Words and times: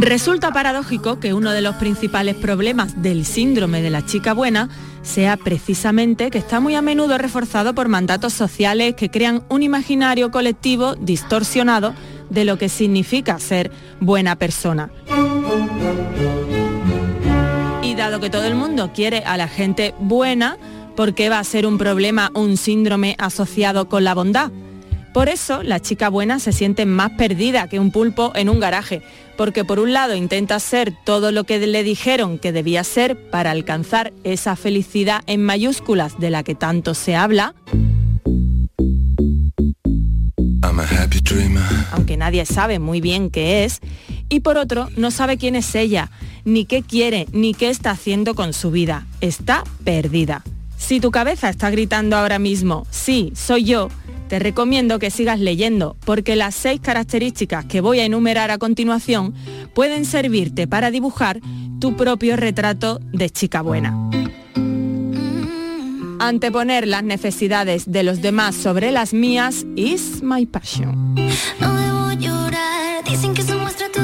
Resulta 0.00 0.50
paradójico 0.50 1.20
que 1.20 1.34
uno 1.34 1.50
de 1.50 1.60
los 1.60 1.74
principales 1.74 2.34
problemas 2.34 3.02
del 3.02 3.26
síndrome 3.26 3.82
de 3.82 3.90
la 3.90 4.06
chica 4.06 4.32
buena 4.32 4.70
sea 5.02 5.36
precisamente 5.36 6.30
que 6.30 6.38
está 6.38 6.58
muy 6.58 6.74
a 6.74 6.80
menudo 6.80 7.18
reforzado 7.18 7.74
por 7.74 7.88
mandatos 7.88 8.32
sociales 8.32 8.94
que 8.94 9.10
crean 9.10 9.44
un 9.50 9.62
imaginario 9.62 10.30
colectivo 10.30 10.94
distorsionado 10.94 11.92
de 12.30 12.46
lo 12.46 12.56
que 12.56 12.70
significa 12.70 13.38
ser 13.38 13.70
buena 14.00 14.36
persona. 14.36 14.90
Y 17.82 17.94
dado 17.94 18.20
que 18.20 18.30
todo 18.30 18.46
el 18.46 18.54
mundo 18.54 18.92
quiere 18.94 19.18
a 19.26 19.36
la 19.36 19.48
gente 19.48 19.94
buena, 20.00 20.56
¿por 20.96 21.14
qué 21.14 21.28
va 21.28 21.40
a 21.40 21.44
ser 21.44 21.66
un 21.66 21.76
problema 21.76 22.30
un 22.34 22.56
síndrome 22.56 23.16
asociado 23.18 23.90
con 23.90 24.04
la 24.04 24.14
bondad? 24.14 24.50
Por 25.12 25.28
eso 25.28 25.62
la 25.62 25.80
chica 25.80 26.08
buena 26.08 26.38
se 26.38 26.52
siente 26.52 26.86
más 26.86 27.10
perdida 27.12 27.68
que 27.68 27.80
un 27.80 27.90
pulpo 27.90 28.32
en 28.36 28.48
un 28.48 28.60
garaje, 28.60 29.02
porque 29.36 29.64
por 29.64 29.80
un 29.80 29.92
lado 29.92 30.14
intenta 30.14 30.60
ser 30.60 30.94
todo 31.04 31.32
lo 31.32 31.44
que 31.44 31.58
le 31.58 31.82
dijeron 31.82 32.38
que 32.38 32.52
debía 32.52 32.84
ser 32.84 33.16
para 33.30 33.50
alcanzar 33.50 34.12
esa 34.22 34.54
felicidad 34.54 35.22
en 35.26 35.42
mayúsculas 35.42 36.18
de 36.20 36.30
la 36.30 36.42
que 36.42 36.54
tanto 36.54 36.94
se 36.94 37.16
habla, 37.16 37.54
aunque 41.92 42.16
nadie 42.16 42.46
sabe 42.46 42.78
muy 42.78 43.00
bien 43.00 43.30
qué 43.30 43.64
es, 43.64 43.80
y 44.28 44.40
por 44.40 44.56
otro 44.56 44.88
no 44.96 45.10
sabe 45.10 45.36
quién 45.36 45.56
es 45.56 45.74
ella, 45.74 46.10
ni 46.44 46.64
qué 46.64 46.82
quiere, 46.82 47.26
ni 47.32 47.54
qué 47.54 47.68
está 47.68 47.90
haciendo 47.90 48.34
con 48.34 48.52
su 48.52 48.70
vida. 48.70 49.06
Está 49.20 49.64
perdida. 49.84 50.42
Si 50.76 51.00
tu 51.00 51.10
cabeza 51.10 51.48
está 51.48 51.70
gritando 51.70 52.16
ahora 52.16 52.38
mismo, 52.38 52.86
sí, 52.90 53.32
soy 53.34 53.64
yo, 53.64 53.90
te 54.30 54.38
recomiendo 54.38 55.00
que 55.00 55.10
sigas 55.10 55.40
leyendo, 55.40 55.96
porque 56.04 56.36
las 56.36 56.54
seis 56.54 56.80
características 56.80 57.64
que 57.64 57.80
voy 57.80 57.98
a 57.98 58.04
enumerar 58.04 58.52
a 58.52 58.58
continuación 58.58 59.34
pueden 59.74 60.04
servirte 60.04 60.68
para 60.68 60.92
dibujar 60.92 61.40
tu 61.80 61.96
propio 61.96 62.36
retrato 62.36 63.00
de 63.12 63.28
chica 63.28 63.60
buena. 63.60 63.92
Anteponer 66.20 66.86
las 66.86 67.02
necesidades 67.02 67.90
de 67.90 68.04
los 68.04 68.22
demás 68.22 68.54
sobre 68.54 68.92
las 68.92 69.12
mías 69.12 69.66
is 69.74 70.22
my 70.22 70.46
passion. 70.46 71.16
No 71.58 72.12
llorar, 72.12 73.02
dicen 73.04 73.34
que 73.34 73.42
muestra 73.56 73.88
tu 73.90 74.00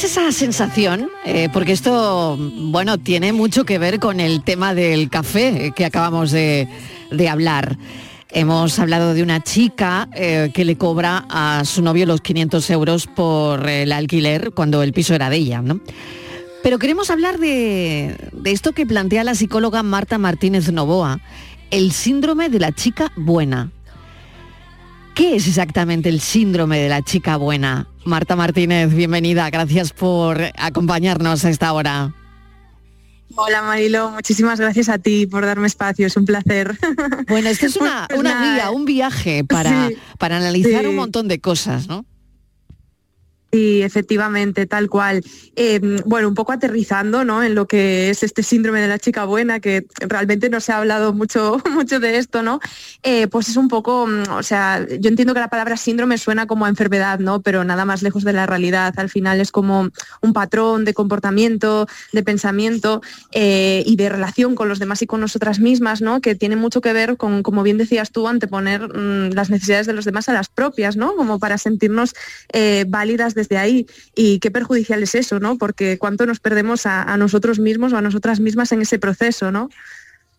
¿Tenéis 0.00 0.16
esa 0.16 0.32
sensación? 0.32 1.10
Eh, 1.26 1.50
porque 1.52 1.72
esto, 1.72 2.38
bueno, 2.38 2.96
tiene 2.96 3.34
mucho 3.34 3.64
que 3.64 3.78
ver 3.78 4.00
con 4.00 4.18
el 4.18 4.42
tema 4.42 4.74
del 4.74 5.10
café 5.10 5.66
eh, 5.66 5.72
que 5.76 5.84
acabamos 5.84 6.30
de, 6.30 6.68
de 7.10 7.28
hablar. 7.28 7.76
Hemos 8.30 8.78
hablado 8.78 9.12
de 9.12 9.22
una 9.22 9.42
chica 9.42 10.08
eh, 10.14 10.52
que 10.54 10.64
le 10.64 10.78
cobra 10.78 11.26
a 11.28 11.66
su 11.66 11.82
novio 11.82 12.06
los 12.06 12.22
500 12.22 12.70
euros 12.70 13.06
por 13.08 13.68
el 13.68 13.92
alquiler 13.92 14.52
cuando 14.52 14.82
el 14.82 14.94
piso 14.94 15.14
era 15.14 15.28
de 15.28 15.36
ella, 15.36 15.60
¿no? 15.60 15.80
Pero 16.62 16.78
queremos 16.78 17.10
hablar 17.10 17.38
de, 17.38 18.16
de 18.32 18.52
esto 18.52 18.72
que 18.72 18.86
plantea 18.86 19.22
la 19.22 19.34
psicóloga 19.34 19.82
Marta 19.82 20.16
Martínez 20.16 20.72
Novoa, 20.72 21.20
el 21.70 21.92
síndrome 21.92 22.48
de 22.48 22.58
la 22.58 22.72
chica 22.72 23.12
buena. 23.16 23.70
¿Qué 25.14 25.36
es 25.36 25.46
exactamente 25.48 26.08
el 26.08 26.20
síndrome 26.20 26.78
de 26.78 26.88
la 26.88 27.02
chica 27.02 27.36
buena? 27.36 27.86
Marta 28.04 28.36
Martínez, 28.36 28.94
bienvenida, 28.94 29.50
gracias 29.50 29.92
por 29.92 30.40
acompañarnos 30.56 31.44
a 31.44 31.50
esta 31.50 31.72
hora. 31.72 32.14
Hola 33.36 33.62
Marilo, 33.62 34.10
muchísimas 34.10 34.58
gracias 34.58 34.88
a 34.88 34.98
ti 34.98 35.26
por 35.26 35.44
darme 35.46 35.66
espacio, 35.66 36.06
es 36.06 36.16
un 36.16 36.24
placer. 36.24 36.76
Bueno, 37.28 37.48
esto 37.48 37.66
es 37.66 37.76
una, 37.80 38.06
Pues 38.08 38.20
una 38.20 38.54
guía, 38.54 38.70
un 38.70 38.84
viaje 38.84 39.44
para, 39.44 39.88
Sí, 39.88 39.96
para 40.18 40.38
analizar 40.38 40.82
sí. 40.82 40.86
un 40.86 40.96
montón 40.96 41.28
de 41.28 41.40
cosas, 41.40 41.86
¿no? 41.86 42.04
Sí, 43.52 43.82
efectivamente, 43.82 44.66
tal 44.66 44.88
cual. 44.88 45.24
Eh, 45.56 45.80
bueno, 46.06 46.28
un 46.28 46.34
poco 46.34 46.52
aterrizando 46.52 47.24
¿no? 47.24 47.42
en 47.42 47.56
lo 47.56 47.66
que 47.66 48.10
es 48.10 48.22
este 48.22 48.44
síndrome 48.44 48.80
de 48.80 48.86
la 48.86 49.00
chica 49.00 49.24
buena, 49.24 49.58
que 49.58 49.86
realmente 49.98 50.48
no 50.48 50.60
se 50.60 50.70
ha 50.70 50.78
hablado 50.78 51.12
mucho, 51.12 51.60
mucho 51.70 51.98
de 51.98 52.18
esto, 52.18 52.44
¿no? 52.44 52.60
Eh, 53.02 53.26
pues 53.26 53.48
es 53.48 53.56
un 53.56 53.66
poco, 53.66 54.06
mm, 54.06 54.30
o 54.30 54.42
sea, 54.44 54.86
yo 54.86 55.08
entiendo 55.08 55.34
que 55.34 55.40
la 55.40 55.48
palabra 55.48 55.76
síndrome 55.76 56.16
suena 56.16 56.46
como 56.46 56.64
a 56.64 56.68
enfermedad, 56.68 57.18
¿no? 57.18 57.42
Pero 57.42 57.64
nada 57.64 57.84
más 57.84 58.02
lejos 58.02 58.22
de 58.22 58.32
la 58.32 58.46
realidad. 58.46 58.94
Al 58.98 59.10
final 59.10 59.40
es 59.40 59.50
como 59.50 59.90
un 60.20 60.32
patrón 60.32 60.84
de 60.84 60.94
comportamiento, 60.94 61.88
de 62.12 62.22
pensamiento 62.22 63.02
eh, 63.32 63.82
y 63.84 63.96
de 63.96 64.10
relación 64.10 64.54
con 64.54 64.68
los 64.68 64.78
demás 64.78 65.02
y 65.02 65.08
con 65.08 65.20
nosotras 65.20 65.58
mismas, 65.58 66.02
¿no? 66.02 66.20
Que 66.20 66.36
tiene 66.36 66.54
mucho 66.54 66.80
que 66.80 66.92
ver 66.92 67.16
con, 67.16 67.42
como 67.42 67.64
bien 67.64 67.78
decías 67.78 68.12
tú, 68.12 68.28
anteponer 68.28 68.96
mm, 68.96 69.32
las 69.32 69.50
necesidades 69.50 69.88
de 69.88 69.92
los 69.92 70.04
demás 70.04 70.28
a 70.28 70.32
las 70.34 70.48
propias, 70.48 70.96
¿no? 70.96 71.16
Como 71.16 71.40
para 71.40 71.58
sentirnos 71.58 72.14
eh, 72.52 72.84
válidas 72.86 73.34
desde 73.40 73.56
ahí. 73.58 73.86
Y 74.14 74.38
qué 74.38 74.50
perjudicial 74.50 75.02
es 75.02 75.14
eso, 75.14 75.40
¿no? 75.40 75.56
Porque 75.58 75.98
cuánto 75.98 76.26
nos 76.26 76.38
perdemos 76.40 76.86
a, 76.86 77.02
a 77.02 77.16
nosotros 77.16 77.58
mismos 77.58 77.92
o 77.92 77.96
a 77.96 78.02
nosotras 78.02 78.38
mismas 78.40 78.70
en 78.72 78.82
ese 78.82 78.98
proceso, 78.98 79.50
¿no? 79.50 79.68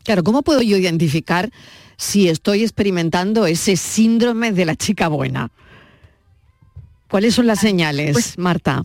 Claro, 0.03 0.23
¿cómo 0.23 0.41
puedo 0.41 0.61
yo 0.61 0.77
identificar 0.77 1.51
si 1.97 2.29
estoy 2.29 2.63
experimentando 2.63 3.45
ese 3.45 3.75
síndrome 3.75 4.51
de 4.51 4.65
la 4.65 4.75
chica 4.75 5.07
buena? 5.07 5.51
¿Cuáles 7.09 7.35
son 7.35 7.45
las 7.47 7.59
señales, 7.59 8.13
Pues- 8.13 8.37
Marta? 8.37 8.83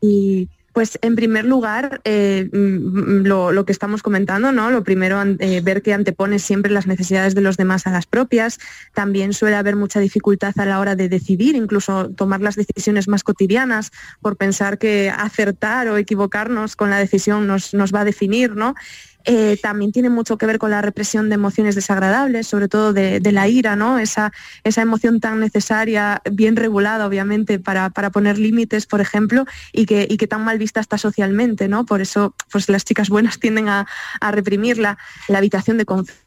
Y 0.00 0.48
pues 0.72 0.98
en 1.02 1.16
primer 1.16 1.44
lugar, 1.44 2.00
eh, 2.04 2.48
mm, 2.52 3.26
lo, 3.26 3.64
que 3.64 3.72
estamos 3.72 4.02
comentando, 4.02 4.52
¿no? 4.52 4.70
Lo 4.70 4.82
primero, 4.82 5.22
eh, 5.22 5.60
ver 5.62 5.82
que 5.82 5.92
antepones 5.92 6.42
siempre 6.42 6.72
las 6.72 6.86
necesidades 6.86 7.34
de 7.34 7.42
los 7.42 7.56
demás 7.56 7.86
a 7.86 7.90
las 7.90 8.06
propias. 8.06 8.58
También 8.94 9.34
suele 9.34 9.56
haber 9.56 9.76
mucha 9.76 10.00
dificultad 10.00 10.54
a 10.58 10.64
la 10.64 10.80
hora 10.80 10.96
de 10.96 11.08
decidir, 11.08 11.54
incluso 11.54 12.10
tomar 12.10 12.40
las 12.40 12.56
decisiones 12.56 13.08
más 13.08 13.22
cotidianas, 13.22 13.92
por 14.20 14.36
pensar 14.36 14.78
que 14.78 15.10
acertar 15.10 15.88
o 15.88 15.96
equivocarnos 15.96 16.76
con 16.76 16.90
la 16.90 16.98
decisión 16.98 17.46
nos, 17.46 17.74
nos 17.74 17.94
va 17.94 18.00
a 18.00 18.04
definir, 18.04 18.56
¿no? 18.56 18.74
Eh, 19.24 19.58
también 19.62 19.92
tiene 19.92 20.10
mucho 20.10 20.38
que 20.38 20.46
ver 20.46 20.58
con 20.58 20.70
la 20.70 20.82
represión 20.82 21.28
de 21.28 21.34
emociones 21.34 21.74
desagradables, 21.74 22.46
sobre 22.46 22.68
todo 22.68 22.92
de, 22.92 23.20
la 23.32 23.48
ira, 23.48 23.76
¿no? 23.76 23.98
Esa, 23.98 24.32
esa 24.64 24.82
emoción 24.82 25.20
tan 25.20 25.40
necesaria, 25.40 26.20
bien 26.30 26.56
regulada, 26.56 27.06
obviamente, 27.06 27.58
para, 27.58 27.90
para 27.90 28.10
poner 28.10 28.38
límites, 28.38 28.86
por 28.86 29.00
ejemplo, 29.00 29.46
y 29.72 29.86
que, 29.86 30.06
y 30.08 30.16
que 30.16 30.26
tan 30.26 30.44
mal 30.44 30.58
vista 30.58 30.80
está 30.80 30.98
socialmente, 30.98 31.68
¿no? 31.68 31.86
Por 31.86 32.00
eso 32.00 32.34
pues, 32.50 32.68
las 32.68 32.84
chicas 32.84 33.08
buenas 33.08 33.38
tienden 33.40 33.68
a, 33.68 33.86
a 34.20 34.30
reprimirla. 34.30 34.98
La 35.28 35.38
habitación 35.38 35.78
de 35.78 35.84
confianza 35.84 36.21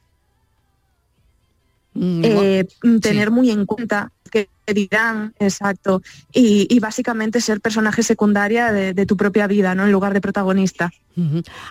Mm, 1.95 2.21
eh, 2.25 2.67
tener 3.01 3.31
muy 3.31 3.49
en 3.49 3.65
cuenta 3.65 4.11
que 4.29 4.49
dirán, 4.67 5.33
exacto, 5.39 6.01
y, 6.33 6.67
y 6.69 6.79
básicamente 6.79 7.39
ser 7.39 7.61
personaje 7.61 8.03
secundaria 8.03 8.73
de, 8.73 8.93
de 8.93 9.05
tu 9.05 9.15
propia 9.15 9.47
vida, 9.47 9.75
¿no? 9.75 9.85
En 9.85 9.91
lugar 9.91 10.13
de 10.13 10.19
protagonista. 10.21 10.91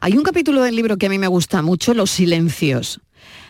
Hay 0.00 0.17
un 0.17 0.23
capítulo 0.23 0.62
del 0.62 0.75
libro 0.75 0.97
que 0.97 1.06
a 1.06 1.11
mí 1.11 1.19
me 1.19 1.29
gusta 1.29 1.61
mucho, 1.61 1.93
los 1.93 2.11
silencios. 2.11 3.00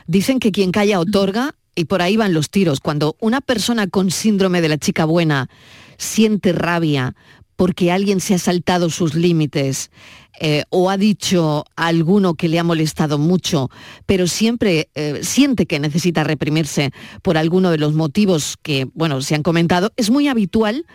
Dicen 0.08 0.40
que 0.40 0.50
quien 0.50 0.72
calla 0.72 0.98
otorga 0.98 1.54
y 1.76 1.84
por 1.84 2.02
ahí 2.02 2.16
van 2.16 2.34
los 2.34 2.50
tiros. 2.50 2.80
Cuando 2.80 3.16
una 3.20 3.40
persona 3.40 3.86
con 3.86 4.10
síndrome 4.10 4.60
de 4.60 4.68
la 4.68 4.78
chica 4.78 5.04
buena 5.04 5.48
siente 5.96 6.52
rabia 6.52 7.14
porque 7.56 7.92
alguien 7.92 8.20
se 8.20 8.34
ha 8.34 8.38
saltado 8.38 8.90
sus 8.90 9.14
límites 9.14 9.92
eh, 10.40 10.64
o 10.70 10.90
ha 10.90 10.96
dicho 10.96 11.64
a 11.76 11.86
alguno 11.86 12.34
que 12.34 12.48
le 12.48 12.58
ha 12.58 12.64
molestado 12.64 13.18
mucho, 13.18 13.70
pero 14.06 14.26
siempre 14.26 14.88
eh, 14.94 15.20
siente 15.22 15.66
que 15.66 15.78
necesita 15.78 16.24
reprimirse 16.24 16.90
por 17.22 17.38
alguno 17.38 17.70
de 17.70 17.78
los 17.78 17.94
motivos 17.94 18.56
que, 18.62 18.88
bueno, 18.94 19.20
se 19.20 19.34
han 19.34 19.42
comentado, 19.42 19.92
es 19.96 20.10
muy 20.10 20.28
habitual 20.28 20.86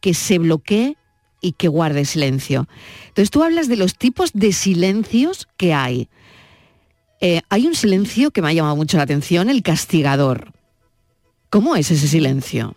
que 0.00 0.14
se 0.14 0.38
bloquee 0.38 0.96
y 1.40 1.52
que 1.52 1.68
guarde 1.68 2.04
silencio. 2.04 2.68
Entonces 3.08 3.30
tú 3.30 3.42
hablas 3.42 3.68
de 3.68 3.76
los 3.76 3.96
tipos 3.96 4.32
de 4.32 4.52
silencios 4.52 5.48
que 5.56 5.74
hay. 5.74 6.08
Eh, 7.20 7.40
hay 7.48 7.66
un 7.66 7.74
silencio 7.74 8.30
que 8.30 8.42
me 8.42 8.48
ha 8.48 8.52
llamado 8.52 8.76
mucho 8.76 8.98
la 8.98 9.02
atención, 9.02 9.50
el 9.50 9.62
castigador. 9.62 10.52
¿Cómo 11.50 11.76
es 11.76 11.90
ese 11.90 12.08
silencio? 12.08 12.76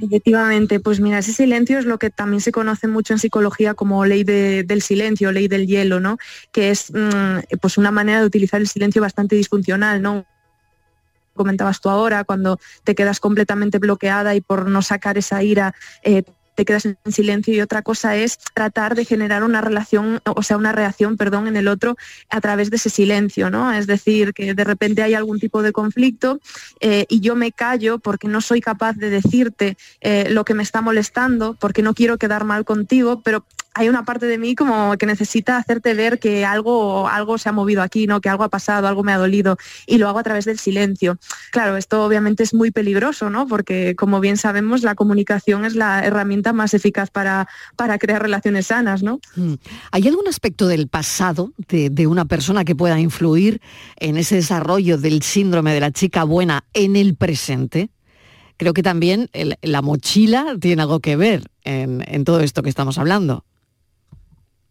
Efectivamente, 0.00 0.78
pues 0.78 1.00
mira, 1.00 1.18
ese 1.18 1.32
silencio 1.32 1.78
es 1.78 1.84
lo 1.84 1.98
que 1.98 2.10
también 2.10 2.40
se 2.40 2.52
conoce 2.52 2.86
mucho 2.86 3.14
en 3.14 3.18
psicología 3.18 3.74
como 3.74 4.04
ley 4.04 4.22
del 4.22 4.82
silencio, 4.82 5.32
ley 5.32 5.48
del 5.48 5.66
hielo, 5.66 5.98
¿no? 5.98 6.18
Que 6.52 6.70
es 6.70 6.92
mm, 6.92 7.56
pues 7.60 7.78
una 7.78 7.90
manera 7.90 8.20
de 8.20 8.26
utilizar 8.26 8.60
el 8.60 8.68
silencio 8.68 9.02
bastante 9.02 9.34
disfuncional, 9.34 10.00
¿no? 10.00 10.24
comentabas 11.38 11.80
tú 11.80 11.88
ahora, 11.88 12.24
cuando 12.24 12.60
te 12.84 12.94
quedas 12.94 13.20
completamente 13.20 13.78
bloqueada 13.78 14.34
y 14.34 14.42
por 14.42 14.68
no 14.68 14.82
sacar 14.82 15.16
esa 15.16 15.42
ira 15.42 15.74
eh, 16.02 16.24
te 16.58 16.64
quedas 16.64 16.86
en 16.86 16.96
silencio 17.06 17.54
y 17.54 17.60
otra 17.60 17.82
cosa 17.82 18.16
es 18.16 18.36
tratar 18.52 18.96
de 18.96 19.04
generar 19.04 19.44
una 19.44 19.60
relación, 19.60 20.20
o 20.24 20.42
sea, 20.42 20.56
una 20.56 20.72
reacción, 20.72 21.16
perdón, 21.16 21.46
en 21.46 21.56
el 21.56 21.68
otro 21.68 21.96
a 22.30 22.40
través 22.40 22.68
de 22.70 22.78
ese 22.78 22.90
silencio, 22.90 23.48
¿no? 23.48 23.72
Es 23.72 23.86
decir, 23.86 24.34
que 24.34 24.54
de 24.54 24.64
repente 24.64 25.04
hay 25.04 25.14
algún 25.14 25.38
tipo 25.38 25.62
de 25.62 25.70
conflicto 25.70 26.40
eh, 26.80 27.06
y 27.08 27.20
yo 27.20 27.36
me 27.36 27.52
callo 27.52 28.00
porque 28.00 28.26
no 28.26 28.40
soy 28.40 28.60
capaz 28.60 28.94
de 28.94 29.08
decirte 29.08 29.76
eh, 30.00 30.30
lo 30.30 30.44
que 30.44 30.54
me 30.54 30.64
está 30.64 30.80
molestando, 30.80 31.54
porque 31.60 31.82
no 31.82 31.94
quiero 31.94 32.18
quedar 32.18 32.42
mal 32.42 32.64
contigo, 32.64 33.22
pero 33.22 33.44
hay 33.78 33.88
una 33.88 34.04
parte 34.04 34.26
de 34.26 34.38
mí 34.38 34.56
como 34.56 34.96
que 34.98 35.06
necesita 35.06 35.56
hacerte 35.56 35.94
ver 35.94 36.18
que 36.18 36.44
algo, 36.44 37.08
algo 37.08 37.38
se 37.38 37.48
ha 37.48 37.52
movido 37.52 37.80
aquí, 37.80 38.08
¿no? 38.08 38.20
que 38.20 38.28
algo 38.28 38.42
ha 38.42 38.48
pasado, 38.48 38.88
algo 38.88 39.04
me 39.04 39.12
ha 39.12 39.18
dolido, 39.18 39.56
y 39.86 39.98
lo 39.98 40.08
hago 40.08 40.18
a 40.18 40.24
través 40.24 40.46
del 40.46 40.58
silencio. 40.58 41.16
Claro, 41.52 41.76
esto 41.76 42.04
obviamente 42.04 42.42
es 42.42 42.54
muy 42.54 42.72
peligroso, 42.72 43.30
¿no? 43.30 43.46
porque 43.46 43.94
como 43.94 44.18
bien 44.18 44.36
sabemos, 44.36 44.82
la 44.82 44.96
comunicación 44.96 45.64
es 45.64 45.76
la 45.76 46.04
herramienta 46.04 46.52
más 46.52 46.74
eficaz 46.74 47.10
para, 47.10 47.46
para 47.76 47.98
crear 47.98 48.20
relaciones 48.20 48.66
sanas. 48.66 49.04
¿no? 49.04 49.20
Mm. 49.36 49.54
¿Hay 49.92 50.08
algún 50.08 50.26
aspecto 50.26 50.66
del 50.66 50.88
pasado 50.88 51.52
de, 51.68 52.06
una 52.08 52.24
persona 52.24 52.64
que 52.64 52.74
pueda 52.74 52.98
influir 52.98 53.60
en 53.96 54.16
ese 54.16 54.34
desarrollo 54.34 54.98
del 54.98 55.22
síndrome 55.22 55.72
de 55.72 55.80
la 55.80 55.92
chica 55.92 56.24
buena 56.24 56.64
en 56.74 56.96
el 56.96 57.14
presente? 57.14 57.90
Creo 58.56 58.74
que 58.74 58.82
también 58.82 59.30
la 59.62 59.82
mochila 59.82 60.56
tiene 60.60 60.82
algo 60.82 60.98
que 60.98 61.14
ver 61.14 61.44
en 61.62 62.24
todo 62.24 62.40
esto 62.40 62.62
que 62.62 62.70
estamos 62.70 62.98
hablando. 62.98 63.44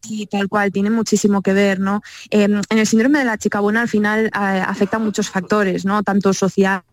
Sí, 0.07 0.25
tal 0.25 0.47
cual, 0.47 0.71
tiene 0.71 0.89
muchísimo 0.89 1.41
que 1.41 1.53
ver, 1.53 1.79
¿no? 1.79 2.01
Em, 2.29 2.61
en 2.69 2.77
el 2.77 2.87
síndrome 2.87 3.19
de 3.19 3.25
la 3.25 3.37
chica 3.37 3.59
buena 3.59 3.81
al 3.81 3.89
final 3.89 4.27
eh, 4.27 4.29
afecta 4.33 4.99
muchos 4.99 5.29
factores, 5.29 5.83
¿no? 5.85 6.01
Tanto 6.03 6.33
social, 6.33 6.83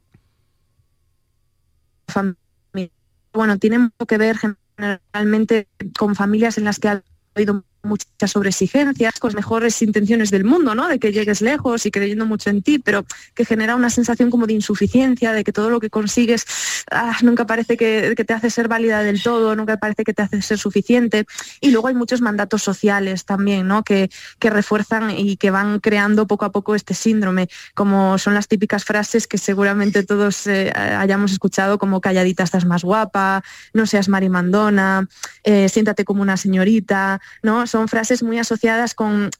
bueno, 3.33 3.59
tiene 3.59 3.79
mucho 3.79 4.07
que 4.07 4.19
ver 4.19 4.37
generalmente 4.39 5.69
con 5.99 6.15
familias 6.15 6.59
en 6.59 6.65
las 6.65 6.79
que 6.79 6.89
ha 6.89 7.03
habido 7.35 7.65
muchas 7.85 8.31
sobreexigencias, 8.31 9.19
con 9.19 9.35
mejores 9.35 9.81
intenciones 9.83 10.31
del 10.31 10.45
mundo, 10.45 10.75
¿no? 10.75 10.89
De 10.89 10.99
que 10.99 11.13
llegues 11.13 11.41
lejos 11.41 11.87
y 11.87 11.91
creyendo 11.91 12.27
mucho 12.27 12.51
en 12.51 12.63
ti, 12.63 12.79
pero 12.79 13.05
que 13.35 13.45
genera 13.45 13.77
una 13.77 13.91
sensación 13.91 14.31
como 14.31 14.47
de 14.47 14.55
insuficiencia, 14.55 15.33
de 15.33 15.45
que 15.45 15.53
todo 15.53 15.71
lo 15.71 15.81
que 15.81 15.91
consigues 15.91 16.47
ah, 16.91 17.17
nunca 17.23 17.47
parece 17.47 17.77
que, 17.77 18.15
te 18.15 18.33
hace 18.33 18.51
ser 18.51 18.69
válida 18.69 19.03
del 19.03 19.23
todo, 19.23 19.55
nunca 19.55 19.77
parece 19.77 20.05
que 20.05 20.15
te 20.15 20.23
hace 20.23 20.41
ser 20.43 20.59
suficiente. 20.59 21.27
Y 21.61 21.71
luego 21.71 21.89
hay 21.89 21.95
muchos 21.95 22.21
mandatos 22.21 22.63
sociales 22.63 23.25
también, 23.25 23.69
¿no? 23.69 23.83
Que, 23.83 24.11
que 24.39 24.51
refuerzan 24.51 25.11
y 25.11 25.37
que 25.37 25.51
van 25.51 25.81
creando 25.81 26.27
poco 26.27 26.45
a 26.45 26.53
poco 26.53 26.75
este 26.75 26.95
síndrome, 26.95 27.49
como 27.75 28.19
son 28.19 28.35
las 28.35 28.49
típicas 28.49 28.85
frases 28.85 29.27
que 29.27 29.39
seguramente 29.39 30.03
todos 30.03 30.47
eh, 30.47 30.73
hayamos 30.75 31.33
escuchado, 31.33 31.79
como 31.79 32.01
calladita 32.01 32.43
estás 32.43 32.65
más 32.65 32.83
guapa, 32.83 33.43
no 33.73 33.87
seas 33.87 34.09
marimandona, 34.09 35.09
eh, 35.43 35.69
siéntate 35.69 36.05
como 36.05 36.23
una 36.23 36.37
señorita, 36.37 37.21
¿no? 37.43 37.67
Son 37.75 37.89
frases 37.89 38.23
muy 38.23 38.39
asociadas 38.39 38.95
con, 38.95 39.33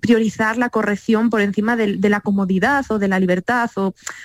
priorizar 0.00 0.56
la 0.56 0.70
corrección 0.70 1.28
por 1.28 1.42
encima 1.42 1.76
de, 1.76 1.98
la 2.08 2.22
comodidad 2.22 2.82
o 2.88 2.98
de 2.98 3.08
la 3.08 3.20
libertad 3.20 3.70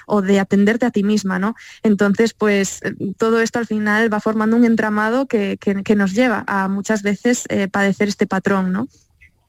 o, 0.07 0.22
de 0.22 0.40
atenderte 0.40 0.86
a 0.86 0.92
ti 0.92 1.04
misma, 1.04 1.40
¿no? 1.40 1.54
Entonces, 1.84 2.34
pues 2.34 2.80
todo 3.18 3.42
esto 3.42 3.60
al 3.60 3.68
final 3.68 4.13
va 4.13 4.22
formando 4.22 4.56
un 4.56 4.63
entramado 4.63 5.28
que, 5.28 5.57
nos 5.98 6.13
lleva 6.13 6.45
a 6.48 6.69
muchas 6.69 7.04
veces 7.04 7.44
eh, 7.50 7.68
padecer 7.68 8.07
este 8.07 8.28
patrón, 8.28 8.72
¿no? 8.72 8.88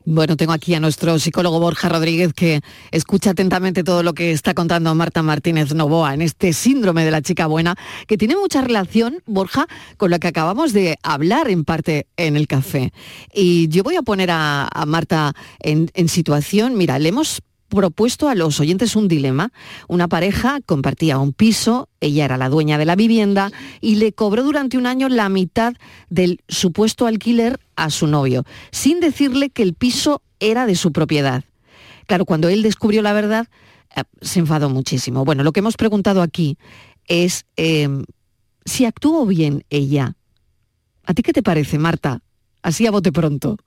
Bueno, 0.06 0.36
tengo 0.36 0.52
aquí 0.52 0.74
a 0.74 0.80
nuestro 0.80 1.18
psicólogo 1.18 1.60
Borja 1.60 1.88
Rodríguez 1.88 2.34
que 2.34 2.60
escucha 2.90 3.30
atentamente 3.30 3.82
todo 3.82 4.02
lo 4.02 4.12
que 4.12 4.32
está 4.32 4.52
contando 4.52 4.94
Marta 4.94 5.22
Martínez 5.22 5.72
Novoa 5.72 6.12
en 6.12 6.20
este 6.20 6.52
síndrome 6.52 7.06
de 7.06 7.10
la 7.10 7.22
chica 7.22 7.46
buena, 7.46 7.74
que 8.06 8.18
tiene 8.18 8.36
mucha 8.36 8.60
relación, 8.60 9.22
Borja, 9.24 9.66
con 9.96 10.10
lo 10.10 10.18
que 10.18 10.28
acabamos 10.28 10.74
de 10.74 10.98
hablar 11.02 11.48
en 11.48 11.64
parte 11.64 12.06
en 12.18 12.36
el 12.36 12.46
café. 12.46 12.92
Y 13.32 13.68
yo 13.68 13.82
voy 13.82 13.96
a 13.96 14.02
poner 14.02 14.28
a, 14.30 14.68
Marta 14.86 15.32
en, 15.60 15.90
en 15.94 16.10
situación, 16.10 16.76
mira, 16.76 16.98
le 16.98 17.08
hemos 17.08 17.40
propuesto 17.74 18.28
a 18.28 18.34
los 18.34 18.60
oyentes 18.60 18.96
un 18.96 19.08
dilema. 19.08 19.52
Una 19.88 20.08
pareja 20.08 20.60
compartía 20.64 21.18
un 21.18 21.32
piso, 21.32 21.88
ella 22.00 22.24
era 22.24 22.36
la 22.36 22.48
dueña 22.48 22.78
de 22.78 22.84
la 22.84 22.96
vivienda 22.96 23.50
y 23.80 23.96
le 23.96 24.12
cobró 24.12 24.42
durante 24.42 24.78
un 24.78 24.86
año 24.86 25.08
la 25.08 25.28
mitad 25.28 25.74
del 26.08 26.40
supuesto 26.48 27.06
alquiler 27.06 27.60
a 27.76 27.90
su 27.90 28.06
novio, 28.06 28.44
sin 28.70 29.00
decirle 29.00 29.50
que 29.50 29.62
el 29.62 29.74
piso 29.74 30.22
era 30.40 30.66
de 30.66 30.76
su 30.76 30.92
propiedad. 30.92 31.44
Claro, 32.06 32.24
cuando 32.24 32.48
él 32.48 32.62
descubrió 32.62 33.02
la 33.02 33.12
verdad, 33.12 33.48
eh, 33.96 34.02
se 34.20 34.38
enfadó 34.40 34.68
muchísimo. 34.70 35.24
Bueno, 35.24 35.42
lo 35.42 35.52
que 35.52 35.60
hemos 35.60 35.76
preguntado 35.76 36.22
aquí 36.22 36.58
es 37.06 37.44
em, 37.56 38.04
si 38.64 38.84
actuó 38.84 39.26
bien 39.26 39.64
ella. 39.70 40.16
¿A 41.04 41.14
ti 41.14 41.22
qué 41.22 41.32
te 41.32 41.42
parece, 41.42 41.78
Marta? 41.78 42.20
Así 42.62 42.86
a 42.86 42.90
bote 42.90 43.12
pronto. 43.12 43.58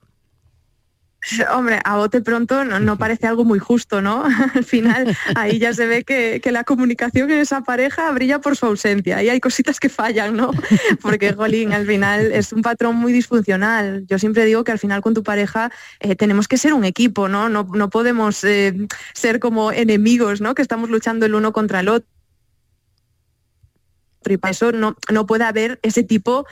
Hombre, 1.52 1.80
a 1.84 1.96
bote 1.96 2.20
pronto 2.20 2.64
no, 2.64 2.96
parece 2.96 3.26
algo 3.26 3.44
muy 3.44 3.58
justo, 3.58 4.00
¿no? 4.00 4.24
Al 4.54 4.64
final 4.64 5.16
ahí 5.34 5.58
ya 5.58 5.72
se 5.74 5.86
ve 5.86 6.04
que, 6.04 6.40
la 6.48 6.64
comunicación 6.64 7.30
en 7.30 7.38
esa 7.38 7.60
pareja 7.60 8.10
brilla 8.12 8.40
por 8.40 8.56
su 8.56 8.66
ausencia 8.66 9.22
y 9.22 9.28
hay 9.28 9.38
cositas 9.38 9.80
que 9.80 9.88
fallan, 9.88 10.36
¿no? 10.36 10.50
Porque, 11.02 11.34
Jolín, 11.34 11.72
al 11.72 11.86
final 11.86 12.32
es 12.32 12.52
un 12.52 12.62
patrón 12.62 12.96
muy 12.96 13.12
disfuncional. 13.12 14.06
Yo 14.06 14.18
siempre 14.18 14.46
digo 14.46 14.64
que 14.64 14.72
al 14.72 14.78
final 14.78 15.02
con 15.02 15.12
tu 15.12 15.22
pareja 15.22 15.70
eh, 16.00 16.16
tenemos 16.16 16.48
que 16.48 16.56
ser 16.56 16.72
un 16.72 16.84
equipo, 16.84 17.28
¿no? 17.28 17.48
No, 17.48 17.90
podemos 17.90 18.42
eh, 18.44 18.74
ser 19.12 19.40
como 19.40 19.72
enemigos, 19.72 20.40
¿no? 20.40 20.54
Que 20.54 20.62
estamos 20.62 20.88
luchando 20.88 21.26
el 21.26 21.34
uno 21.34 21.52
contra 21.52 21.80
el 21.80 21.88
otro. 21.88 22.08
Y 24.24 24.36
para 24.36 24.52
eso 24.52 24.72
no, 24.72 24.96
no 25.12 25.26
puede 25.26 25.44
haber 25.44 25.78
ese 25.82 26.02
tipo 26.02 26.46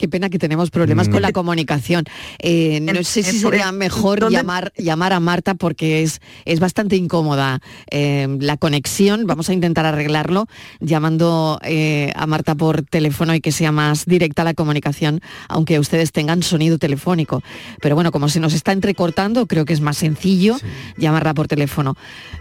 Qué 0.00 0.08
pena 0.08 0.30
que 0.30 0.38
tenemos 0.38 0.70
problemas 0.70 1.10
con 1.10 1.20
la 1.20 1.28
mm. 1.28 1.32
comunicación. 1.32 2.04
Eh, 2.38 2.80
no 2.80 3.04
sé 3.04 3.22
si 3.22 3.38
sería 3.38 3.70
mejor 3.70 4.30
llamar, 4.30 4.72
llamar 4.78 5.12
a 5.12 5.20
Marta 5.20 5.52
porque 5.56 6.02
es, 6.02 6.22
es 6.46 6.58
bastante 6.58 6.96
incómoda 6.96 7.60
eh, 7.90 8.26
la 8.40 8.56
conexión. 8.56 9.26
Vamos 9.26 9.50
a 9.50 9.52
intentar 9.52 9.84
arreglarlo 9.84 10.46
llamando 10.80 11.60
eh, 11.64 12.14
a 12.16 12.26
Marta 12.26 12.54
por 12.54 12.80
teléfono 12.80 13.34
y 13.34 13.42
que 13.42 13.52
sea 13.52 13.72
más 13.72 14.06
directa 14.06 14.42
la 14.42 14.54
comunicación, 14.54 15.20
aunque 15.50 15.78
ustedes 15.78 16.12
tengan 16.12 16.42
sonido 16.42 16.78
telefónico. 16.78 17.42
Pero 17.82 17.94
bueno, 17.94 18.10
como 18.10 18.30
se 18.30 18.40
nos 18.40 18.54
está 18.54 18.72
entrecortando, 18.72 19.44
creo 19.46 19.66
que 19.66 19.74
es 19.74 19.82
más 19.82 19.98
sencillo 19.98 20.56
llamarla 20.96 21.34
por 21.34 21.46
teléfono. 21.46 21.94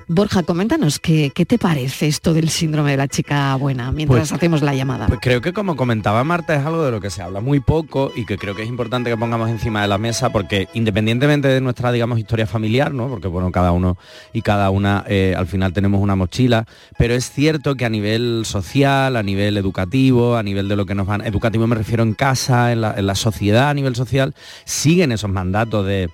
Borja, 0.08 0.44
coméntanos, 0.44 1.00
¿qué, 1.00 1.34
¿qué, 1.36 1.46
te 1.46 1.58
parece 1.58 2.08
esto 2.08 2.34
del 2.34 2.48
síndrome 2.48 2.92
de 2.92 2.98
la 2.98 3.10
chica 3.10 3.54
buena 3.58 3.92
mientras 3.92 4.30
pues, 4.30 4.32
hacemos 4.32 4.62
la 4.62 4.74
llamada? 4.74 5.08
Pues 5.08 5.20
creo 5.22 5.42
que 5.42 5.52
como 5.52 5.76
comentaba 5.76 6.24
Marta 6.24 6.56
es 6.56 6.66
algo 6.66 6.86
de 6.86 6.92
lo 6.92 7.02
que 7.02 7.10
se 7.10 7.22
habla 7.22 7.42
muy 7.50 7.62
poco 7.62 8.12
y 8.16 8.26
que 8.26 8.38
creo 8.38 8.54
que 8.54 8.62
es 8.62 8.70
importante 8.70 9.10
que 9.10 9.18
pongamos 9.18 9.50
encima 9.50 9.82
de 9.82 9.88
la 9.88 9.98
mesa 9.98 10.30
porque 10.30 10.68
independientemente 10.76 11.48
de 11.48 11.62
nuestra, 11.62 11.92
digamos, 11.92 12.20
historia 12.20 12.46
familiar, 12.46 12.94
¿no? 12.94 13.08
Porque 13.08 13.28
bueno, 13.28 13.52
cada 13.52 13.72
uno 13.72 13.98
y 14.34 14.44
cada 14.44 14.70
una 14.70 15.04
eh, 15.08 15.34
al 15.36 15.48
final 15.48 15.74
tenemos 15.74 16.00
una 16.00 16.16
mochila, 16.16 16.68
pero 17.00 17.16
es 17.16 17.32
cierto 17.32 17.74
que 17.74 17.86
a 17.86 17.90
nivel 17.90 18.44
social, 18.46 19.16
a 19.16 19.24
nivel 19.24 19.58
educativo, 19.58 20.36
a 20.36 20.44
nivel 20.44 20.68
de 20.70 20.76
lo 20.76 20.86
que 20.86 20.94
nos 20.94 21.08
van, 21.08 21.26
educativo 21.26 21.66
me 21.66 21.76
refiero 21.76 22.04
en 22.04 22.14
casa, 22.14 22.72
en 22.72 22.82
la, 22.82 22.94
en 22.96 23.08
la 23.08 23.16
sociedad 23.16 23.70
a 23.70 23.74
nivel 23.74 23.96
social, 23.96 24.36
siguen 24.66 25.12
esos 25.12 25.32
mandatos 25.32 25.88
de 25.88 26.12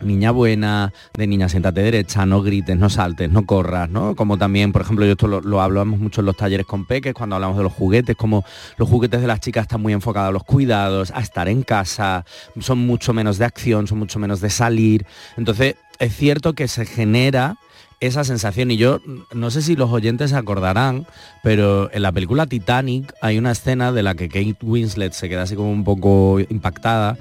niña 0.00 0.30
buena, 0.30 0.92
de 1.14 1.26
niña 1.26 1.48
siéntate 1.48 1.82
derecha, 1.82 2.26
no 2.26 2.42
grites, 2.42 2.76
no 2.76 2.90
saltes, 2.90 3.30
no 3.30 3.46
corras, 3.46 3.88
¿no? 3.90 4.14
Como 4.14 4.38
también, 4.38 4.72
por 4.72 4.82
ejemplo, 4.82 5.04
yo 5.04 5.12
esto 5.12 5.26
lo, 5.26 5.60
hablamos 5.60 5.98
mucho 5.98 6.20
en 6.20 6.26
los 6.26 6.36
talleres 6.36 6.66
con 6.66 6.86
peques, 6.86 7.14
cuando 7.14 7.36
hablamos 7.36 7.56
de 7.56 7.62
los 7.62 7.72
juguetes, 7.72 8.16
como 8.16 8.44
los 8.76 8.88
juguetes 8.88 9.20
de 9.20 9.26
las 9.26 9.40
chicas 9.40 9.62
están 9.62 9.80
muy 9.80 9.92
enfocados 9.92 10.28
a 10.28 10.32
los 10.32 10.44
cuidados, 10.44 11.10
a 11.14 11.20
estar 11.20 11.48
en 11.48 11.62
casa, 11.62 12.24
son 12.60 12.78
mucho 12.78 13.12
menos 13.12 13.38
de 13.38 13.44
acción, 13.44 13.86
son 13.86 13.98
mucho 13.98 14.18
menos 14.18 14.40
de 14.40 14.50
salir. 14.50 15.06
Entonces, 15.36 15.76
es 15.98 16.16
cierto 16.16 16.54
que 16.54 16.68
se 16.68 16.86
genera 16.86 17.56
esa 18.00 18.22
sensación 18.22 18.70
y 18.70 18.76
yo 18.76 19.00
no 19.32 19.50
sé 19.50 19.62
si 19.62 19.74
los 19.74 19.90
oyentes 19.90 20.30
se 20.30 20.36
acordarán, 20.36 21.06
pero 21.42 21.92
en 21.92 22.02
la 22.02 22.12
película 22.12 22.46
Titanic 22.46 23.12
hay 23.20 23.38
una 23.38 23.50
escena 23.50 23.90
de 23.90 24.02
la 24.04 24.14
que 24.14 24.28
Kate 24.28 24.56
Winslet 24.62 25.12
se 25.12 25.28
queda 25.28 25.42
así 25.42 25.56
como 25.56 25.72
un 25.72 25.82
poco 25.82 26.38
impactada 26.48 27.18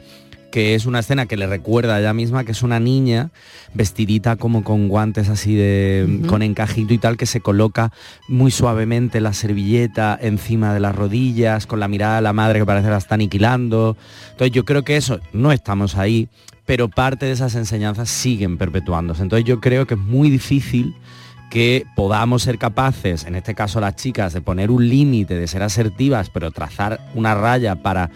que 0.58 0.74
es 0.74 0.88
una 0.88 1.02
escena 1.02 1.28
que 1.28 1.38
le 1.38 1.46
recuerda 1.46 1.94
a 1.94 2.00
ella 2.00 2.14
misma 2.16 2.44
que 2.44 2.52
es 2.52 2.64
una 2.64 2.80
niña 2.80 3.30
vestidita 3.76 4.38
como 4.38 4.64
con 4.64 4.88
guantes 4.88 5.30
así 5.30 5.54
de 5.54 6.22
con 6.28 6.42
encajito 6.42 6.96
y 6.96 6.98
tal 6.98 7.16
que 7.16 7.28
se 7.28 7.42
coloca 7.42 7.94
muy 8.28 8.50
suavemente 8.50 9.22
la 9.22 9.34
servilleta 9.34 10.18
encima 10.20 10.74
de 10.74 10.80
las 10.80 10.96
rodillas 10.96 11.68
con 11.68 11.80
la 11.80 11.88
mirada 11.88 12.16
de 12.16 12.22
la 12.24 12.34
madre 12.34 12.58
que 12.58 12.66
parece 12.66 12.90
la 12.90 12.98
está 12.98 13.14
aniquilando. 13.14 13.98
Entonces 14.32 14.52
yo 14.52 14.66
creo 14.66 14.84
que 14.84 14.98
eso 14.98 15.20
no 15.32 15.52
estamos 15.52 15.96
ahí 15.96 16.28
pero 16.66 16.90
parte 16.90 17.28
de 17.28 17.34
esas 17.34 17.54
enseñanzas 17.54 18.10
siguen 18.10 18.58
perpetuándose. 18.58 19.22
Entonces 19.22 19.46
yo 19.46 19.60
creo 19.60 19.86
que 19.86 19.94
es 19.94 20.00
muy 20.00 20.32
difícil 20.32 20.96
que 21.52 21.86
podamos 21.96 22.42
ser 22.42 22.58
capaces, 22.58 23.26
en 23.26 23.36
este 23.36 23.54
caso 23.54 23.80
las 23.80 23.96
chicas, 23.96 24.34
de 24.34 24.42
poner 24.42 24.72
un 24.72 24.90
límite, 24.90 25.36
de 25.36 25.46
ser 25.46 25.62
asertivas, 25.62 26.32
pero 26.32 26.50
trazar 26.50 27.00
una 27.14 27.36
raya 27.36 27.84
para 27.84 28.10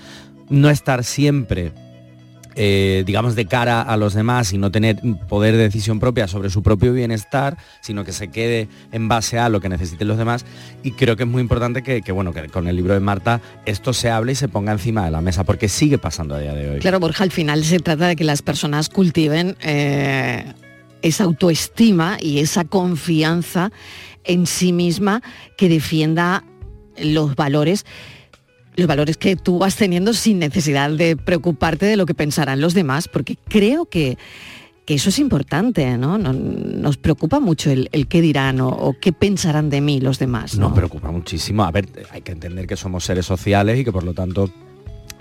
no 0.49 0.71
estar 0.71 1.03
siempre 1.03 1.71
eh, 2.55 3.03
digamos, 3.05 3.35
de 3.35 3.45
cara 3.45 3.81
a 3.81 3.97
los 3.97 4.13
demás 4.13 4.51
y 4.53 4.57
no 4.57 4.71
tener 4.71 4.99
poder 5.29 5.55
de 5.55 5.63
decisión 5.63 5.99
propia 5.99 6.27
sobre 6.27 6.49
su 6.49 6.63
propio 6.63 6.93
bienestar, 6.93 7.57
sino 7.81 8.03
que 8.03 8.11
se 8.11 8.29
quede 8.29 8.67
en 8.91 9.07
base 9.07 9.39
a 9.39 9.49
lo 9.49 9.61
que 9.61 9.69
necesiten 9.69 10.07
los 10.07 10.17
demás. 10.17 10.45
Y 10.83 10.91
creo 10.91 11.15
que 11.15 11.23
es 11.23 11.29
muy 11.29 11.41
importante 11.41 11.81
que, 11.81 12.11
bueno, 12.11 12.33
que 12.33 12.47
con 12.49 12.67
el 12.67 12.75
libro 12.75 12.93
de 12.93 12.99
Marta 12.99 13.41
esto 13.65 13.93
se 13.93 14.09
hable 14.09 14.33
y 14.33 14.35
se 14.35 14.47
ponga 14.47 14.71
encima 14.71 15.05
de 15.05 15.11
la 15.11 15.21
mesa, 15.21 15.43
porque 15.43 15.69
sigue 15.69 15.97
pasando 15.97 16.35
a 16.35 16.39
día 16.39 16.53
de 16.53 16.69
hoy. 16.69 16.79
Claro, 16.79 16.99
Borja, 16.99 17.23
al 17.23 17.31
final 17.31 17.63
se 17.63 17.79
trata 17.79 18.07
de 18.07 18.15
que 18.15 18.23
las 18.23 18.41
personas 18.41 18.89
cultiven 18.89 19.55
eh, 19.61 20.53
esa 21.01 21.23
autoestima 21.23 22.17
y 22.19 22.39
esa 22.39 22.65
confianza 22.65 23.71
en 24.23 24.45
sí 24.45 24.73
misma 24.73 25.21
que 25.57 25.69
defienda 25.69 26.43
los 26.97 27.35
valores 27.35 27.85
los 28.75 28.87
valores 28.87 29.17
que 29.17 29.35
tú 29.35 29.59
vas 29.59 29.75
teniendo 29.75 30.13
sin 30.13 30.39
necesidad 30.39 30.91
de 30.91 31.17
preocuparte 31.17 31.85
de 31.85 31.97
lo 31.97 32.05
que 32.05 32.13
pensarán 32.13 32.61
los 32.61 32.73
demás, 32.73 33.07
porque 33.07 33.37
creo 33.47 33.85
que, 33.85 34.17
eso 34.87 35.07
es 35.07 35.19
importante, 35.19 35.97
¿no? 35.97 36.17
Nos 36.17 36.97
preocupa 36.97 37.39
mucho 37.39 37.71
el, 37.71 38.07
qué 38.09 38.19
dirán 38.19 38.59
o, 38.59 38.93
qué 38.99 39.13
pensarán 39.13 39.69
de 39.69 39.79
mí 39.79 40.01
los 40.01 40.19
demás. 40.19 40.57
Nos 40.57 40.73
preocupa 40.73 41.09
muchísimo. 41.11 41.63
A 41.63 41.71
ver, 41.71 41.87
hay 42.11 42.21
que 42.21 42.33
entender 42.33 42.67
que 42.67 42.75
somos 42.75 43.05
seres 43.05 43.25
sociales 43.25 43.79
y 43.79 43.85
que 43.85 43.91
por 43.93 44.03
lo 44.03 44.13
tanto 44.13 44.51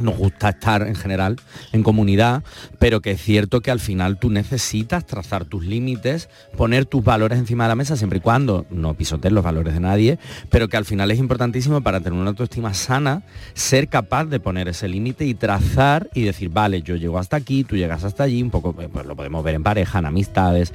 nos 0.00 0.16
gusta 0.16 0.50
estar 0.50 0.82
en 0.86 0.94
general 0.94 1.36
en 1.72 1.82
comunidad, 1.82 2.42
pero 2.78 3.00
que 3.00 3.12
es 3.12 3.22
cierto 3.22 3.60
que 3.60 3.70
al 3.70 3.80
final 3.80 4.18
tú 4.18 4.30
necesitas 4.30 5.06
trazar 5.06 5.44
tus 5.44 5.64
límites, 5.64 6.28
poner 6.56 6.86
tus 6.86 7.04
valores 7.04 7.38
encima 7.38 7.64
de 7.64 7.68
la 7.68 7.74
mesa, 7.76 7.96
siempre 7.96 8.18
y 8.18 8.22
cuando 8.22 8.66
no 8.70 8.94
pisotees 8.94 9.32
los 9.32 9.44
valores 9.44 9.74
de 9.74 9.80
nadie, 9.80 10.18
pero 10.50 10.68
que 10.68 10.76
al 10.76 10.84
final 10.84 11.10
es 11.10 11.18
importantísimo 11.18 11.80
para 11.80 12.00
tener 12.00 12.18
una 12.18 12.30
autoestima 12.30 12.74
sana, 12.74 13.22
ser 13.54 13.88
capaz 13.88 14.26
de 14.26 14.40
poner 14.40 14.68
ese 14.68 14.88
límite 14.88 15.24
y 15.24 15.34
trazar 15.34 16.08
y 16.14 16.22
decir, 16.22 16.50
vale, 16.50 16.82
yo 16.82 16.96
llego 16.96 17.18
hasta 17.18 17.36
aquí, 17.36 17.64
tú 17.64 17.76
llegas 17.76 18.04
hasta 18.04 18.24
allí, 18.24 18.42
un 18.42 18.50
poco, 18.50 18.72
pues 18.72 19.06
lo 19.06 19.16
podemos 19.16 19.44
ver 19.44 19.54
en 19.54 19.62
pareja, 19.62 19.98
en 19.98 20.06
amistades, 20.06 20.72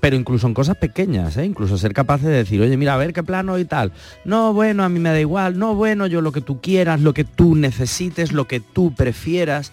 pero 0.00 0.14
incluso 0.14 0.46
en 0.46 0.54
cosas 0.54 0.76
pequeñas, 0.76 1.36
¿eh? 1.36 1.44
incluso 1.44 1.76
ser 1.76 1.92
capaz 1.92 2.22
de 2.22 2.30
decir, 2.30 2.60
oye, 2.60 2.76
mira, 2.76 2.94
a 2.94 2.96
ver 2.96 3.12
qué 3.12 3.24
plano 3.24 3.58
y 3.58 3.64
tal. 3.64 3.92
No, 4.24 4.52
bueno, 4.52 4.84
a 4.84 4.88
mí 4.88 5.00
me 5.00 5.10
da 5.10 5.20
igual. 5.20 5.58
No, 5.58 5.74
bueno, 5.74 6.06
yo 6.06 6.20
lo 6.20 6.30
que 6.30 6.40
tú 6.40 6.60
quieras, 6.60 7.00
lo 7.00 7.12
que 7.14 7.24
tú 7.24 7.56
necesites, 7.56 8.32
lo 8.32 8.46
que 8.46 8.60
tú 8.60 8.94
prefieras. 8.94 9.72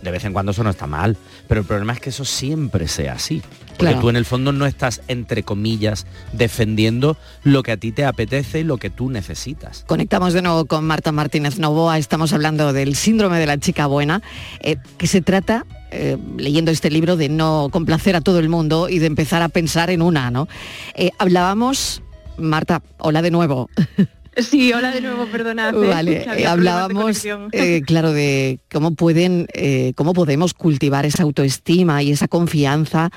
De 0.00 0.12
vez 0.12 0.24
en 0.24 0.32
cuando 0.32 0.52
eso 0.52 0.62
no 0.62 0.70
está 0.70 0.86
mal, 0.86 1.16
pero 1.48 1.62
el 1.62 1.66
problema 1.66 1.92
es 1.92 2.00
que 2.00 2.10
eso 2.10 2.24
siempre 2.24 2.86
sea 2.86 3.14
así. 3.14 3.42
Porque 3.76 3.94
tú 3.96 4.08
en 4.08 4.16
el 4.16 4.24
fondo 4.24 4.52
no 4.52 4.64
estás, 4.64 5.02
entre 5.08 5.42
comillas, 5.42 6.06
defendiendo 6.32 7.16
lo 7.42 7.62
que 7.62 7.72
a 7.72 7.76
ti 7.76 7.92
te 7.92 8.04
apetece 8.04 8.60
y 8.60 8.64
lo 8.64 8.78
que 8.78 8.90
tú 8.90 9.10
necesitas. 9.10 9.84
Conectamos 9.86 10.32
de 10.32 10.42
nuevo 10.42 10.66
con 10.66 10.84
Marta 10.84 11.12
Martínez 11.12 11.58
Novoa, 11.58 11.98
estamos 11.98 12.32
hablando 12.32 12.72
del 12.72 12.94
síndrome 12.94 13.38
de 13.38 13.46
la 13.46 13.58
chica 13.58 13.86
buena, 13.86 14.22
eh, 14.60 14.76
que 14.96 15.06
se 15.06 15.20
trata 15.20 15.66
eh, 15.90 16.16
leyendo 16.36 16.70
este 16.70 16.90
libro 16.90 17.16
de 17.16 17.28
no 17.28 17.68
complacer 17.70 18.16
a 18.16 18.20
todo 18.20 18.38
el 18.38 18.48
mundo 18.48 18.88
y 18.88 18.98
de 18.98 19.06
empezar 19.06 19.42
a 19.42 19.48
pensar 19.48 19.90
en 19.90 20.02
una, 20.02 20.30
¿no? 20.30 20.48
Eh, 20.94 21.10
hablábamos, 21.18 22.02
Marta, 22.36 22.82
hola 22.98 23.22
de 23.22 23.30
nuevo. 23.30 23.70
Sí, 24.38 24.70
hola 24.70 24.90
de 24.90 25.00
nuevo, 25.00 25.24
perdonad. 25.24 25.72
Vale, 25.72 26.26
eh, 26.36 26.46
hablábamos, 26.46 27.24
claro, 27.86 28.12
de 28.12 28.58
cómo 28.70 28.94
pueden, 28.94 29.46
cómo 29.94 30.12
podemos 30.12 30.52
cultivar 30.52 31.06
esa 31.06 31.22
autoestima 31.22 32.02
y 32.02 32.12
esa 32.12 32.28
confianza 32.28 33.10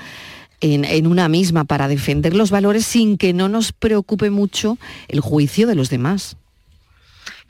en, 0.62 0.86
en, 0.86 1.06
una 1.06 1.28
misma 1.28 1.64
para 1.64 1.88
defender 1.88 2.34
los 2.34 2.50
valores 2.50 2.86
sin 2.86 3.18
que 3.18 3.34
no 3.34 3.50
nos 3.50 3.72
preocupe 3.72 4.30
mucho 4.30 4.78
el 5.08 5.20
juicio 5.20 5.66
de 5.66 5.74
los 5.74 5.90
demás. 5.90 6.38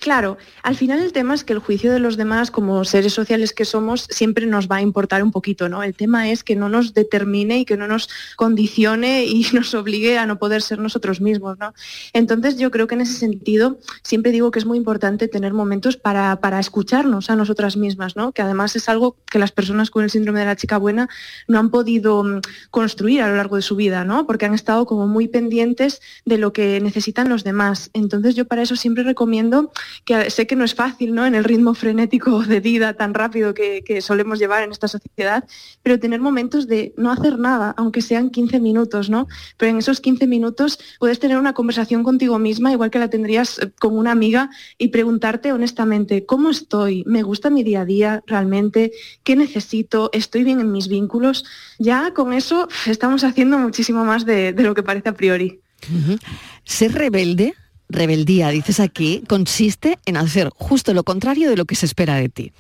Claro, 0.00 0.38
al 0.62 0.76
final 0.76 1.00
el 1.00 1.12
tema 1.12 1.34
es 1.34 1.44
que 1.44 1.52
el 1.52 1.58
juicio 1.58 1.92
de 1.92 1.98
los 1.98 2.16
demás, 2.16 2.50
como 2.50 2.86
seres 2.86 3.12
sociales 3.12 3.52
que 3.52 3.66
somos, 3.66 4.06
siempre 4.08 4.46
nos 4.46 4.66
va 4.66 4.76
a 4.76 4.80
importar 4.80 5.22
un 5.22 5.30
poquito, 5.30 5.68
¿no? 5.68 5.82
El 5.82 5.94
tema 5.94 6.30
es 6.30 6.42
que 6.42 6.56
no 6.56 6.70
nos 6.70 6.94
determine 6.94 7.58
y 7.58 7.64
que 7.66 7.76
no 7.76 7.86
nos 7.86 8.08
condicione 8.36 9.26
y 9.26 9.46
nos 9.52 9.74
obligue 9.74 10.16
a 10.16 10.24
no 10.24 10.38
poder 10.38 10.62
ser 10.62 10.78
nosotros 10.78 11.20
mismos, 11.20 11.58
¿no? 11.58 11.74
Entonces 12.14 12.56
yo 12.56 12.70
creo 12.70 12.86
que 12.86 12.94
en 12.94 13.02
ese 13.02 13.12
sentido 13.12 13.78
siempre 14.02 14.32
digo 14.32 14.50
que 14.50 14.58
es 14.58 14.64
muy 14.64 14.78
importante 14.78 15.28
tener 15.28 15.52
momentos 15.52 15.98
para, 15.98 16.38
escucharnos 16.58 17.28
a 17.28 17.36
nosotras 17.36 17.76
mismas, 17.76 18.16
¿no? 18.16 18.32
Que 18.32 18.40
además 18.40 18.76
es 18.76 18.88
algo 18.88 19.16
que 19.30 19.38
las 19.38 19.52
personas 19.52 19.90
con 19.90 20.02
el 20.02 20.10
síndrome 20.10 20.40
de 20.40 20.46
la 20.46 20.56
chica 20.56 20.78
buena 20.78 21.10
no 21.46 21.58
han 21.58 21.70
podido 21.70 22.24
mm, 22.24 22.40
construir 22.70 23.20
a 23.20 23.28
lo 23.28 23.36
largo 23.36 23.56
de 23.56 23.62
su 23.62 23.76
vida, 23.76 24.04
¿no? 24.04 24.26
Porque 24.26 24.46
han 24.46 24.54
estado 24.54 24.86
como 24.86 25.06
muy 25.06 25.28
pendientes 25.28 26.00
de 26.24 26.38
lo 26.38 26.54
que 26.54 26.80
necesitan 26.80 27.28
los 27.28 27.44
demás. 27.44 27.90
Entonces 27.92 28.34
yo 28.34 28.46
para 28.46 28.62
eso 28.62 28.76
siempre 28.76 29.04
recomiendo 29.04 29.70
que 30.04 30.30
sé 30.30 30.46
que 30.46 30.56
no 30.56 30.64
es 30.64 30.74
fácil, 30.74 31.14
¿no? 31.14 31.26
En 31.26 31.34
el 31.34 31.44
ritmo 31.44 31.74
frenético 31.74 32.42
de 32.42 32.60
vida 32.60 32.94
tan 32.94 33.14
rápido 33.14 33.54
que, 33.54 34.00
solemos 34.00 34.38
llevar 34.38 34.62
en 34.62 34.70
esta 34.70 34.88
sociedad, 34.88 35.44
pero 35.82 35.98
tener 35.98 36.20
momentos 36.20 36.66
de 36.66 36.94
no 36.96 37.10
hacer 37.10 37.38
nada, 37.38 37.74
aunque 37.76 38.02
sean 38.02 38.30
15 38.30 38.60
minutos, 38.60 39.10
¿no? 39.10 39.26
Pero 39.56 39.72
en 39.72 39.78
esos 39.78 40.00
15 40.00 40.26
minutos 40.26 40.78
puedes 40.98 41.18
tener 41.18 41.38
una 41.38 41.52
conversación 41.52 42.02
contigo 42.02 42.38
misma, 42.38 42.72
igual 42.72 42.90
que 42.90 42.98
la 42.98 43.10
tendrías 43.10 43.58
eh, 43.58 43.70
con 43.78 43.96
una 43.96 44.12
amiga, 44.12 44.50
y 44.78 44.88
preguntarte 44.88 45.52
honestamente, 45.52 46.24
¿cómo 46.24 46.50
estoy? 46.50 47.04
¿Me 47.06 47.22
gusta 47.22 47.50
mi 47.50 47.62
día 47.62 47.82
a 47.82 47.84
día 47.84 48.22
realmente? 48.26 48.92
¿Qué 49.24 49.36
necesito? 49.36 50.10
¿Estoy 50.12 50.44
bien 50.44 50.60
en 50.60 50.72
mis 50.72 50.88
vínculos? 50.88 51.44
Ya 51.78 52.12
con 52.14 52.32
eso 52.32 52.68
estamos 52.86 53.24
haciendo 53.24 53.58
muchísimo 53.58 54.04
más 54.04 54.24
de, 54.24 54.52
lo 54.52 54.74
que 54.74 54.82
parece 54.82 55.10
a 55.10 55.14
priori. 55.14 55.60
Ser 56.64 56.92
rebelde 56.92 57.54
rebeldía, 57.90 58.48
dices 58.50 58.80
aquí, 58.80 59.22
consiste 59.28 59.98
en 60.06 60.16
hacer 60.16 60.50
justo 60.54 60.94
lo 60.94 61.04
contrario 61.04 61.50
de 61.50 61.56
lo 61.56 61.64
que 61.64 61.74
se 61.74 61.86
espera 61.86 62.16
de 62.16 62.28
ti. 62.28 62.52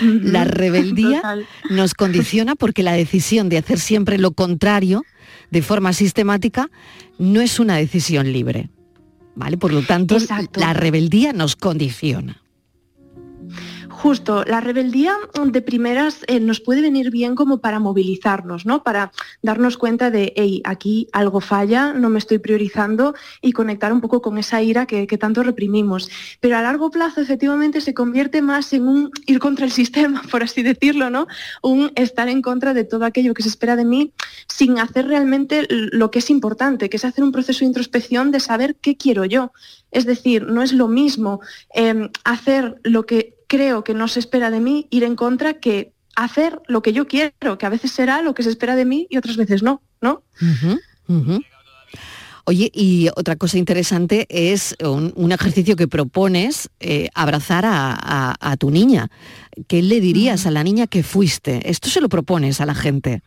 La 0.00 0.44
rebeldía 0.44 1.22
nos 1.70 1.94
condiciona 1.94 2.54
porque 2.54 2.82
la 2.82 2.92
decisión 2.92 3.48
de 3.48 3.58
hacer 3.58 3.78
siempre 3.78 4.18
lo 4.18 4.32
contrario 4.32 5.02
de 5.50 5.62
forma 5.62 5.92
sistemática 5.92 6.70
no 7.18 7.40
es 7.40 7.58
una 7.58 7.76
decisión 7.76 8.32
libre. 8.32 8.68
¿Vale? 9.36 9.56
Por 9.56 9.72
lo 9.72 9.82
tanto, 9.82 10.16
la 10.54 10.74
rebeldía 10.74 11.32
nos 11.32 11.56
condiciona. 11.56 12.43
Justo, 14.04 14.44
la 14.44 14.60
rebeldía 14.60 15.16
mm, 15.32 15.48
de 15.48 15.62
primeras 15.62 16.24
eh, 16.26 16.38
nos 16.38 16.60
puede 16.60 16.82
venir 16.82 17.10
bien 17.10 17.34
como 17.34 17.62
para 17.62 17.78
movilizarnos, 17.78 18.66
¿no? 18.66 18.82
Para 18.82 19.12
darnos 19.40 19.78
cuenta 19.78 20.10
de, 20.10 20.34
hey, 20.36 20.60
aquí 20.66 21.08
algo 21.12 21.40
falla, 21.40 21.94
no 21.94 22.10
me 22.10 22.18
estoy 22.18 22.36
priorizando 22.36 23.14
y 23.40 23.52
conectar 23.52 23.94
un 23.94 24.02
poco 24.02 24.20
con 24.20 24.36
esa 24.36 24.60
ira 24.60 24.84
que, 24.84 25.06
tanto 25.16 25.42
reprimimos. 25.42 26.10
Pero 26.40 26.58
a 26.58 26.60
largo 26.60 26.90
plazo 26.90 27.22
efectivamente 27.22 27.80
se 27.80 27.94
convierte 27.94 28.42
más 28.42 28.74
en 28.74 28.88
un 28.88 29.10
ir 29.24 29.38
contra 29.38 29.64
el 29.64 29.72
sistema, 29.72 30.20
por 30.30 30.42
así 30.42 30.62
decirlo, 30.62 31.08
¿no? 31.08 31.26
Un 31.62 31.90
estar 31.94 32.28
en 32.28 32.42
contra 32.42 32.74
de 32.74 32.84
todo 32.84 33.06
aquello 33.06 33.32
que 33.32 33.42
se 33.42 33.48
espera 33.48 33.74
de 33.74 33.86
mí 33.86 34.12
sin 34.48 34.78
hacer 34.80 35.06
realmente 35.06 35.66
lo 35.70 36.10
que 36.10 36.18
es 36.18 36.28
importante, 36.28 36.90
que 36.90 36.98
es 36.98 37.06
hacer 37.06 37.24
un 37.24 37.32
proceso 37.32 37.60
de 37.60 37.68
introspección 37.68 38.32
de 38.32 38.40
saber 38.40 38.76
qué 38.82 38.98
quiero 38.98 39.24
yo. 39.24 39.50
Es 39.92 40.04
decir, 40.04 40.42
no 40.42 40.60
es 40.60 40.74
lo 40.74 40.88
mismo 40.88 41.40
em, 41.72 42.10
hacer 42.24 42.80
lo 42.82 43.06
que 43.06 43.43
creo 43.54 43.84
que 43.84 43.94
no 43.94 44.08
se 44.08 44.18
espera 44.18 44.50
de 44.50 44.58
mí 44.58 44.88
ir 44.90 45.04
en 45.04 45.14
contra 45.14 45.54
que 45.54 45.92
hacer 46.16 46.60
lo 46.66 46.82
que 46.82 46.92
yo 46.92 47.06
quiero, 47.06 47.56
que 47.56 47.66
a 47.66 47.68
veces 47.68 47.92
será 47.92 48.20
lo 48.20 48.34
que 48.34 48.42
se 48.42 48.50
espera 48.50 48.74
de 48.74 48.84
mí 48.84 49.06
y 49.10 49.16
otras 49.16 49.36
veces 49.36 49.62
no, 49.62 49.80
¿no? 50.00 50.24
Oye, 52.46 52.70
y 52.74 53.08
otra 53.14 53.36
cosa 53.36 53.56
interesante 53.56 54.26
es 54.28 54.74
un, 54.82 55.30
ejercicio 55.30 55.76
que 55.76 55.86
propones, 55.86 56.68
eh, 56.80 57.08
abrazar 57.14 57.64
a, 57.66 58.56
tu 58.58 58.70
niña. 58.70 59.08
¿Qué 59.68 59.82
le 59.82 60.00
dirías 60.00 60.46
a 60.46 60.50
la 60.50 60.64
niña 60.64 60.88
que 60.88 61.04
fuiste? 61.04 61.70
Esto 61.70 61.88
se 61.88 62.00
lo 62.00 62.08
propones 62.08 62.60
a 62.60 62.66
la 62.66 62.74
gente. 62.74 63.22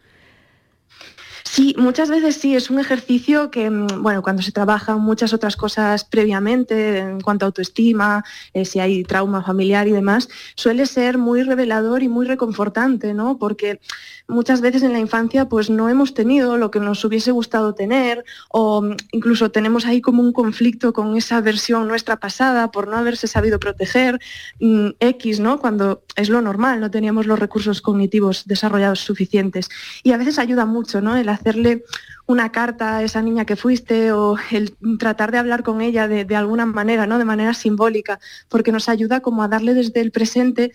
Sí, 1.50 1.74
muchas 1.78 2.10
veces 2.10 2.36
sí, 2.36 2.56
es 2.56 2.70
un 2.70 2.78
ejercicio 2.78 3.50
que, 3.52 3.70
mm, 3.70 4.04
bueno, 4.04 4.22
cuando 4.22 4.42
se 4.42 4.52
trabajan 4.52 5.00
muchas 5.00 5.34
otras 5.34 5.56
cosas 5.56 6.04
previamente, 6.04 6.98
en 7.00 7.22
cuanto 7.22 7.46
a 7.46 7.48
autoestima, 7.48 8.24
eh, 8.54 8.66
si 8.66 8.80
hay 8.80 9.04
trauma 9.04 9.42
familiar 9.42 9.88
y 9.88 9.92
demás, 9.92 10.28
suele 10.56 10.86
ser 10.86 11.18
muy 11.18 11.44
revelador 11.44 12.04
y 12.04 12.10
muy 12.10 12.26
reconfortante, 12.28 13.14
¿no? 13.14 13.38
Porque 13.38 13.80
muchas 14.28 14.62
veces 14.62 14.84
en 14.84 14.94
la 14.94 15.00
infancia 15.00 15.48
pues 15.48 15.70
no 15.70 15.90
hemos 15.90 16.14
tenido 16.14 16.58
lo 16.58 16.70
que 16.70 16.80
nos 16.80 17.04
hubiese 17.06 17.32
gustado 17.32 17.74
tener 17.74 18.26
o 18.50 18.82
mm, 18.82 18.96
incluso 19.12 19.52
tenemos 19.52 19.86
ahí 19.86 20.02
como 20.02 20.22
un 20.22 20.34
conflicto 20.34 20.94
con 20.94 21.16
esa 21.16 21.40
versión 21.42 21.88
nuestra 21.88 22.18
pasada 22.18 22.72
por 22.72 22.88
no 22.88 22.98
haberse 22.98 23.28
sabido 23.28 23.60
proteger 23.60 24.20
mm, 24.60 24.90
X, 25.00 25.40
¿no? 25.40 25.60
Cuando 25.60 26.04
es 26.16 26.30
lo 26.30 26.42
normal, 26.42 26.80
no 26.82 26.92
teníamos 26.92 27.26
los 27.26 27.40
recursos 27.40 27.82
cognitivos 27.82 28.46
desarrollados 28.46 29.00
suficientes. 29.00 29.70
Y 30.04 30.12
a 30.12 30.18
veces 30.18 30.40
ayuda 30.40 30.66
mucho, 30.66 31.02
¿no? 31.02 31.16
El 31.16 31.30
hacerle 31.30 31.84
una 32.26 32.52
carta 32.52 32.98
a 32.98 33.04
esa 33.04 33.22
niña 33.22 33.46
que 33.46 33.56
fuiste 33.56 34.12
o 34.12 34.38
el 34.52 34.76
tratar 35.00 35.32
de 35.32 35.38
hablar 35.38 35.64
con 35.64 35.82
ella 35.82 36.10
de, 36.10 36.26
de 36.26 36.36
alguna 36.36 36.66
manera, 36.66 37.08
¿no? 37.08 37.18
De 37.18 37.26
manera 37.26 37.54
simbólica, 37.54 38.20
porque 38.50 38.74
nos 38.74 38.90
ayuda 38.90 39.22
como 39.22 39.44
a 39.44 39.48
darle 39.48 39.74
desde 39.74 40.02
el 40.02 40.12
presente 40.12 40.74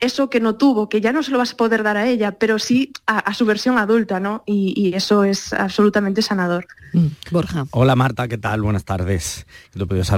eso 0.00 0.28
que 0.28 0.40
no 0.40 0.56
tuvo, 0.56 0.88
que 0.88 1.00
ya 1.00 1.12
no 1.12 1.22
se 1.22 1.30
lo 1.30 1.38
vas 1.38 1.52
a 1.52 1.56
poder 1.56 1.82
dar 1.82 1.96
a 1.96 2.06
ella, 2.06 2.32
pero 2.32 2.58
sí 2.58 2.92
a, 3.06 3.32
su 3.32 3.46
versión 3.46 3.78
adulta, 3.78 4.20
¿no? 4.20 4.42
Y, 4.46 4.92
eso 4.94 5.24
es 5.24 5.52
absolutamente 5.52 6.22
sanador. 6.22 6.66
Mm, 6.92 7.06
Borja. 7.30 7.66
Hola 7.70 7.96
Marta, 7.96 8.28
¿qué 8.28 8.38
tal? 8.38 8.62
Buenas 8.62 8.84
tardes. 8.84 9.46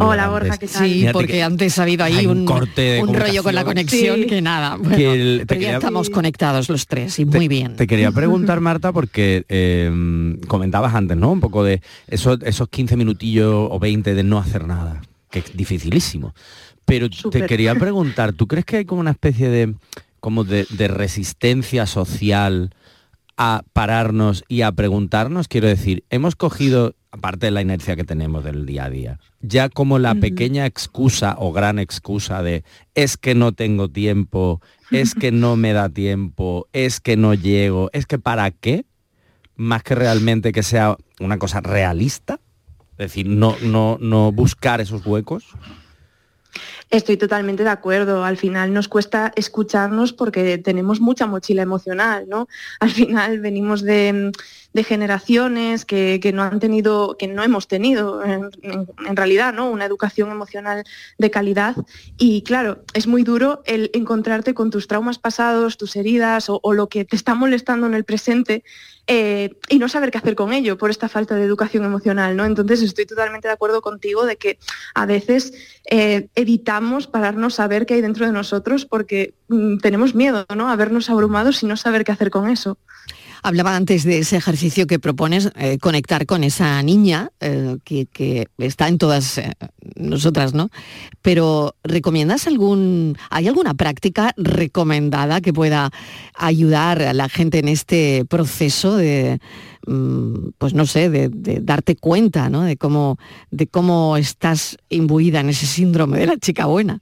Hola 0.01 0.29
Borja, 0.29 0.59
¿qué 0.59 0.67
tal? 0.67 0.89
Sí, 0.89 1.07
porque 1.13 1.43
antes 1.43 1.79
ha 1.79 1.83
habido 1.85 2.05
ahí 2.05 2.27
un, 2.27 2.41
un, 2.41 3.15
rollo 3.15 3.43
con 3.43 3.55
la 3.55 3.65
conexión 3.65 4.25
que 4.25 4.43
nada. 4.43 4.79
ya 5.59 5.75
estamos 5.75 6.11
conectados 6.11 6.69
los 6.69 6.87
tres 6.87 7.19
y 7.19 7.25
muy 7.25 7.49
bien. 7.49 7.77
Te 7.77 7.87
quería 7.87 8.11
preguntar, 8.11 8.61
Marta, 8.61 8.93
porque 8.93 9.45
em, 9.49 10.41
comentabas 10.43 10.95
antes, 10.95 11.17
¿no? 11.17 11.33
Un 11.33 11.41
poco 11.41 11.65
de 11.65 11.81
esos, 12.09 12.39
esos 12.43 12.69
15 12.69 12.97
minutillos 12.97 13.69
o 13.71 13.79
20 13.79 14.15
de 14.15 14.23
no 14.23 14.39
hacer 14.39 14.67
nada, 14.67 15.01
que 15.31 15.41
es 15.41 15.57
dificilísimo. 15.57 16.35
Pero 16.87 17.11
te 17.11 17.47
quería 17.47 17.75
preguntar, 17.79 18.33
¿tú 18.33 18.47
crees 18.47 18.65
que 18.65 18.79
hay 18.79 18.85
como 18.87 19.01
una 19.01 19.11
especie 19.11 19.51
de, 19.51 19.75
como 20.21 20.45
de, 20.45 20.65
resistencia 20.89 21.87
social 21.87 22.75
a 23.37 23.63
pararnos 23.75 24.45
y 24.49 24.63
a 24.63 24.73
preguntarnos? 24.73 25.49
Quiero 25.49 25.69
decir, 25.69 26.05
hemos 26.09 26.37
cogido, 26.37 26.95
aparte 27.11 27.47
de 27.47 27.51
la 27.51 27.61
inercia 27.61 27.97
que 27.97 28.05
tenemos 28.05 28.45
del 28.45 28.65
día 28.65 28.85
a 28.85 28.91
día, 28.91 29.19
ya 29.41 29.69
como 29.69 29.99
la 29.99 30.15
pequeña 30.15 30.65
excusa 30.65 31.35
o 31.39 31.53
gran 31.53 31.79
excusa 31.79 32.43
de 32.43 32.65
es 32.95 33.17
que 33.17 33.35
no 33.35 33.53
tengo 33.53 33.89
tiempo, 33.89 34.63
es 34.91 35.15
que 35.15 35.33
no 35.33 35.57
me 35.57 35.73
da 35.73 35.89
tiempo, 35.89 36.69
es 36.73 37.01
que 37.01 37.17
no 37.17 37.35
llego, 37.35 37.91
es 37.93 38.07
que 38.07 38.19
para 38.19 38.51
qué, 38.53 38.87
más 39.57 39.83
que 39.83 39.95
realmente 39.95 40.53
que 40.53 40.63
sea 40.63 40.97
una 41.19 41.39
cosa 41.39 41.61
realista, 41.61 42.41
es 42.93 43.09
decir, 43.09 43.29
no, 43.29 43.57
no, 43.63 43.99
no 44.01 44.33
buscar 44.33 44.81
esos 44.81 45.05
huecos. 45.05 45.45
Estoy 46.91 47.17
totalmente 47.17 47.65
de 47.65 47.71
acuerdo. 47.71 48.25
Al 48.25 48.37
final 48.37 48.73
nos 48.73 48.89
cuesta 48.89 49.33
escucharnos 49.37 50.13
porque 50.13 50.59
tenemos 50.59 51.01
mucha 51.01 51.27
mochila 51.27 51.63
emocional, 51.63 52.27
¿no? 52.29 52.49
Al 52.81 52.91
final 52.91 53.41
venimos 53.41 53.83
de, 53.83 54.33
generaciones 54.87 55.85
que, 55.85 56.21
no 56.35 56.43
han 56.43 56.61
tenido, 56.61 57.17
que 57.17 57.29
no 57.29 57.43
hemos 57.43 57.67
tenido 57.67 58.23
en, 58.23 58.51
realidad, 59.17 59.55
¿no? 59.55 59.71
Una 59.71 59.87
educación 59.87 60.31
emocional 60.31 60.85
de 61.19 61.31
calidad. 61.31 61.77
Y 62.19 62.43
claro, 62.43 62.85
es 62.93 63.07
muy 63.07 63.23
duro 63.23 63.63
el 63.65 63.91
encontrarte 63.95 64.55
con 64.55 64.71
tus 64.71 64.87
traumas 64.87 65.19
pasados, 65.19 65.77
tus 65.77 65.97
heridas 65.97 66.47
o 66.49 66.73
lo 66.73 66.89
que 66.89 67.05
te 67.05 67.17
está 67.17 67.35
molestando 67.35 67.87
en 67.87 67.95
el 67.95 68.05
presente 68.05 68.65
eh, 69.09 69.55
y 69.69 69.79
no 69.79 69.89
saber 69.89 70.11
qué 70.11 70.19
hacer 70.19 70.35
con 70.35 70.53
ello 70.53 70.77
por 70.77 70.91
esta 70.91 71.09
falta 71.09 71.37
de 71.37 71.45
educación 71.45 71.85
emocional, 71.85 72.37
¿no? 72.37 72.45
Entonces 72.45 72.83
estoy 72.83 73.07
totalmente 73.07 73.47
de 73.47 73.55
acuerdo 73.55 73.81
contigo 73.81 74.27
de 74.27 74.37
que 74.37 74.59
a 74.95 75.07
veces 75.07 75.53
eh, 75.89 76.29
evitamos 76.35 77.07
pararnos 77.07 77.61
a 77.61 77.69
ver 77.69 77.87
qué 77.87 77.95
hay 77.95 78.01
dentro 78.01 78.27
de 78.27 78.33
nosotros 78.33 78.85
porque 78.85 79.35
mm, 79.49 79.79
tenemos 79.79 80.15
miedo, 80.15 80.45
¿no? 80.57 80.69
A 80.69 80.77
vernos 80.77 81.09
abrumados 81.09 81.63
y 81.63 81.67
no 81.67 81.77
saber 81.77 82.05
qué 82.05 82.13
hacer 82.13 82.31
con 82.31 82.49
eso. 82.49 82.79
Hablaba 83.43 83.77
antes 83.77 84.05
de 84.05 84.19
ese 84.19 84.37
ejercicio 84.37 84.87
que 84.87 84.99
propones, 84.99 85.51
eh, 85.57 85.79
conectar 85.79 86.27
con 86.27 86.45
esa 86.45 86.83
niña 86.83 87.31
eh, 87.41 87.77
que, 87.85 88.49
está 88.59 88.89
en 88.89 88.99
todas 88.99 89.39
eh, 89.39 89.53
nosotras, 89.97 90.55
¿no? 90.55 90.71
Pero 91.23 91.75
¿recomiendas 91.85 92.47
algún, 92.47 93.17
hay 93.31 93.49
alguna 93.49 93.75
práctica 93.75 94.33
recomendada 94.37 95.41
que 95.41 95.53
pueda 95.53 95.91
ayudar 96.35 97.03
a 97.03 97.13
la 97.13 97.29
gente 97.29 97.59
en 97.59 97.69
este 97.69 98.25
proceso 98.29 98.97
de, 98.97 99.41
mm, 99.87 100.51
pues 100.59 100.75
no 100.75 100.87
sé, 100.87 101.11
de, 101.11 101.31
darte 101.63 101.97
cuenta, 101.97 102.49
¿no? 102.49 102.63
De 102.63 102.77
cómo, 102.77 103.19
de 103.51 103.67
cómo 103.67 104.17
estás 104.17 104.77
imbuida 104.89 105.41
en 105.41 105.51
ese 105.51 105.67
síndrome 105.67 106.19
de 106.19 106.27
la 106.27 106.37
chica 106.37 106.67
buena. 106.67 107.01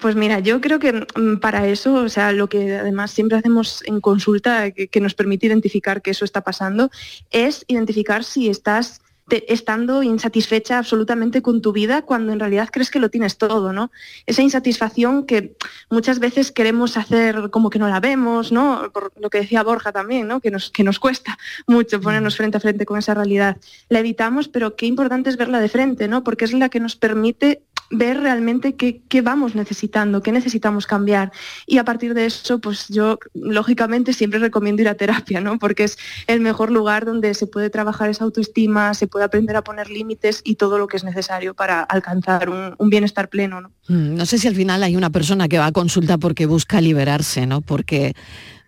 Pues 0.00 0.14
mira, 0.14 0.38
yo 0.38 0.60
creo 0.60 0.78
que 0.78 0.92
mm, 0.92 1.38
para 1.40 1.66
eso, 1.66 1.94
o 1.94 2.08
sea, 2.08 2.32
lo 2.32 2.48
que 2.48 2.76
además 2.76 3.10
siempre 3.10 3.36
hacemos 3.36 3.82
en 3.86 4.00
consulta 4.00 4.70
que, 4.70 5.00
nos 5.00 5.14
permite 5.14 5.46
identificar 5.46 6.02
que 6.02 6.10
eso 6.10 6.24
está 6.24 6.42
pasando, 6.42 6.90
es 7.30 7.64
identificar 7.68 8.24
si 8.24 8.48
estás 8.48 9.00
estando 9.46 10.02
insatisfecha 10.02 10.78
absolutamente 10.78 11.42
con 11.42 11.60
tu 11.60 11.72
vida 11.72 12.02
cuando 12.02 12.32
en 12.32 12.40
realidad 12.40 12.70
crees 12.72 12.90
que 12.90 12.98
lo 12.98 13.10
tienes 13.10 13.36
todo, 13.36 13.72
¿no? 13.72 13.90
Esa 14.26 14.42
insatisfacción 14.42 15.26
que 15.26 15.54
muchas 15.90 16.18
veces 16.18 16.50
queremos 16.50 16.96
hacer 16.96 17.50
como 17.50 17.68
que 17.68 17.78
no 17.78 17.88
la 17.88 18.00
vemos, 18.00 18.52
¿no? 18.52 18.90
Por 18.92 19.12
lo 19.20 19.28
que 19.28 19.40
decía 19.40 19.62
Borja 19.62 19.92
también, 19.92 20.28
¿no? 20.28 20.40
Que 20.40 20.50
nos, 20.50 20.70
que 20.70 20.82
nos 20.82 20.98
cuesta 20.98 21.38
mucho 21.66 22.00
ponernos 22.00 22.36
frente 22.36 22.56
a 22.56 22.60
frente 22.60 22.86
con 22.86 22.98
esa 22.98 23.14
realidad. 23.14 23.58
La 23.90 23.98
evitamos, 23.98 24.48
pero 24.48 24.76
qué 24.76 24.86
importante 24.86 25.28
es 25.28 25.36
verla 25.36 25.60
de 25.60 25.68
frente, 25.68 26.08
¿no? 26.08 26.24
Porque 26.24 26.46
es 26.46 26.54
la 26.54 26.70
que 26.70 26.80
nos 26.80 26.96
permite 26.96 27.62
ver 27.90 28.20
realmente 28.20 28.76
qué, 28.76 29.22
vamos 29.22 29.54
necesitando, 29.54 30.22
qué 30.22 30.32
necesitamos 30.32 30.86
cambiar. 30.86 31.32
Y 31.66 31.78
a 31.78 31.84
partir 31.84 32.14
de 32.14 32.26
eso, 32.26 32.60
pues 32.60 32.88
yo 32.88 33.18
lógicamente 33.34 34.12
siempre 34.12 34.38
recomiendo 34.38 34.82
ir 34.82 34.88
a 34.88 34.94
terapia, 34.94 35.40
¿no? 35.40 35.58
Porque 35.58 35.84
es 35.84 35.98
el 36.26 36.40
mejor 36.40 36.70
lugar 36.70 37.04
donde 37.04 37.34
se 37.34 37.46
puede 37.46 37.70
trabajar 37.70 38.10
esa 38.10 38.24
autoestima, 38.24 38.94
se 38.94 39.06
puede 39.06 39.24
aprender 39.24 39.56
a 39.56 39.62
poner 39.62 39.90
límites 39.90 40.42
y 40.44 40.56
todo 40.56 40.78
lo 40.78 40.86
que 40.86 40.96
es 40.96 41.04
necesario 41.04 41.54
para 41.54 41.82
alcanzar 41.82 42.48
un, 42.50 42.76
bienestar 42.90 43.28
pleno, 43.28 43.60
¿no? 43.60 43.70
Mm, 43.88 44.16
no 44.16 44.26
sé 44.26 44.38
si 44.38 44.48
al 44.48 44.54
final 44.54 44.82
hay 44.82 44.96
una 44.96 45.10
persona 45.10 45.48
que 45.48 45.58
va 45.58 45.66
a 45.66 45.72
consulta 45.72 46.18
porque 46.18 46.46
busca 46.46 46.80
liberarse, 46.80 47.46
¿no? 47.46 47.60
Porque 47.60 48.14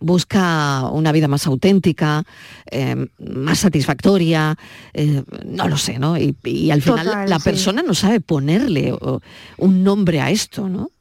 busca 0.01 0.89
una 0.91 1.11
vida 1.11 1.27
más 1.27 1.47
auténtica, 1.47 2.23
eh, 2.69 3.07
más 3.19 3.59
satisfactoria, 3.59 4.57
eh, 4.93 5.23
no 5.45 5.67
lo 5.67 5.77
sé, 5.77 5.99
¿no? 5.99 6.17
Y, 6.17 6.35
al 6.71 6.81
final 6.81 7.29
la 7.29 7.39
persona 7.39 7.81
no 7.81 7.93
sabe 7.93 8.19
ponerle 8.19 8.93
un 9.57 9.83
nombre 9.83 10.19
a 10.19 10.29
esto, 10.29 10.67
¿no? 10.67 10.91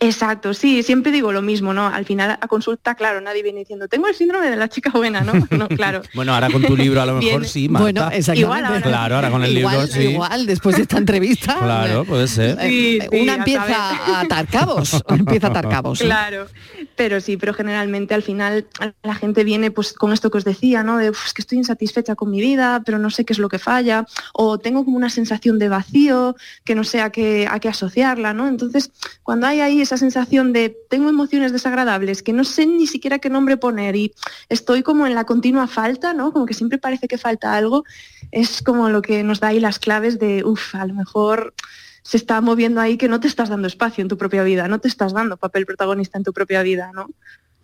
Exacto, 0.00 0.54
sí, 0.54 0.82
siempre 0.82 1.12
digo 1.12 1.32
lo 1.32 1.40
mismo, 1.40 1.72
¿no? 1.72 1.86
Al 1.86 2.04
final 2.04 2.36
a 2.40 2.48
consulta, 2.48 2.96
claro, 2.96 3.20
nadie 3.20 3.42
viene 3.42 3.60
diciendo, 3.60 3.86
tengo 3.86 4.08
el 4.08 4.14
síndrome 4.14 4.50
de 4.50 4.56
la 4.56 4.68
chica 4.68 4.90
buena, 4.90 5.20
¿no? 5.20 5.32
No, 5.54 5.68
claro. 5.68 6.02
bueno, 6.14 6.34
ahora 6.34 6.50
con 6.50 6.62
tu 6.62 6.76
libro 6.76 7.00
a 7.00 7.06
lo 7.06 7.14
mejor 7.14 7.46
sí, 7.46 7.68
Marta. 7.68 8.10
Bueno, 8.10 8.34
Igual 8.34 8.64
ahora. 8.64 8.80
Claro, 8.82 9.14
ahora 9.16 9.30
con 9.30 9.44
el 9.44 9.54
libro 9.54 9.86
sí. 9.86 10.00
Igual, 10.00 10.46
después 10.46 10.76
de 10.76 10.82
esta 10.82 10.98
entrevista. 10.98 11.58
claro, 11.58 12.04
puede 12.04 12.26
ser. 12.26 12.58
Eh, 12.60 13.08
una 13.12 13.34
empieza 13.36 13.90
a 13.90 14.20
atar 14.22 14.48
cabos, 14.48 15.00
empieza 15.08 15.46
a 15.46 15.50
atar 15.50 15.68
cabos. 15.68 16.00
Claro, 16.00 16.48
pero 16.96 17.20
sí, 17.20 17.36
pero 17.36 17.54
generalmente 17.54 18.14
al 18.14 18.22
final 18.22 18.66
la 19.02 19.14
gente 19.14 19.44
viene 19.44 19.70
pues 19.70 19.92
con 19.92 20.12
esto 20.12 20.30
que 20.30 20.38
os 20.38 20.44
decía, 20.44 20.82
¿no? 20.82 20.98
De, 20.98 21.08
es 21.08 21.32
que 21.34 21.42
estoy 21.42 21.58
insatisfecha 21.58 22.16
con 22.16 22.30
mi 22.30 22.40
vida, 22.40 22.82
pero 22.84 22.98
no 22.98 23.10
sé 23.10 23.24
qué 23.24 23.32
es 23.32 23.38
lo 23.38 23.48
que 23.48 23.60
falla, 23.60 24.06
o 24.32 24.58
tengo 24.58 24.84
como 24.84 24.96
una 24.96 25.10
sensación 25.10 25.58
de 25.58 25.68
vacío, 25.68 26.34
que 26.64 26.74
no 26.74 26.82
sé 26.82 27.00
a 27.00 27.10
qué, 27.10 27.46
a 27.48 27.60
qué 27.60 27.68
asociarla, 27.68 28.34
¿no? 28.34 28.48
Entonces, 28.48 28.90
cuando 29.22 29.46
hay 29.46 29.60
ahí 29.60 29.83
esa 29.84 29.96
sensación 29.96 30.52
de 30.52 30.76
tengo 30.90 31.08
emociones 31.08 31.52
desagradables 31.52 32.22
que 32.22 32.32
no 32.32 32.44
sé 32.44 32.66
ni 32.66 32.86
siquiera 32.86 33.18
qué 33.18 33.30
nombre 33.30 33.56
poner 33.56 33.96
y 33.96 34.12
estoy 34.48 34.82
como 34.82 35.06
en 35.06 35.14
la 35.14 35.24
continua 35.24 35.66
falta, 35.66 36.12
¿no? 36.12 36.32
Como 36.32 36.46
que 36.46 36.54
siempre 36.54 36.78
parece 36.78 37.06
que 37.08 37.18
falta 37.18 37.54
algo, 37.54 37.84
es 38.32 38.62
como 38.62 38.90
lo 38.90 39.00
que 39.00 39.22
nos 39.22 39.40
da 39.40 39.48
ahí 39.48 39.60
las 39.60 39.78
claves 39.78 40.18
de, 40.18 40.44
uff, 40.44 40.74
a 40.74 40.86
lo 40.86 40.94
mejor 40.94 41.54
se 42.02 42.16
está 42.16 42.40
moviendo 42.40 42.80
ahí 42.80 42.98
que 42.98 43.08
no 43.08 43.20
te 43.20 43.28
estás 43.28 43.48
dando 43.48 43.66
espacio 43.66 44.02
en 44.02 44.08
tu 44.08 44.18
propia 44.18 44.42
vida, 44.42 44.68
no 44.68 44.78
te 44.78 44.88
estás 44.88 45.12
dando 45.12 45.36
papel 45.36 45.64
protagonista 45.64 46.18
en 46.18 46.24
tu 46.24 46.32
propia 46.32 46.62
vida, 46.62 46.90
¿no? 46.92 47.08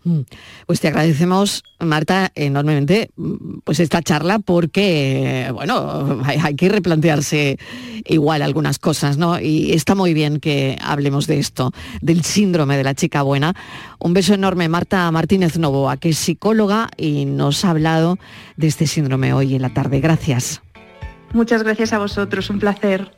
Mm. 0.03 0.21
Pues 0.65 0.79
te 0.79 0.87
agradecemos, 0.87 1.63
Marta, 1.79 2.31
enormemente 2.33 3.11
mm, 3.15 3.59
pues 3.63 3.79
esta 3.79 4.01
charla 4.01 4.39
porque, 4.39 5.49
bueno, 5.53 6.21
hay, 6.25 6.55
que 6.55 6.69
replantearse 6.69 7.57
igual 8.05 8.41
algunas 8.41 8.79
cosas, 8.79 9.17
¿no? 9.17 9.39
Y 9.39 9.73
está 9.73 9.93
muy 9.95 10.13
bien 10.13 10.39
que 10.39 10.77
hablemos 10.81 11.27
de 11.27 11.39
esto, 11.39 11.71
del 12.01 12.23
síndrome 12.23 12.77
de 12.77 12.83
la 12.83 12.95
chica 12.95 13.21
buena. 13.21 13.53
Un 13.99 14.13
beso 14.13 14.33
enorme, 14.33 14.69
Marta 14.69 15.09
Martínez 15.11 15.57
Novoa, 15.57 15.97
que 15.97 16.09
es 16.09 16.17
psicóloga 16.17 16.89
y 16.97 17.25
nos 17.25 17.63
ha 17.63 17.69
hablado 17.69 18.17
de 18.57 18.67
este 18.67 18.87
síndrome 18.87 19.33
hoy 19.33 19.55
en 19.55 19.61
la 19.61 19.73
tarde. 19.73 19.99
Gracias. 19.99 20.61
Muchas 21.33 21.63
gracias 21.63 21.93
a 21.93 21.99
vosotros, 21.99 22.49
un 22.49 22.59
placer. 22.59 23.11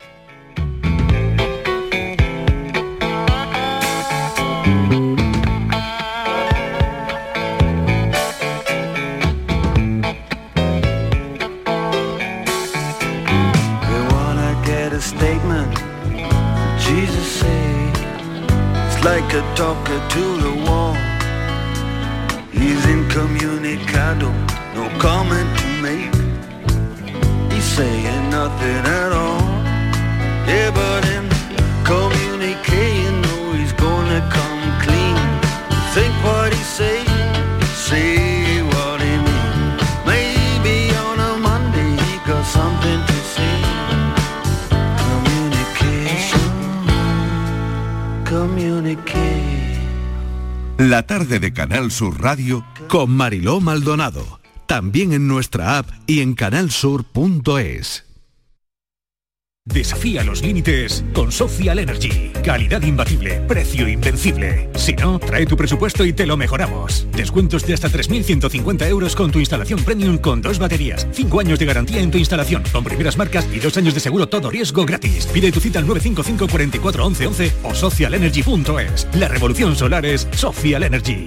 Sur 51.90 52.20
Radio 52.20 52.64
Con 52.88 53.10
Mariló 53.10 53.60
Maldonado. 53.60 54.40
También 54.66 55.12
en 55.12 55.28
nuestra 55.28 55.78
app 55.78 55.88
y 56.06 56.20
en 56.20 56.34
canalsur.es. 56.34 58.04
Desafía 59.66 60.22
los 60.24 60.42
límites 60.42 61.02
con 61.14 61.32
Social 61.32 61.78
Energy. 61.78 62.30
Calidad 62.44 62.82
imbatible, 62.82 63.40
precio 63.48 63.88
invencible. 63.88 64.68
Si 64.74 64.92
no, 64.92 65.18
trae 65.18 65.46
tu 65.46 65.56
presupuesto 65.56 66.04
y 66.04 66.12
te 66.12 66.26
lo 66.26 66.36
mejoramos. 66.36 67.06
Descuentos 67.12 67.66
de 67.66 67.72
hasta 67.72 67.88
3.150 67.88 68.86
euros 68.86 69.16
con 69.16 69.30
tu 69.30 69.38
instalación 69.38 69.82
premium 69.82 70.18
con 70.18 70.42
dos 70.42 70.58
baterías. 70.58 71.08
Cinco 71.12 71.40
años 71.40 71.58
de 71.58 71.64
garantía 71.64 72.02
en 72.02 72.10
tu 72.10 72.18
instalación, 72.18 72.62
con 72.72 72.84
primeras 72.84 73.16
marcas 73.16 73.48
y 73.54 73.58
dos 73.58 73.74
años 73.78 73.94
de 73.94 74.00
seguro 74.00 74.28
todo 74.28 74.50
riesgo 74.50 74.84
gratis. 74.84 75.26
Pide 75.32 75.50
tu 75.50 75.60
cita 75.60 75.78
al 75.78 75.86
955 75.86 76.46
44 76.46 77.06
11 77.06 77.26
11 77.26 77.52
o 77.62 77.74
socialenergy.es. 77.74 79.08
La 79.14 79.28
revolución 79.28 79.74
solar 79.76 80.04
es 80.04 80.28
Social 80.32 80.82
Energy. 80.82 81.26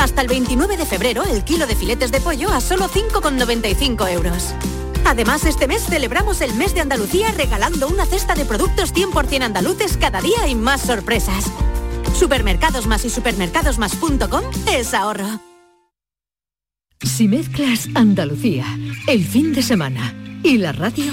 Hasta 0.00 0.22
el 0.22 0.28
29 0.28 0.78
de 0.78 0.86
febrero 0.86 1.24
el 1.24 1.44
kilo 1.44 1.66
de 1.66 1.76
filetes 1.76 2.10
de 2.10 2.22
pollo 2.22 2.50
a 2.50 2.62
solo 2.62 2.88
5,95 2.88 4.10
euros. 4.10 4.54
Además, 5.04 5.44
este 5.44 5.68
mes 5.68 5.84
celebramos 5.84 6.40
el 6.40 6.54
mes 6.54 6.72
de 6.74 6.80
Andalucía 6.80 7.30
regalando 7.32 7.86
una 7.86 8.06
cesta 8.06 8.34
de 8.34 8.46
productos 8.46 8.94
100% 8.94 9.42
andaluces 9.42 9.98
cada 9.98 10.22
día 10.22 10.48
y 10.48 10.54
más 10.54 10.80
sorpresas. 10.80 11.52
Supermercados 12.14 12.86
Más 12.86 13.04
y 13.04 13.10
supermercadosmás.com 13.10 14.42
es 14.72 14.94
ahorro. 14.94 15.40
Si 17.02 17.28
mezclas 17.28 17.88
Andalucía, 17.94 18.64
el 19.06 19.22
fin 19.24 19.52
de 19.52 19.62
semana 19.62 20.14
y 20.42 20.56
la 20.56 20.72
radio, 20.72 21.12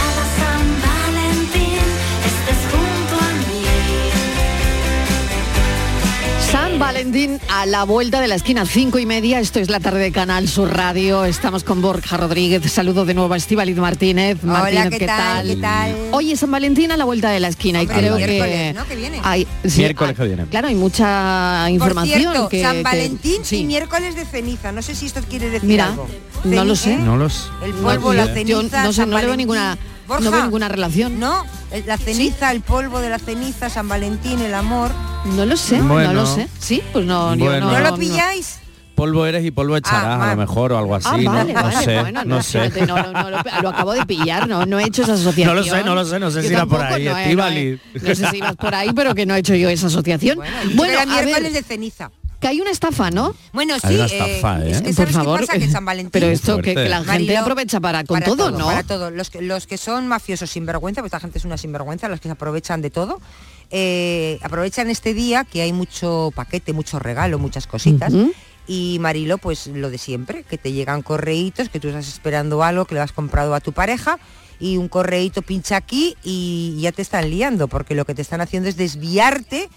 Valentín 6.81 7.39
a 7.49 7.67
la 7.67 7.83
vuelta 7.83 8.19
de 8.21 8.27
la 8.27 8.33
esquina, 8.35 8.65
cinco 8.65 8.97
y 8.97 9.05
media. 9.05 9.39
Esto 9.39 9.59
es 9.59 9.69
la 9.69 9.79
tarde 9.79 9.99
de 9.99 10.11
Canal 10.11 10.47
Sur 10.47 10.75
Radio. 10.75 11.25
Estamos 11.25 11.63
con 11.63 11.79
Borja 11.79 12.17
Rodríguez. 12.17 12.69
Saludo 12.71 13.05
de 13.05 13.13
nuevo 13.13 13.31
a 13.33 13.37
Estíbaliz 13.37 13.77
Martínez. 13.77 14.39
Hola, 14.43 14.53
Martínez, 14.53 14.89
¿qué 14.99 15.05
tal? 15.05 15.47
¿Qué 15.47 15.55
tal? 15.57 15.95
Hoy 16.11 16.31
es 16.31 16.39
San 16.39 16.49
Valentín 16.49 16.91
a 16.91 16.97
la 16.97 17.05
vuelta 17.05 17.29
de 17.29 17.39
la 17.39 17.49
esquina 17.49 17.81
Hombre, 17.81 17.95
y 17.95 17.99
creo 17.99 18.17
que 18.17 18.25
miércoles, 18.25 18.75
¿no? 18.75 18.85
Que 18.87 18.95
viene. 18.95 19.19
hay 19.23 19.47
sí, 19.63 19.77
Miércoles 19.81 20.17
que 20.17 20.23
viene. 20.25 20.45
Claro, 20.47 20.67
hay 20.69 20.75
mucha 20.75 21.59
Por 21.65 21.71
información. 21.71 22.19
cierto, 22.19 22.49
que- 22.49 22.61
San 22.63 22.77
que- 22.77 22.83
Valentín 22.83 23.45
sí. 23.45 23.57
y 23.57 23.65
miércoles 23.65 24.15
de 24.15 24.25
ceniza. 24.25 24.71
No 24.71 24.81
sé 24.81 24.95
si 24.95 25.05
esto 25.05 25.21
quiere 25.29 25.51
decir 25.51 25.69
Mira, 25.69 25.85
algo. 25.87 26.07
no 26.45 26.65
lo 26.65 26.75
sé. 26.75 26.97
No 26.97 27.15
los... 27.15 27.51
El 27.63 27.73
polvo, 27.73 28.11
No, 28.11 28.25
la 28.25 28.33
ceniza. 28.33 28.43
yo 28.49 28.63
no 28.63 28.69
sé, 28.91 28.93
San 28.97 29.09
no 29.11 29.19
le 29.19 29.25
veo 29.27 29.35
ninguna- 29.37 29.77
Borja, 30.11 30.23
no 30.25 30.31
veo 30.31 30.43
ninguna 30.43 30.67
relación. 30.67 31.19
No, 31.19 31.45
el- 31.71 31.85
la 31.85 31.97
ceniza, 31.97 32.51
el 32.51 32.61
polvo 32.61 32.99
de 32.99 33.09
la 33.09 33.19
ceniza, 33.19 33.69
San 33.69 33.87
Valentín, 33.87 34.39
el 34.39 34.53
amor. 34.53 34.91
No 35.25 35.45
lo 35.45 35.55
sé, 35.57 35.81
Bueno. 35.81 36.13
no 36.13 36.21
lo 36.21 36.25
sé. 36.25 36.47
Sí, 36.59 36.81
pues 36.93 37.05
no, 37.05 37.35
yo 37.35 37.59
no, 37.59 37.71
¿No 37.71 37.79
lo 37.79 37.91
no. 37.91 37.97
pilláis? 37.97 38.57
Polvo 38.95 39.25
eres 39.25 39.43
y 39.45 39.49
polvo 39.51 39.75
echarás, 39.77 40.19
Ah, 40.19 40.27
a 40.27 40.35
lo 40.35 40.37
mejor, 40.41 40.73
o 40.73 40.77
algo 40.77 40.93
así. 40.93 41.07
Ah, 41.11 41.17
¿no? 41.17 41.31
vale, 41.31 41.53
no, 41.53 41.63
vale, 41.63 41.85
sé, 41.85 41.99
bueno, 42.01 42.23
no 42.25 42.43
sé. 42.43 42.69
no, 42.85 42.97
no, 43.01 43.11
no, 43.13 43.29
lo, 43.31 43.37
lo 43.63 43.69
acabo 43.69 43.93
de 43.93 44.05
pillar, 44.05 44.47
no, 44.47 44.65
no 44.67 44.79
he 44.79 44.83
hecho 44.83 45.01
esa 45.03 45.13
asociación. 45.13 45.47
No 45.55 45.55
lo 45.55 45.63
sé, 45.63 45.83
no 45.83 45.95
lo 45.95 46.05
sé, 46.05 46.19
no 46.19 46.29
sé 46.29 46.41
Yo 46.43 46.47
si 46.49 46.53
irá 46.53 46.65
por 46.67 46.81
ahí, 46.81 47.05
no 47.05 47.17
he-. 47.17 47.35
No, 47.35 47.47
he- 47.47 47.79
no 47.99 48.15
sé 48.15 48.27
si 48.29 48.37
ibas 48.37 48.55
por 48.57 48.75
ahí, 48.75 48.91
pero 48.93 49.15
que 49.15 49.25
no 49.25 49.33
he 49.33 49.39
hecho 49.39 49.55
yo 49.55 49.69
esa 49.69 49.87
asociación. 49.87 50.35
Bueno, 50.37 50.55
Bueno, 50.75 50.93
era 50.93 51.01
a 51.03 51.05
miércoles 51.07 51.41
ver, 51.41 51.51
de 51.53 51.63
ceniza. 51.63 52.11
Que 52.41 52.47
hay 52.47 52.59
una 52.59 52.71
estafa, 52.71 53.11
¿no? 53.11 53.35
Bueno, 53.53 53.75
sí, 53.75 53.87
Hay 53.87 53.95
una 53.95 54.05
eh, 54.05 54.07
estafa, 54.07 54.65
¿eh? 54.65 54.71
es 54.71 54.81
que 54.81 54.87
Por 54.87 54.95
¿sabes 54.95 55.13
favor, 55.13 55.39
qué 55.39 55.45
pasa? 55.45 55.59
Que 55.59 55.69
San 55.69 55.85
Valentín... 55.85 56.09
pero 56.11 56.25
esto 56.25 56.57
que, 56.57 56.73
la 56.73 57.03
gente 57.03 57.37
aprovecha 57.37 57.79
para 57.79 58.03
con 58.03 58.19
para 58.19 58.25
todo, 58.25 58.51
¿no? 58.51 58.65
Para 58.65 58.83
todo. 58.83 59.11
Los 59.11 59.29
que, 59.29 59.41
los 59.43 59.67
que 59.67 59.77
son 59.77 60.07
mafiosos 60.07 60.49
sinvergüenza, 60.49 61.01
pues 61.01 61.09
esta 61.09 61.19
gente 61.19 61.37
es 61.37 61.45
una 61.45 61.57
sinvergüenza, 61.57 62.09
los 62.09 62.19
que 62.19 62.27
se 62.27 62.33
aprovechan 62.33 62.81
de 62.81 62.89
todo, 62.89 63.21
eh, 63.69 64.39
aprovechan 64.41 64.89
este 64.89 65.13
día 65.13 65.45
que 65.45 65.61
hay 65.61 65.71
mucho 65.71 66.31
paquete, 66.35 66.73
mucho 66.73 66.97
regalo, 66.97 67.37
muchas 67.37 67.67
cositas. 67.67 68.11
Ujú. 68.11 68.33
Y 68.67 68.97
Marilo, 68.99 69.37
pues 69.37 69.67
lo 69.67 69.91
de 69.91 69.99
siempre, 69.99 70.43
que 70.43 70.57
te 70.57 70.71
llegan 70.71 71.03
correitos, 71.03 71.69
que 71.69 71.79
tú 71.79 71.89
estás 71.89 72.07
esperando 72.07 72.63
algo 72.63 72.85
que 72.85 72.95
le 72.95 73.01
has 73.01 73.11
comprado 73.11 73.53
a 73.53 73.59
tu 73.59 73.71
pareja 73.71 74.17
y 74.59 74.77
un 74.77 74.87
correíto 74.87 75.43
pincha 75.43 75.75
aquí 75.75 76.15
y 76.23 76.79
ya 76.81 76.91
te 76.91 77.03
están 77.03 77.29
liando, 77.29 77.67
porque 77.67 77.93
lo 77.93 78.05
que 78.05 78.15
te 78.15 78.23
están 78.23 78.41
haciendo 78.41 78.67
es 78.67 78.77
desviarte 78.77 79.69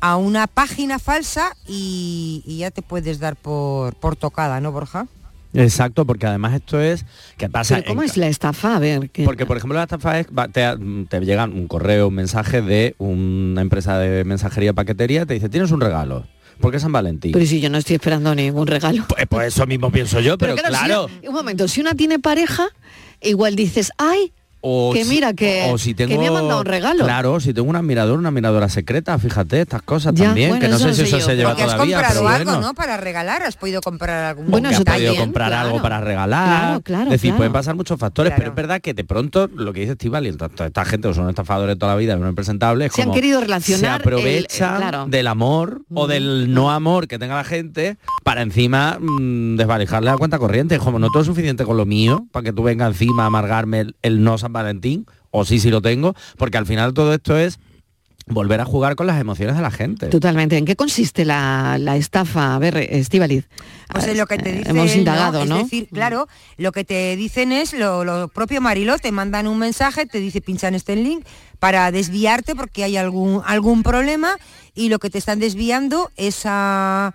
a 0.00 0.16
una 0.16 0.46
página 0.46 0.98
falsa 0.98 1.54
y, 1.66 2.42
y 2.46 2.58
ya 2.58 2.70
te 2.70 2.82
puedes 2.82 3.18
dar 3.20 3.36
por, 3.36 3.94
por 3.96 4.16
tocada, 4.16 4.60
¿no, 4.60 4.72
Borja? 4.72 5.06
Exacto, 5.52 6.04
porque 6.04 6.26
además 6.26 6.54
esto 6.54 6.80
es... 6.80 7.04
¿Qué 7.36 7.48
pasa? 7.48 7.76
Pero 7.76 7.88
¿Cómo 7.88 8.02
En- 8.02 8.08
es 8.08 8.16
la 8.16 8.28
estafa? 8.28 8.76
A 8.76 8.78
ver, 8.78 9.10
que... 9.10 9.24
Porque, 9.24 9.46
por 9.46 9.56
ejemplo, 9.56 9.76
la 9.76 9.82
estafa 9.84 10.20
es, 10.20 10.28
te, 10.52 10.64
te 11.08 11.20
llegan 11.20 11.52
un 11.52 11.66
correo, 11.66 12.08
un 12.08 12.14
mensaje 12.14 12.62
de 12.62 12.94
una 12.98 13.60
empresa 13.60 13.98
de 13.98 14.24
mensajería 14.24 14.72
paquetería, 14.72 15.26
te 15.26 15.34
dice, 15.34 15.48
tienes 15.48 15.72
un 15.72 15.80
regalo. 15.80 16.24
¿Por 16.60 16.70
qué 16.70 16.78
San 16.78 16.92
Valentín? 16.92 17.32
Pero 17.32 17.44
si 17.46 17.60
yo 17.60 17.68
no 17.68 17.78
estoy 17.78 17.96
esperando 17.96 18.32
ningún 18.34 18.66
regalo. 18.68 19.04
Pues, 19.08 19.26
pues 19.28 19.48
eso 19.48 19.66
mismo 19.66 19.90
pienso 19.90 20.20
yo, 20.20 20.38
pero, 20.38 20.54
claro. 20.54 21.08
si- 21.20 21.26
un 21.26 21.34
momento, 21.34 21.66
si 21.66 21.80
una 21.80 21.94
tiene 21.94 22.18
pareja, 22.20 22.68
igual 23.20 23.56
dices, 23.56 23.90
ay, 23.98 24.32
O 24.62 24.92
que 24.92 25.04
si- 25.04 25.10
mira, 25.10 25.32
que, 25.32 25.68
o 25.72 25.78
si 25.78 25.94
que 25.94 26.06
tengo, 26.06 26.20
me 26.20 26.28
ha 26.28 26.32
mandado 26.32 26.60
un 26.60 26.66
regalo. 26.66 27.04
Claro, 27.04 27.40
si 27.40 27.54
tengo 27.54 27.68
un 27.70 27.76
admirador, 27.76 28.18
una 28.18 28.28
admiradora 28.28 28.68
secreta, 28.68 29.18
fíjate, 29.18 29.62
estas 29.62 29.82
cosas 29.82 30.14
Ya, 30.14 30.26
también, 30.26 30.50
bueno, 30.50 30.62
que 30.64 30.68
no 30.70 30.78
sé 30.78 30.94
si 30.94 31.02
eso 31.02 31.18
yo. 31.18 31.24
se 31.24 31.36
lleva 31.36 31.50
Porque 31.50 31.62
has 31.64 31.72
todavía, 31.72 31.96
comprado 31.96 32.20
pero 32.20 32.28
algo, 32.34 32.50
bueno. 32.52 32.66
¿no? 32.68 32.74
Para 32.74 32.96
regalar, 32.98 33.42
has 33.42 33.56
podido 33.56 33.80
comprar 33.80 34.24
algún 34.24 34.50
Bueno, 34.50 34.68
que 34.68 34.74
has 34.76 34.80
podido 34.84 34.94
también, 35.06 35.16
comprar 35.24 35.48
claro. 35.48 35.68
algo 35.68 35.82
para 35.82 36.00
regalar. 36.00 36.46
Claro, 36.60 36.80
claro, 36.82 37.04
es 37.04 37.10
decir, 37.10 37.30
claro. 37.30 37.36
pueden 37.38 37.52
pasar 37.52 37.74
muchos 37.74 37.98
factores, 37.98 38.32
pero 38.36 38.50
es 38.50 38.54
verdad 38.54 38.80
que 38.80 38.92
de 38.94 39.04
pronto 39.04 39.48
lo 39.54 39.72
que 39.72 39.80
dice 39.80 39.92
Estival 39.92 40.26
y 40.26 40.28
esta 40.28 40.84
gente 40.84 41.08
que 41.08 41.14
son 41.14 41.28
estafadores 41.28 41.78
toda 41.78 41.92
la 41.92 41.98
vida, 41.98 42.16
no 42.16 42.28
impresentables, 42.28 42.88
es 42.88 42.92
Se 42.94 43.02
han 43.02 43.08
como 43.08 43.14
querido 43.14 43.40
relacionar 43.40 43.80
Se 44.02 44.08
aprovechan 44.08 44.74
el- 44.74 44.78
claro. 44.80 45.06
del 45.08 45.26
amor 45.26 45.82
o 45.94 46.06
del 46.06 46.52
no 46.52 46.70
amor 46.70 47.08
que 47.08 47.18
tenga 47.18 47.36
la 47.36 47.44
gente 47.44 47.96
para 48.24 48.42
encima 48.42 48.98
mm, 49.00 49.56
desvalijarle 49.56 50.10
la 50.10 50.18
cuenta 50.18 50.38
corriente. 50.38 50.78
Como 50.78 50.98
no 50.98 51.08
todo 51.08 51.22
es 51.22 51.26
suficiente 51.26 51.64
con 51.64 51.76
lo 51.76 51.86
mío, 51.86 52.26
para 52.30 52.44
que 52.44 52.52
tú 52.52 52.62
venga 52.62 52.86
encima 52.86 53.22
a 53.24 53.26
amargarme 53.26 53.80
el, 53.80 53.96
el 54.02 54.22
no 54.22 54.36
San 54.50 54.52
Valentín, 54.52 55.06
o 55.30 55.44
sí, 55.44 55.60
sí 55.60 55.70
lo 55.70 55.80
tengo, 55.80 56.14
porque 56.36 56.58
al 56.58 56.66
final 56.66 56.92
todo 56.92 57.14
esto 57.14 57.38
es 57.38 57.58
volver 58.26 58.60
a 58.60 58.64
jugar 58.64 58.94
con 58.96 59.06
las 59.06 59.20
emociones 59.20 59.56
de 59.56 59.62
la 59.62 59.70
gente. 59.70 60.06
Totalmente. 60.06 60.56
¿En 60.56 60.64
qué 60.64 60.76
consiste 60.76 61.24
la, 61.24 61.78
la 61.78 61.96
estafa? 61.96 62.54
A 62.54 62.58
ver, 62.58 62.76
Estivaliz. 62.76 63.48
Pues 63.92 64.06
es 64.06 64.16
lo 64.16 64.26
que 64.26 64.38
te 64.38 64.60
Eh, 64.60 64.62
Hemos 64.66 64.94
indagado, 64.94 65.44
¿no? 65.46 65.56
Es 65.56 65.64
decir, 65.64 65.88
claro, 65.92 66.28
lo 66.56 66.70
que 66.70 66.84
te 66.84 67.16
dicen 67.16 67.50
es 67.50 67.72
lo, 67.72 68.04
lo 68.04 68.28
propio 68.28 68.60
Mariló, 68.60 68.98
te 68.98 69.10
mandan 69.10 69.46
un 69.46 69.58
mensaje, 69.58 70.06
te 70.06 70.20
dice 70.20 70.40
pincha 70.40 70.68
en 70.68 70.74
este 70.74 70.94
link 70.94 71.24
para 71.58 71.90
desviarte 71.90 72.54
porque 72.54 72.84
hay 72.84 72.96
algún, 72.96 73.42
algún 73.44 73.82
problema 73.82 74.36
y 74.74 74.88
lo 74.88 74.98
que 74.98 75.10
te 75.10 75.18
están 75.18 75.40
desviando 75.40 76.10
es 76.16 76.42
a, 76.44 77.14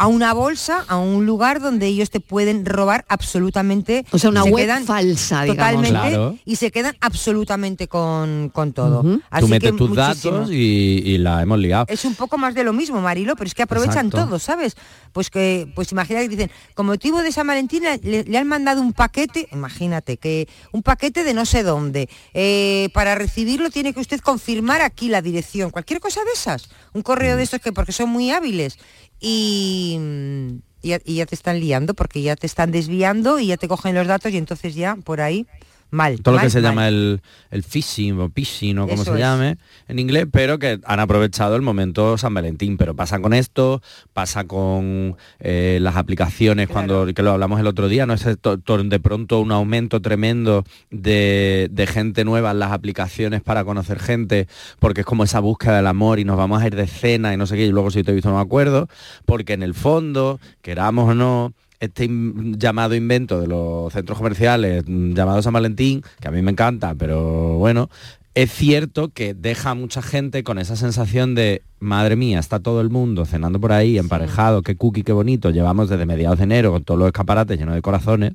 a 0.00 0.06
una 0.06 0.32
bolsa, 0.32 0.84
a 0.88 0.96
un 0.96 1.26
lugar 1.26 1.60
donde 1.60 1.86
ellos 1.86 2.08
te 2.08 2.20
pueden 2.20 2.64
robar 2.64 3.04
absolutamente. 3.08 4.06
O 4.12 4.18
sea, 4.18 4.30
una 4.30 4.42
se 4.44 4.50
web 4.50 4.64
quedan 4.64 4.84
falsa, 4.86 5.42
digamos. 5.42 5.56
Totalmente, 5.56 5.90
Claro. 6.10 6.38
y 6.46 6.56
se 6.56 6.70
quedan 6.70 6.96
absolutamente 7.02 7.86
con, 7.86 8.48
con 8.52 8.72
todo. 8.72 9.04
Así 9.28 9.42
Tú 9.42 9.48
metes 9.48 9.72
que 9.72 9.76
tus 9.78 9.90
muchísimo. 9.90 10.34
datos 10.38 10.50
y, 10.50 11.02
y 11.04 11.18
la 11.18 11.42
hemos 11.42 11.58
ligado. 11.58 11.84
Es 11.88 12.04
un 12.06 12.14
poco 12.14 12.38
más 12.38 12.54
de 12.54 12.64
lo 12.64 12.72
mismo, 12.72 13.00
Marilo, 13.00 13.36
pero 13.36 13.46
es 13.48 13.54
que 13.54 13.62
aprovechan 13.62 14.06
Exacto. 14.06 14.26
todo, 14.26 14.38
¿sabes? 14.38 14.74
Pues 15.12 15.28
que, 15.28 15.70
pues 15.74 15.92
imagina 15.92 16.20
que 16.20 16.28
dicen, 16.28 16.50
como 16.74 16.92
motivo 16.92 17.22
de 17.22 17.30
San 17.32 17.46
Valentín 17.46 17.82
le, 18.02 18.24
le 18.24 18.38
han 18.38 18.46
mandado 18.48 18.80
un 18.80 18.92
paquete, 18.94 19.48
imagínate, 19.52 20.16
que 20.16 20.48
un 20.72 20.82
paquete 20.82 21.24
de 21.24 21.34
no 21.34 21.44
sé 21.44 21.62
dónde. 21.62 22.08
Eh, 22.34 22.88
para 22.94 23.14
recibirlo 23.14 23.70
tiene 23.70 23.92
que 23.92 24.00
usted 24.00 24.20
confirmar 24.20 24.80
aquí 24.80 25.08
la 25.08 25.20
dirección, 25.22 25.70
cualquier 25.70 26.00
cosa 26.00 26.20
de 26.24 26.32
esas. 26.32 26.70
Un 26.94 27.02
correo 27.02 27.34
Mm. 27.34 27.36
de 27.38 27.42
estos 27.44 27.60
que 27.60 27.72
porque 27.72 27.92
son 27.92 28.08
muy 28.10 28.30
hábiles. 28.30 28.78
Ya, 29.20 30.98
y 31.04 31.14
ya 31.14 31.26
te 31.26 31.34
están 31.34 31.60
liando, 31.60 31.94
porque 31.94 32.22
ya 32.22 32.36
te 32.36 32.46
están 32.46 32.72
desviando 32.72 33.38
y 33.38 33.48
ya 33.48 33.56
te 33.56 33.68
cogen 33.68 33.94
los 33.94 34.06
datos 34.06 34.32
y 34.32 34.38
entonces 34.38 34.74
ya 34.74 34.96
por 34.96 35.20
ahí 35.20 35.46
mal. 35.90 36.20
todo 36.22 36.34
lo 36.36 36.40
que 36.40 36.50
se 36.50 36.60
mal. 36.60 36.70
llama 36.70 36.88
el, 36.88 37.20
el 37.50 37.62
phishing 37.62 38.18
o 38.20 38.30
phishing 38.30 38.78
o 38.78 38.88
como 38.88 39.02
Eso 39.02 39.12
se 39.12 39.18
es. 39.18 39.18
llame 39.18 39.56
en 39.88 39.98
inglés, 39.98 40.26
pero 40.30 40.58
que 40.58 40.80
han 40.84 41.00
aprovechado 41.00 41.56
el 41.56 41.62
momento 41.62 42.16
San 42.18 42.34
Valentín. 42.34 42.76
Pero 42.76 42.94
pasa 42.94 43.20
con 43.20 43.34
esto, 43.34 43.82
pasa 44.12 44.44
con 44.44 45.16
eh, 45.40 45.78
las 45.80 45.96
aplicaciones, 45.96 46.68
cuando 46.68 47.06
que 47.12 47.22
lo 47.22 47.32
hablamos 47.32 47.60
el 47.60 47.66
otro 47.66 47.88
día, 47.88 48.06
no 48.06 48.14
es 48.14 48.24
de 48.24 49.00
pronto 49.00 49.40
un 49.40 49.52
aumento 49.52 50.00
tremendo 50.00 50.64
de, 50.90 51.68
de 51.70 51.86
gente 51.86 52.24
nueva 52.24 52.52
en 52.52 52.58
las 52.58 52.72
aplicaciones 52.72 53.42
para 53.42 53.64
conocer 53.64 53.98
gente, 53.98 54.46
porque 54.78 55.00
es 55.00 55.06
como 55.06 55.24
esa 55.24 55.40
búsqueda 55.40 55.76
del 55.76 55.86
amor 55.86 56.18
y 56.18 56.24
nos 56.24 56.36
vamos 56.36 56.62
a 56.62 56.66
ir 56.66 56.76
de 56.76 56.86
cena 56.86 57.32
y 57.34 57.36
no 57.36 57.46
sé 57.46 57.56
qué, 57.56 57.66
y 57.66 57.70
luego 57.72 57.90
si 57.90 58.02
te 58.02 58.10
he 58.10 58.14
visto 58.14 58.30
no 58.30 58.36
me 58.36 58.42
acuerdo, 58.42 58.88
porque 59.26 59.52
en 59.54 59.62
el 59.62 59.74
fondo, 59.74 60.40
queramos 60.62 61.08
o 61.10 61.14
no, 61.14 61.52
este 61.80 62.04
in- 62.04 62.58
llamado 62.58 62.94
invento 62.94 63.40
de 63.40 63.46
los 63.46 63.92
centros 63.92 64.18
comerciales 64.18 64.84
mm, 64.86 65.14
llamado 65.14 65.42
San 65.42 65.52
Valentín, 65.52 66.02
que 66.20 66.28
a 66.28 66.30
mí 66.30 66.42
me 66.42 66.52
encanta, 66.52 66.94
pero 66.94 67.58
bueno, 67.58 67.90
es 68.34 68.52
cierto 68.52 69.08
que 69.08 69.34
deja 69.34 69.70
a 69.70 69.74
mucha 69.74 70.02
gente 70.02 70.44
con 70.44 70.58
esa 70.58 70.76
sensación 70.76 71.34
de, 71.34 71.62
madre 71.80 72.14
mía, 72.14 72.38
está 72.38 72.60
todo 72.60 72.80
el 72.80 72.90
mundo 72.90 73.24
cenando 73.24 73.58
por 73.60 73.72
ahí, 73.72 73.98
emparejado, 73.98 74.62
qué 74.62 74.76
cookie, 74.76 75.02
qué 75.02 75.12
bonito, 75.12 75.50
llevamos 75.50 75.88
desde 75.88 76.06
mediados 76.06 76.38
de 76.38 76.44
enero 76.44 76.70
con 76.70 76.84
todos 76.84 77.00
los 77.00 77.08
escaparates 77.08 77.58
llenos 77.58 77.74
de 77.74 77.82
corazones, 77.82 78.34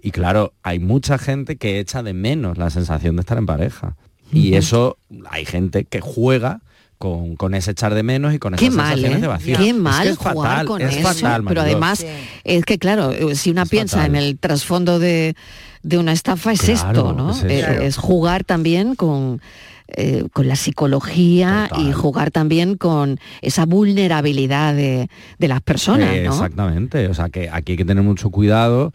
y 0.00 0.10
claro, 0.12 0.54
hay 0.62 0.78
mucha 0.78 1.18
gente 1.18 1.56
que 1.56 1.80
echa 1.80 2.02
de 2.02 2.14
menos 2.14 2.56
la 2.56 2.70
sensación 2.70 3.16
de 3.16 3.20
estar 3.20 3.36
en 3.36 3.46
pareja. 3.46 3.96
Y 4.32 4.54
eso, 4.54 4.98
hay 5.30 5.44
gente 5.44 5.84
que 5.84 6.00
juega 6.00 6.60
con, 6.98 7.36
con 7.36 7.54
ese 7.54 7.70
echar 7.72 7.94
de 7.94 8.02
menos 8.02 8.32
y 8.34 8.38
con 8.38 8.54
esas 8.54 8.68
Qué 8.68 8.70
mal, 8.74 8.86
sensaciones 8.94 9.18
¿eh? 9.18 9.20
de 9.22 9.26
vacío. 9.28 9.56
Qué 9.58 9.62
Es 9.68 9.72
que 9.74 9.78
mal 9.80 10.06
es 10.08 10.16
jugar 10.18 10.34
fatal, 10.50 10.66
con 10.66 10.82
es 10.82 10.96
eso. 10.96 11.02
fatal, 11.02 11.44
pero 11.46 11.60
además, 11.62 12.04
es 12.44 12.64
que 12.64 12.78
claro, 12.78 13.12
eh, 13.12 13.34
si 13.34 13.50
una 13.50 13.66
piensa 13.66 13.98
fatal. 13.98 14.10
en 14.16 14.22
el 14.22 14.38
trasfondo 14.38 14.98
de, 14.98 15.34
de 15.82 15.98
una 15.98 16.12
estafa 16.12 16.52
es 16.52 16.60
Claro, 16.62 16.76
esto, 17.00 17.12
¿no? 17.12 17.30
es. 17.32 17.42
Eh, 17.44 17.86
es 17.86 17.96
jugar 17.96 18.44
también 18.44 18.94
con 18.94 19.40
eh, 19.88 20.24
con 20.32 20.48
la 20.48 20.56
psicología 20.56 21.70
y 21.78 21.92
jugar 21.92 22.32
también 22.32 22.76
con 22.76 23.20
esa 23.40 23.66
vulnerabilidad 23.66 24.74
de, 24.74 25.08
de 25.38 25.48
las 25.48 25.60
personas, 25.60 26.12
Eh, 26.12 26.24
¿no? 26.24 26.32
Exactamente, 26.32 27.06
o 27.06 27.14
sea 27.14 27.28
que 27.28 27.48
aquí 27.50 27.72
hay 27.72 27.78
que 27.78 27.84
tener 27.84 28.02
mucho 28.02 28.30
cuidado 28.30 28.92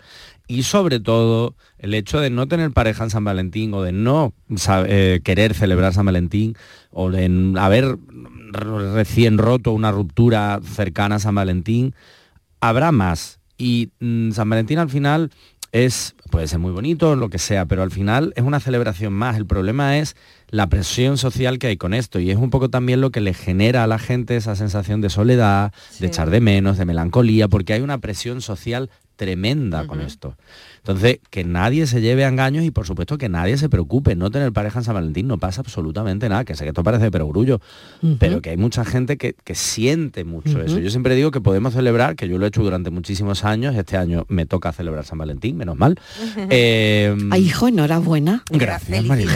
y 0.52 0.64
sobre 0.64 1.00
todo 1.00 1.56
el 1.80 1.94
hecho 1.94 2.20
de 2.20 2.30
no 2.30 2.46
tener 2.46 2.72
pareja 2.72 3.06
en 3.06 3.10
San 3.10 3.24
Valentín 3.24 3.74
o 3.74 3.84
de 3.84 3.94
no 3.94 4.34
eh, 4.86 5.22
querer 5.24 5.54
celebrar 5.54 5.94
San 5.94 6.06
Valentín 6.06 6.58
o 6.92 7.10
de 7.10 7.54
haber 7.58 7.98
recién 8.94 9.38
roto 9.38 9.72
una 9.72 9.94
ruptura 9.94 10.60
cercana 10.62 11.16
a 11.16 11.20
San 11.20 11.36
Valentín, 11.36 11.96
habrá 12.60 12.92
más. 12.92 13.40
Y 13.58 13.92
mm, 14.02 14.32
San 14.32 14.50
Valentín 14.50 14.80
al 14.80 14.90
final 14.90 15.32
es, 15.72 16.16
puede 16.30 16.50
ser 16.50 16.60
muy 16.60 16.74
bonito, 16.74 17.16
lo 17.16 17.30
que 17.30 17.40
sea, 17.40 17.66
pero 17.66 17.82
al 17.82 17.92
final 17.92 18.34
es 18.36 18.44
una 18.44 18.60
celebración 18.60 19.14
más. 19.14 19.38
El 19.38 19.46
problema 19.46 20.00
es 20.00 20.18
la 20.50 20.68
presión 20.68 21.18
social 21.18 21.60
que 21.60 21.68
hay 21.68 21.78
con 21.78 21.94
esto 21.94 22.20
y 22.20 22.30
es 22.30 22.38
un 22.38 22.50
poco 22.50 22.70
también 22.70 23.00
lo 23.00 23.12
que 23.12 23.22
le 23.22 23.34
genera 23.34 23.86
a 23.86 23.88
la 23.88 24.00
gente 24.00 24.36
esa 24.36 24.58
sensación 24.58 25.00
de 25.00 25.10
soledad, 25.10 25.72
de 26.00 26.08
echar 26.08 26.30
de 26.30 26.42
menos, 26.42 26.78
de 26.78 26.84
melancolía, 26.84 27.48
porque 27.48 27.72
hay 27.72 27.82
una 27.82 28.00
presión 28.00 28.42
social 28.42 28.90
tremenda 29.16 29.86
con 29.88 30.02
esto. 30.02 30.36
Entonces, 30.84 31.20
que 31.30 31.44
nadie 31.44 31.86
se 31.86 32.02
lleve 32.02 32.26
a 32.26 32.28
engaños 32.28 32.64
y 32.66 32.72
por 32.72 32.88
supuesto 32.88 33.18
que 33.20 33.30
nadie 33.30 33.56
se 33.58 33.70
preocupe. 33.70 34.16
No 34.16 34.32
tener 34.32 34.52
pareja 34.52 34.80
en 34.80 34.86
San 34.86 34.96
Valentín 34.96 35.28
no 35.28 35.38
pasa 35.38 35.62
absolutamente 35.62 36.28
nada, 36.28 36.44
que 36.44 36.56
sé 36.56 36.64
que 36.64 36.70
esto 36.70 36.84
parece 36.84 37.04
de 37.04 37.12
perogrullo, 37.12 37.62
pero 38.18 38.42
que 38.42 38.50
hay 38.50 38.58
mucha 38.58 38.84
gente 38.84 39.18
que, 39.18 39.36
que 39.44 39.54
siente 39.54 40.24
mucho 40.24 40.60
eso. 40.62 40.80
Yo 40.80 40.90
siempre 40.90 41.14
digo 41.16 41.30
que 41.30 41.40
podemos 41.40 41.74
celebrar, 41.74 42.16
que 42.16 42.28
yo 42.28 42.40
lo 42.40 42.46
he 42.46 42.48
hecho 42.48 42.64
durante 42.64 42.90
muchísimos 42.90 43.44
años, 43.46 43.76
este 43.76 43.96
año 43.96 44.26
me 44.28 44.46
toca 44.48 44.72
celebrar 44.72 45.06
San 45.06 45.18
Valentín, 45.20 45.58
menos 45.58 45.78
mal. 45.78 46.00
Eh, 46.50 47.16
Ay, 47.32 47.46
hijo, 47.46 47.68
enhorabuena. 47.68 48.44
Gracias, 48.50 49.06
Mariló. 49.06 49.32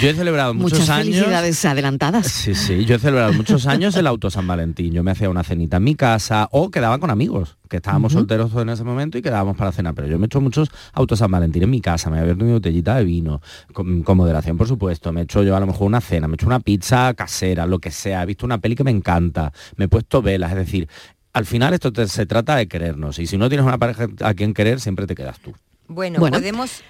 Yo 0.00 0.08
he 0.10 0.14
celebrado 0.14 0.54
muchos 0.54 0.80
Muchas 0.80 0.90
años. 0.90 1.14
felicidades 1.16 1.64
adelantadas. 1.64 2.26
Sí, 2.26 2.54
sí, 2.54 2.84
yo 2.84 2.96
he 2.96 2.98
celebrado 2.98 3.32
muchos 3.32 3.66
años 3.66 3.96
el 3.96 4.06
auto 4.06 4.30
San 4.30 4.46
Valentín. 4.46 4.92
Yo 4.92 5.02
me 5.02 5.10
hacía 5.12 5.30
una 5.30 5.42
cenita 5.44 5.78
en 5.78 5.84
mi 5.84 5.94
casa 5.94 6.48
o 6.52 6.70
quedaba 6.70 6.98
con 6.98 7.10
amigos, 7.10 7.56
que 7.68 7.76
estábamos 7.76 8.12
Ujú. 8.12 8.20
solteros 8.20 8.52
en 8.54 8.68
ese 8.68 8.84
momento 8.84 9.18
y 9.18 9.22
quedábamos 9.22 9.56
para 9.56 9.72
cenar. 9.72 9.94
Pero 9.94 10.08
yo 10.08 10.18
me 10.18 10.28
hecho 10.34 10.40
muchos 10.40 10.70
autos 10.92 11.18
San 11.20 11.30
Valentín 11.30 11.62
en 11.62 11.70
mi 11.70 11.80
casa, 11.80 12.10
me 12.10 12.18
he 12.18 12.20
abierto 12.20 12.44
mi 12.44 12.52
botellita 12.52 12.96
de 12.96 13.04
vino, 13.04 13.40
con, 13.72 14.02
con 14.02 14.16
moderación 14.16 14.56
por 14.56 14.66
supuesto. 14.68 15.12
Me 15.12 15.20
he 15.20 15.24
hecho 15.24 15.42
yo 15.42 15.56
a 15.56 15.60
lo 15.60 15.66
mejor 15.66 15.86
una 15.86 16.00
cena, 16.00 16.26
me 16.28 16.34
he 16.34 16.36
hecho 16.36 16.46
una 16.46 16.60
pizza 16.60 17.14
casera, 17.14 17.66
lo 17.66 17.78
que 17.78 17.90
sea. 17.90 18.22
He 18.22 18.26
visto 18.26 18.44
una 18.46 18.58
peli 18.58 18.74
que 18.74 18.84
me 18.84 18.90
encanta, 18.90 19.52
me 19.76 19.84
he 19.84 19.88
puesto 19.88 20.22
velas, 20.22 20.50
es 20.52 20.58
decir, 20.58 20.88
al 21.32 21.46
final 21.46 21.72
esto 21.74 21.92
te- 21.92 22.08
se 22.08 22.26
trata 22.26 22.56
de 22.56 22.66
querernos. 22.68 23.18
Y 23.18 23.26
si 23.26 23.36
no 23.38 23.48
tienes 23.48 23.66
una 23.66 23.78
pareja 23.78 24.06
a 24.22 24.34
quien 24.34 24.54
querer, 24.54 24.80
siempre 24.80 25.06
te 25.06 25.14
quedas 25.14 25.38
tú. 25.40 25.52
Bueno, 25.88 26.18
Bueno. 26.20 26.38
podemos... 26.38 26.80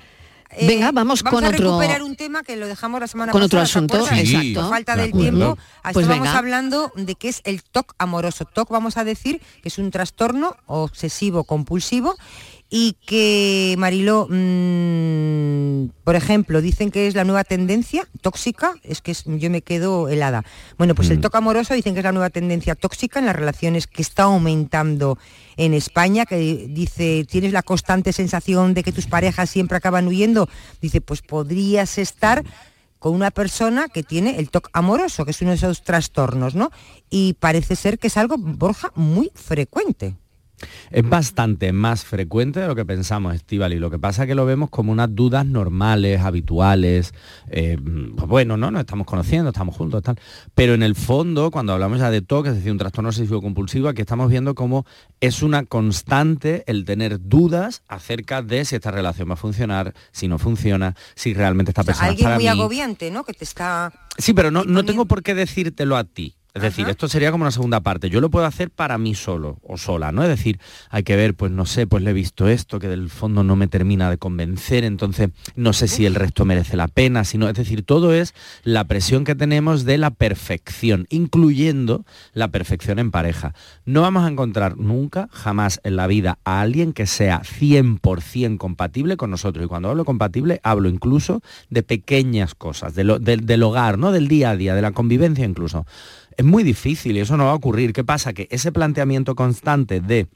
eh, 0.50 0.66
Venga, 0.68 0.92
vamos 0.92 1.22
con 1.22 1.44
a 1.44 1.48
otro- 1.48 1.59
recuperar 1.59 2.02
un 2.02 2.14
tema 2.14 2.42
que 2.44 2.54
lo 2.57 2.66
dejamos 2.68 3.00
la 3.00 3.07
semana 3.09 3.33
con 3.33 3.42
otro 3.42 3.59
pasada, 3.61 3.87
¿te 3.87 3.96
asunto, 3.96 4.14
exacto. 4.14 4.61
Por 4.61 4.68
falta 4.70 4.94
De 4.96 5.02
del 5.02 5.12
tiempo, 5.12 5.59
Pues 5.94 6.07
hablando 6.09 6.92
de 6.94 7.14
qué 7.16 7.28
es 7.30 7.40
el 7.44 7.62
TOC 7.64 7.94
amoroso. 7.98 8.44
TOC 8.44 8.70
vamos 8.70 8.96
a 8.98 9.04
decir 9.04 9.40
que 9.62 9.68
es 9.68 9.78
un 9.78 9.90
trastorno 9.90 10.54
obsesivo 10.66 11.42
compulsivo 11.44 12.14
y 12.70 12.96
que 13.07 13.74
Mariló, 13.79 14.27
mm, 14.29 15.90
por 16.03 16.16
ejemplo, 16.16 16.61
dicen 16.61 16.90
que 16.90 17.07
es 17.07 17.14
la 17.14 17.24
nueva 17.24 17.44
tendencia 17.44 18.09
tóxica, 18.20 18.74
es 18.83 19.00
que 19.00 19.12
es- 19.12 19.24
yo 19.27 19.50
me 19.50 19.62
quedo 19.62 20.09
helada. 20.09 20.44
Bueno, 20.79 20.94
pues 20.94 21.11
el 21.11 21.20
TOC 21.20 21.37
amoroso 21.37 21.74
dicen 21.74 21.94
que 21.94 22.00
es 22.00 22.05
la 22.05 22.12
nueva 22.12 22.31
tendencia 22.31 22.74
tóxica 22.74 23.18
en 23.20 23.27
las 23.27 23.37
relaciones 23.37 23.87
que 23.87 24.03
está 24.03 24.24
aumentando 24.24 25.18
en 25.57 25.74
España, 25.74 26.27
que 26.27 26.66
dice, 26.68 27.24
tienes 27.31 27.53
la 27.53 27.62
constante 27.62 28.12
sensación 28.12 28.74
de 28.74 28.83
que 28.83 28.92
tus 28.92 29.07
parejas 29.07 29.50
siempre 29.50 29.77
acaban 29.77 30.09
huyendo, 30.09 30.48
dice, 30.81 31.00
pues 31.00 31.22
podrías 31.22 31.98
estar 31.98 32.42
con 32.98 33.14
una 33.14 33.31
persona 33.31 33.88
que 33.88 34.03
tiene 34.03 34.38
el 34.38 34.50
TOC 34.50 34.70
amoroso, 34.72 35.24
que 35.24 35.33
es 35.33 35.42
uno 35.42 35.50
de 35.50 35.59
esos 35.59 35.83
trastornos, 35.83 36.55
¿no? 36.55 36.70
Y 37.11 37.35
parece 37.35 37.77
ser 37.77 37.98
que 37.98 38.07
es 38.07 38.16
algo, 38.16 38.37
Borja, 38.38 38.90
muy 38.94 39.31
frecuente. 39.35 40.16
Es 40.90 41.07
bastante 41.09 41.73
más 41.73 42.05
frecuente 42.05 42.61
de 42.61 42.69
lo 42.69 42.75
que 42.75 42.85
pensamos, 42.85 43.35
Estival, 43.35 43.73
y 43.73 43.79
lo 43.79 43.90
que 43.90 43.99
pasa 43.99 44.23
es 44.23 44.29
que 44.29 44.35
lo 44.35 44.47
vemos 44.47 44.71
como 44.71 44.93
unas 44.93 45.14
dudas 45.14 45.45
normales, 45.45 46.21
habituales, 46.21 47.12
eh, 47.51 47.77
pues 48.17 48.29
bueno, 48.29 48.57
¿no? 48.57 48.71
Nos 48.71 48.81
estamos 48.81 49.07
conociendo, 49.07 49.51
estamos 49.51 49.75
juntos, 49.77 50.03
tal. 50.03 50.17
Pero 50.55 50.75
en 50.75 50.83
el 50.83 50.95
fondo, 50.95 51.51
cuando 51.51 51.73
hablamos 51.73 51.99
ya 51.99 52.11
de 52.11 52.23
TOC, 52.23 52.47
es 52.47 52.55
decir, 52.55 52.71
un 52.73 52.79
trastorno 52.79 53.09
obsesivo 53.11 53.43
compulsivo, 53.43 53.88
aquí 53.88 54.01
estamos 54.03 54.31
viendo 54.31 54.55
cómo 54.55 54.87
es 55.21 55.43
una 55.43 55.64
constante 55.64 56.62
el 56.67 56.85
tener 56.85 57.21
dudas 57.21 57.83
acerca 57.88 58.43
de 58.43 58.64
si 58.64 58.77
esta 58.77 58.90
relación 58.90 59.29
va 59.29 59.35
a 59.35 59.37
funcionar, 59.37 59.95
si 60.12 60.29
no 60.29 60.38
funciona, 60.38 60.95
si 61.14 61.35
realmente 61.35 61.73
esta 61.73 61.83
O 61.83 61.85
sea, 61.85 61.93
persona 61.95 62.07
es 62.07 62.11
alguien 62.12 62.25
para 62.25 62.37
muy 62.37 62.45
mí. 62.45 62.49
agobiante, 62.49 63.11
¿no? 63.11 63.25
Que 63.25 63.33
te 63.35 63.45
está... 63.45 63.93
Sí, 64.17 64.33
pero 64.33 64.51
no, 64.51 64.64
no 64.64 64.85
tengo 64.85 65.07
por 65.07 65.23
qué 65.23 65.35
decírtelo 65.35 65.97
a 65.97 66.05
ti. 66.05 66.37
Es 66.55 66.62
decir, 66.62 66.85
esto 66.93 67.09
sería 67.09 67.33
como 67.33 67.43
una 67.43 67.51
segunda 67.51 67.81
parte. 67.81 68.11
Yo 68.11 68.21
lo 68.21 68.31
puedo 68.31 68.47
hacer 68.47 68.71
para 68.71 68.97
mí 68.97 69.17
solo 69.17 69.59
o 69.64 69.77
sola, 69.77 70.12
¿no? 70.12 70.23
Es 70.23 70.29
decir, 70.29 70.61
hay 70.88 71.03
que 71.03 71.17
ver, 71.17 71.35
pues 71.35 71.51
no 71.51 71.67
sé, 71.67 71.88
pues 71.88 72.05
le 72.05 72.11
he 72.11 72.12
visto 72.12 72.47
esto 72.49 72.79
que 72.79 72.87
del 72.87 73.11
fondo 73.11 73.43
no 73.43 73.57
me 73.57 73.67
termina 73.67 74.09
de 74.09 74.19
convencer, 74.19 74.85
entonces 74.85 75.31
no 75.57 75.73
sé 75.73 75.88
si 75.88 76.07
el 76.07 76.14
resto 76.14 76.45
merece 76.45 76.77
la 76.77 76.87
pena, 76.87 77.25
sino, 77.25 77.49
es 77.49 77.55
decir, 77.55 77.83
todo 77.85 78.14
es 78.14 78.35
la 78.62 78.85
presión 78.85 79.25
que 79.25 79.35
tenemos 79.35 79.85
de 79.85 79.99
la 79.99 80.11
perfección, 80.12 81.07
incluyendo 81.11 82.05
la 82.35 82.47
perfección 82.49 83.01
en 83.01 83.11
pareja. 83.11 83.53
No 83.85 84.03
vamos 84.03 84.25
a 84.25 84.29
encontrar 84.29 84.77
nunca, 84.77 85.29
jamás 85.33 85.81
en 85.83 85.97
la 85.97 86.07
vida, 86.07 86.38
a 86.45 86.61
alguien 86.61 86.93
que 86.93 87.07
sea 87.07 87.43
100% 87.43 88.59
compatible 88.59 89.17
con 89.17 89.31
nosotros. 89.31 89.64
Y 89.64 89.69
cuando 89.69 89.90
hablo 89.90 90.05
compatible, 90.05 90.61
hablo 90.62 90.88
incluso 90.88 91.40
de 91.69 91.83
pequeñas 91.83 92.55
cosas, 92.55 92.95
de 92.95 93.03
lo- 93.03 93.19
del- 93.19 93.45
del 93.45 93.62
hogar, 93.64 93.99
¿no? 93.99 94.12
Del 94.12 94.29
día 94.29 94.51
a 94.51 94.57
día, 94.57 94.77
de 94.77 94.83
la 94.83 94.93
convivencia 94.93 95.45
incluso. 95.45 95.85
Es 96.37 96.44
muy 96.44 96.62
difícil 96.62 97.16
y 97.16 97.20
eso 97.20 97.37
no 97.37 97.47
va 97.47 97.53
a 97.53 97.55
ocurrir. 97.55 97.92
¿Qué 97.92 98.05
pasa? 98.05 98.33
Que 98.33 98.49
ese 98.51 98.73
planteamiento 98.73 99.35
constante 99.35 100.01
de 100.01 100.29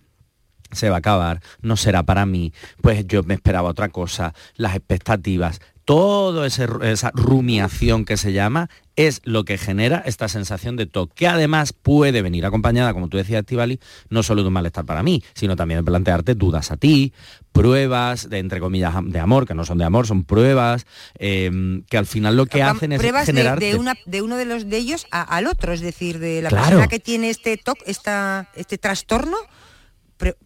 se 0.72 0.90
va 0.90 0.96
a 0.96 0.98
acabar, 0.98 1.40
no 1.62 1.76
será 1.76 2.02
para 2.02 2.26
mí, 2.26 2.52
pues 2.82 3.06
yo 3.06 3.22
me 3.22 3.34
esperaba 3.34 3.70
otra 3.70 3.88
cosa, 3.88 4.34
las 4.56 4.76
expectativas, 4.76 5.60
todo 5.88 6.44
ese- 6.44 6.68
esa 6.82 7.10
rumiación 7.14 8.04
que 8.04 8.18
se 8.18 8.34
llama 8.34 8.68
es 8.94 9.22
lo 9.24 9.46
que 9.46 9.56
genera 9.56 10.02
esta 10.04 10.28
sensación 10.28 10.76
de 10.76 10.84
TOC, 10.84 11.14
que 11.14 11.26
además 11.26 11.72
puede 11.72 12.20
venir 12.20 12.44
acompañada, 12.44 12.92
como 12.92 13.08
tú 13.08 13.16
decías, 13.16 13.40
Estivali, 13.40 13.80
no 14.10 14.22
solo 14.22 14.42
de 14.42 14.48
un 14.48 14.52
malestar 14.52 14.84
para 14.84 15.02
mí, 15.02 15.22
sino 15.32 15.56
también 15.56 15.80
de 15.80 15.84
plantearte 15.84 16.34
dudas 16.34 16.70
a 16.72 16.76
ti, 16.76 17.14
pruebas, 17.52 18.28
de 18.28 18.38
entre 18.38 18.60
comillas, 18.60 18.92
de 19.02 19.18
amor, 19.18 19.46
que 19.46 19.54
no 19.54 19.64
son 19.64 19.78
de 19.78 19.84
amor, 19.84 20.06
son 20.06 20.24
pruebas, 20.24 20.84
eh, 21.18 21.50
que 21.88 21.96
al 21.96 22.04
final 22.04 22.36
lo 22.36 22.44
que 22.44 22.62
hacen 22.62 22.92
es 22.92 22.98
pruebas 22.98 23.26
de, 23.26 23.32
generar... 23.32 23.58
de 23.58 23.76
una, 23.76 23.94
de 24.04 24.20
uno 24.20 24.36
de 24.36 24.44
los 24.44 24.68
de 24.68 24.76
ellos 24.76 25.06
a- 25.10 25.22
al 25.22 25.46
otro, 25.46 25.72
es 25.72 25.80
decir, 25.80 26.18
de 26.18 26.42
la 26.42 26.50
Claro. 26.50 26.64
persona 26.66 26.88
que 26.88 26.98
tiene 27.00 27.30
este 27.30 27.56
TOC, 27.56 27.78
esta, 27.86 28.50
este 28.56 28.76
trastorno, 28.76 29.38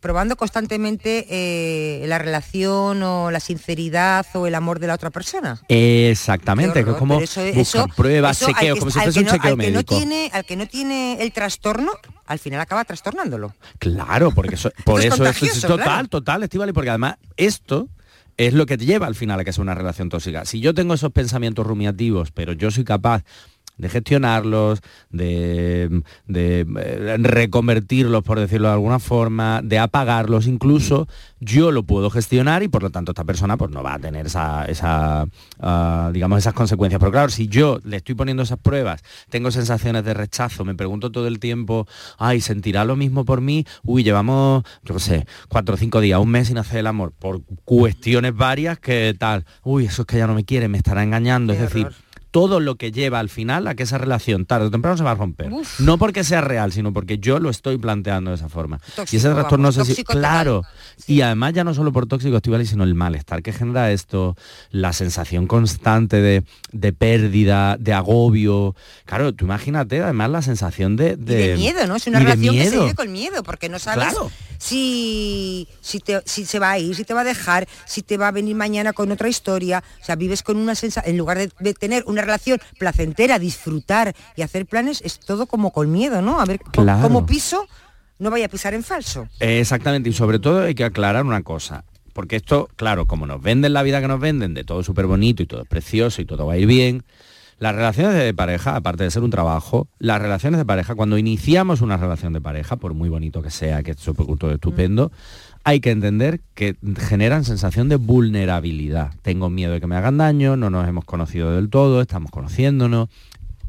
probando 0.00 0.36
constantemente 0.36 1.26
eh, 1.30 2.06
la 2.06 2.18
relación 2.18 3.02
o 3.02 3.30
la 3.30 3.40
sinceridad 3.40 4.26
o 4.34 4.46
el 4.46 4.54
amor 4.54 4.78
de 4.78 4.86
la 4.86 4.94
otra 4.94 5.10
persona. 5.10 5.60
Exactamente, 5.68 6.84
que 6.84 6.90
es 6.90 6.96
como 6.96 7.20
eso- 7.20 7.86
pruebas, 7.96 8.36
eso 8.36 8.46
al 8.48 8.54
chequeos, 8.54 8.74
que- 8.74 8.80
como 8.80 8.90
si 8.90 9.00
fuese 9.00 9.20
un 9.20 9.26
no- 9.26 9.32
chequeo 9.32 9.52
al 9.52 9.58
que 9.58 9.66
no 9.70 9.72
médico. 9.78 9.96
tiene, 9.96 10.30
al 10.32 10.44
que 10.44 10.56
no 10.56 10.66
tiene 10.66 11.22
el 11.22 11.32
trastorno, 11.32 11.92
al 12.26 12.38
final 12.38 12.60
acaba 12.60 12.84
trastornándolo. 12.84 13.54
Claro, 13.78 14.30
porque 14.32 14.54
eso, 14.56 14.70
por 14.84 15.00
es 15.00 15.06
eso 15.06 15.24
es, 15.24 15.60
total, 15.62 15.78
claro. 15.82 16.08
total, 16.08 16.42
Estivali, 16.42 16.72
porque 16.72 16.90
además 16.90 17.16
esto 17.36 17.88
es 18.36 18.54
lo 18.54 18.64
que 18.66 18.78
te 18.78 18.86
lleva 18.86 19.06
al 19.06 19.14
final 19.14 19.38
a 19.40 19.44
que 19.44 19.52
sea 19.52 19.62
una 19.62 19.74
relación 19.74 20.08
tóxica. 20.08 20.44
Si 20.44 20.60
yo 20.60 20.74
tengo 20.74 20.94
esos 20.94 21.12
pensamientos 21.12 21.66
rumiativos, 21.66 22.30
pero 22.32 22.52
yo 22.52 22.70
soy 22.70 22.84
capaz 22.84 23.24
de 23.76 23.88
gestionarlos, 23.88 24.80
de, 25.10 26.02
de, 26.26 26.60
eh, 26.60 27.16
reconvertirlos, 27.18 28.22
por 28.22 28.38
decirlo 28.38 28.68
de 28.68 28.74
alguna 28.74 28.98
forma, 28.98 29.60
de 29.62 29.78
apagarlos 29.78 30.46
incluso, 30.46 31.08
yo 31.40 31.72
lo 31.72 31.82
puedo 31.82 32.10
gestionar 32.10 32.62
y 32.62 32.68
por 32.68 32.82
lo 32.82 32.90
tanto 32.90 33.12
esta 33.12 33.24
persona 33.24 33.56
pues 33.56 33.70
no 33.70 33.82
va 33.82 33.94
a 33.94 33.98
tener 33.98 34.26
esa, 34.26 34.64
esa 34.66 35.26
ah, 35.60 36.10
digamos, 36.12 36.38
esas 36.38 36.54
consecuencias. 36.54 36.98
Pero 37.00 37.12
claro, 37.12 37.30
si 37.30 37.48
yo 37.48 37.80
le 37.84 37.96
estoy 37.96 38.14
poniendo 38.14 38.42
esas 38.42 38.58
pruebas, 38.58 39.02
tengo 39.30 39.50
sensaciones 39.50 40.04
de 40.04 40.14
rechazo, 40.14 40.64
me 40.64 40.74
pregunto 40.74 41.10
todo 41.10 41.26
el 41.26 41.38
tiempo, 41.38 41.86
ay, 42.18 42.40
¿sentirá 42.40 42.84
lo 42.84 42.96
mismo 42.96 43.24
por 43.24 43.40
mí? 43.40 43.66
Uy, 43.82 44.04
llevamos, 44.04 44.64
yo 44.84 44.94
qué 44.94 45.00
sé, 45.00 45.26
cuatro 45.48 45.74
o 45.74 45.78
cinco 45.78 46.00
días, 46.00 46.20
un 46.20 46.30
mes 46.30 46.48
sin 46.48 46.58
hacer 46.58 46.78
el 46.78 46.86
amor, 46.86 47.12
por 47.18 47.42
cuestiones 47.64 48.34
varias 48.34 48.78
que 48.78 49.14
tal, 49.18 49.44
uy, 49.64 49.86
eso 49.86 50.02
es 50.02 50.06
que 50.06 50.18
ya 50.18 50.26
no 50.26 50.34
me 50.34 50.44
quiere, 50.44 50.68
me 50.68 50.78
estará 50.78 51.02
engañando, 51.02 51.52
es 51.52 51.60
decir, 51.60 51.88
todo 52.32 52.58
lo 52.58 52.74
que 52.74 52.90
lleva 52.90 53.20
al 53.20 53.28
final 53.28 53.68
a 53.68 53.74
que 53.76 53.84
esa 53.84 53.98
relación 53.98 54.46
tarde 54.46 54.66
o 54.66 54.70
temprano 54.70 54.96
se 54.96 55.04
va 55.04 55.12
a 55.12 55.14
romper. 55.14 55.50
No 55.78 55.98
porque 55.98 56.24
sea 56.24 56.40
real, 56.40 56.72
sino 56.72 56.92
porque 56.92 57.18
yo 57.18 57.38
lo 57.38 57.50
estoy 57.50 57.78
planteando 57.78 58.30
de 58.32 58.36
esa 58.36 58.48
forma. 58.48 58.80
y 59.10 59.16
ese 59.16 59.28
trastorno 59.30 59.64
vamos, 59.68 59.76
no 59.76 59.84
sé 59.84 59.84
si- 59.84 59.88
tóxico 60.02 60.14
total. 60.14 60.20
claro. 60.32 60.62
Y 61.06 61.20
además 61.20 61.52
ya 61.52 61.62
no 61.62 61.74
solo 61.74 61.92
por 61.92 62.06
tóxico 62.06 62.34
Estivali, 62.36 62.66
sino 62.66 62.82
el 62.84 62.94
malestar 62.94 63.42
que 63.42 63.52
genera 63.52 63.92
esto, 63.92 64.34
la 64.70 64.92
sensación 64.92 65.46
constante 65.46 66.16
de, 66.22 66.42
de 66.72 66.92
pérdida, 66.92 67.76
de 67.78 67.92
agobio. 67.92 68.74
Claro, 69.04 69.32
tú 69.34 69.44
imagínate 69.44 70.00
además 70.02 70.30
la 70.30 70.42
sensación 70.42 70.96
de, 70.96 71.12
Y 71.20 71.24
de 71.24 71.54
miedo, 71.56 71.86
¿no? 71.86 71.96
Es 71.96 72.06
una 72.06 72.18
relación 72.18 72.54
que 72.54 72.64
se 72.70 72.78
vive 72.78 72.94
con 72.94 73.12
miedo, 73.12 73.42
porque 73.42 73.68
no 73.68 73.78
sabes 73.78 74.08
Claro. 74.08 74.30
si, 74.58 75.68
si, 75.80 76.00
te- 76.00 76.22
si 76.24 76.44
se 76.46 76.58
va 76.58 76.70
a 76.72 76.78
ir, 76.78 76.94
si 76.96 77.04
te 77.04 77.12
va 77.14 77.20
a 77.20 77.24
dejar, 77.24 77.68
si 77.86 78.02
te 78.02 78.16
va 78.16 78.28
a 78.28 78.30
venir 78.32 78.56
mañana 78.56 78.92
con 78.92 79.10
otra 79.12 79.28
historia. 79.28 79.82
O 80.00 80.04
sea, 80.04 80.16
vives 80.16 80.42
con 80.42 80.56
una 80.56 80.74
sensación, 80.74 81.10
en 81.12 81.18
lugar 81.18 81.38
de, 81.38 81.50
de 81.60 81.74
tener 81.74 82.04
una 82.06 82.21
relación 82.22 82.58
placentera, 82.78 83.38
disfrutar 83.38 84.14
y 84.36 84.42
hacer 84.42 84.64
planes, 84.66 85.02
es 85.04 85.20
todo 85.20 85.46
como 85.46 85.70
con 85.72 85.92
miedo, 85.92 86.22
¿no? 86.22 86.40
A 86.40 86.44
ver, 86.46 86.58
Claro. 86.60 87.02
como 87.02 87.26
piso, 87.26 87.66
no 88.18 88.30
vaya 88.30 88.46
a 88.46 88.48
pisar 88.48 88.72
en 88.74 88.82
falso. 88.82 89.28
Eh, 89.40 89.60
Exactamente, 89.60 90.08
y 90.08 90.12
sobre 90.12 90.38
todo 90.38 90.62
hay 90.62 90.74
que 90.74 90.84
aclarar 90.84 91.24
una 91.24 91.42
cosa. 91.42 91.84
Porque 92.12 92.36
esto, 92.36 92.68
claro, 92.76 93.06
como 93.06 93.26
nos 93.26 93.40
venden 93.40 93.72
la 93.72 93.82
vida 93.82 94.00
que 94.00 94.08
nos 94.08 94.20
venden, 94.20 94.52
de 94.54 94.64
todo 94.64 94.82
súper 94.82 95.06
bonito 95.06 95.42
y 95.42 95.46
todo 95.46 95.62
es 95.62 95.68
precioso 95.68 96.20
y 96.20 96.26
todo 96.26 96.46
va 96.46 96.54
a 96.54 96.58
ir 96.58 96.66
bien, 96.66 97.04
las 97.62 97.76
relaciones 97.76 98.14
de 98.14 98.34
pareja, 98.34 98.74
aparte 98.74 99.04
de 99.04 99.10
ser 99.12 99.22
un 99.22 99.30
trabajo, 99.30 99.86
las 100.00 100.20
relaciones 100.20 100.58
de 100.58 100.64
pareja, 100.64 100.96
cuando 100.96 101.16
iniciamos 101.16 101.80
una 101.80 101.96
relación 101.96 102.32
de 102.32 102.40
pareja, 102.40 102.74
por 102.74 102.92
muy 102.92 103.08
bonito 103.08 103.40
que 103.40 103.50
sea, 103.50 103.84
que 103.84 103.92
es 103.92 103.98
todo 103.98 104.50
estupendo, 104.50 105.12
hay 105.62 105.78
que 105.78 105.92
entender 105.92 106.40
que 106.54 106.74
generan 106.98 107.44
sensación 107.44 107.88
de 107.88 107.94
vulnerabilidad. 107.94 109.12
Tengo 109.22 109.48
miedo 109.48 109.74
de 109.74 109.80
que 109.80 109.86
me 109.86 109.94
hagan 109.94 110.18
daño, 110.18 110.56
no 110.56 110.70
nos 110.70 110.88
hemos 110.88 111.04
conocido 111.04 111.54
del 111.54 111.70
todo, 111.70 112.00
estamos 112.00 112.32
conociéndonos, 112.32 113.08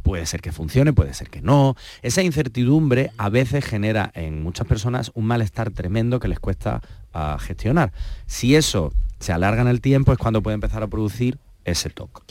Puede 0.02 0.26
ser 0.26 0.42
que 0.42 0.52
funcione, 0.52 0.92
puede 0.92 1.14
ser 1.14 1.30
que 1.30 1.42
no. 1.42 1.76
Esa 2.02 2.24
incertidumbre 2.24 3.12
a 3.18 3.30
veces 3.30 3.64
genera 3.64 4.12
en 4.16 4.44
muchas 4.44 4.68
personas 4.68 5.12
un 5.14 5.26
malestar 5.26 5.70
tremendo 5.70 6.20
que 6.20 6.28
les 6.28 6.42
cuesta 6.42 6.82
ah, 7.14 7.38
gestionar. 7.40 7.94
Si 8.26 8.54
eso 8.56 8.92
se 9.20 9.32
alarga 9.32 9.62
en 9.62 9.70
el 9.70 9.80
tiempo 9.80 10.12
es 10.12 10.18
cuando 10.18 10.42
puede 10.42 10.56
empezar 10.56 10.84
a 10.84 10.88
producir 10.88 11.38
ese 11.64 11.90
toque. 11.90 12.22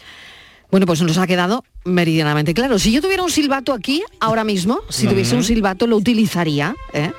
Bueno, 0.73 0.87
pues 0.87 1.03
nos 1.03 1.19
ha 1.19 1.27
quedado 1.27 1.65
meridianamente 1.85 2.55
claro. 2.55 2.79
Si 2.79 2.93
yo 2.93 3.03
tuviera 3.03 3.23
un 3.23 3.31
silbato 3.31 3.75
aquí, 3.75 4.03
ahora 4.21 4.43
mismo, 4.43 4.81
si 4.89 5.07
tuviese 5.07 5.37
un 5.37 5.45
silbato, 5.45 5.87
lo 5.87 5.99
utilizaría, 5.99 6.75
¿eh? 6.95 7.13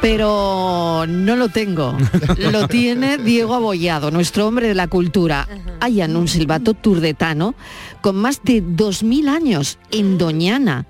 pero 0.00 1.04
no 1.06 1.36
lo 1.36 1.50
tengo. 1.50 1.96
Lo 2.36 2.66
tiene 2.68 3.16
Diego 3.16 3.54
Abollado, 3.54 4.10
nuestro 4.10 4.48
hombre 4.48 4.66
de 4.66 4.74
la 4.74 4.88
cultura. 4.88 5.46
Hayan 5.78 6.16
un 6.16 6.26
silbato 6.26 6.74
turdetano 6.74 7.54
con 8.00 8.16
más 8.16 8.42
de 8.42 8.60
2.000 8.60 9.28
años 9.28 9.78
en 9.92 10.18
Doñana. 10.18 10.84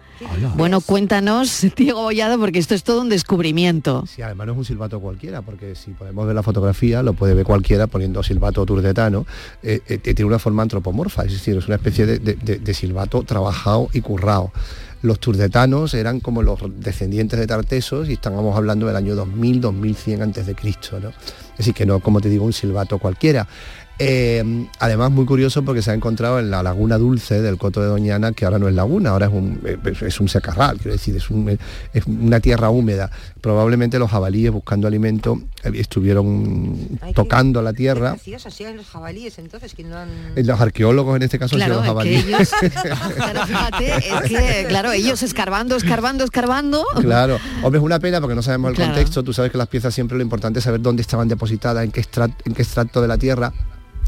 Bueno, 0.57 0.81
cuéntanos, 0.81 1.66
Diego 1.77 2.00
Abollado, 2.00 2.38
porque 2.38 2.59
esto 2.59 2.74
es 2.74 2.85
todo 2.85 3.00
un 3.00 3.09
descubrimiento. 3.09 4.05
Sí, 4.07 4.22
además 4.22 4.46
no 4.46 4.53
es 4.53 4.59
un 4.59 4.64
silbato 4.64 5.00
cualquiera, 5.00 5.42
porque 5.42 5.74
si 5.74 5.90
podemos 5.92 6.27
ver 6.27 6.35
la 6.35 6.42
fotografía, 6.42 7.03
lo 7.03 7.14
puede 7.14 7.35
ver 7.35 7.44
cualquiera 7.44 7.87
poniendo 7.87 8.22
silbato 8.22 8.64
turdetano, 8.64 9.27
eh, 9.62 9.81
eh, 9.88 9.98
tiene 9.98 10.24
una 10.24 10.38
forma 10.38 10.62
antropomorfa, 10.62 11.24
es 11.24 11.33
decir, 11.33 11.57
es 11.57 11.66
una 11.66 11.77
especie 11.77 12.07
de, 12.07 12.18
de- 12.18 12.35
de- 12.35 12.59
de 12.59 12.74
silbato 12.74 13.22
trabajado 13.22 13.88
y 13.92 14.00
currado. 14.00 14.53
Los 15.03 15.20
turdetanos 15.20 15.92
eran 15.92 16.20
como 16.20 16.42
los 16.42 16.59
descendientes 16.79 17.38
de 17.38 17.46
Tartesos 17.46 18.09
y 18.09 18.14
estábamos 18.14 18.57
hablando 18.57 18.87
del 18.87 18.96
año 18.96 19.14
2000, 19.14 19.61
2100 19.61 20.22
antes 20.22 20.46
de 20.46 20.55
Cristo, 20.55 20.98
¿no? 20.98 21.11
Es 21.11 21.59
decir, 21.59 21.74
que 21.74 21.85
no, 21.85 22.00
como 22.00 22.22
te 22.22 22.31
digo, 22.31 22.44
un 22.46 22.55
silbato 22.55 22.98
cualquiera. 22.98 23.46
Eh, 23.98 24.66
además 24.80 25.12
muy 25.12 25.24
curioso 25.24 25.62
porque 25.64 25.80
se 25.80 25.92
ha 25.92 25.94
encontrado 25.94 26.40
en 26.40 26.50
la 26.50 26.64
laguna 26.64 26.98
dulce 26.98 27.40
del 27.40 27.59
Coto 27.59 27.80
de 27.80 27.87
Doñana, 27.87 28.33
que 28.33 28.44
ahora 28.44 28.59
no 28.59 28.66
es 28.68 28.74
laguna, 28.74 29.11
ahora 29.11 29.26
es 29.26 29.33
un, 29.33 29.61
es 30.02 30.20
un 30.20 30.28
secarral, 30.28 30.78
quiero 30.78 30.92
decir, 30.92 31.14
es, 31.16 31.30
un- 31.30 31.48
es 31.92 32.07
una 32.07 32.40
tierra 32.40 32.70
húmeda. 32.70 33.11
Probablemente 33.40 33.98
los 34.00 34.11
jabalíes 34.11 34.50
buscando 34.50 34.88
alimento 34.88 35.40
eh, 35.62 35.70
estuvieron 35.74 36.98
tocando 37.14 37.62
la 37.62 37.72
tierra. 37.72 38.12
Así 38.12 38.33
los 38.33 38.87
jabalíes, 38.87 39.38
entonces, 39.38 39.75
que 39.75 39.85
no 39.85 39.96
han... 39.96 40.08
Los 40.37 40.60
arqueólogos 40.60 41.14
en 41.16 41.23
este 41.23 41.38
caso 41.38 41.54
Claro, 41.54 41.75
los 41.75 41.83
es 41.83 41.85
que 41.85 41.88
jabalíes. 41.88 42.27
ellos, 42.27 42.50
claro, 43.16 43.46
fíjate, 43.46 43.96
es 43.96 44.23
que, 44.31 44.64
claro, 44.69 44.92
ellos 44.92 45.23
escarbando, 45.23 45.77
escarbando, 45.77 46.25
escarbando. 46.25 46.85
Claro, 47.00 47.38
hombre, 47.62 47.79
es 47.79 47.85
una 47.85 48.00
pena 48.00 48.21
porque 48.21 48.35
no 48.35 48.42
sabemos 48.42 48.71
el 48.71 48.77
Claro. 48.77 48.92
contexto. 48.92 49.23
Tú 49.23 49.33
sabes 49.33 49.52
que 49.52 49.58
las 49.58 49.69
piezas 49.69 49.94
siempre 49.94 50.16
lo 50.16 50.23
importante 50.23 50.58
es 50.58 50.64
saber 50.64 50.81
dónde 50.81 51.02
estaban 51.02 51.29
depositadas, 51.29 51.85
en 51.85 51.92
qué, 51.92 52.00
extra- 52.00 52.29
en 52.44 52.54
qué 52.54 52.62
extracto 52.62 53.00
de 53.00 53.08
la 53.08 53.19
tierra. 53.19 53.52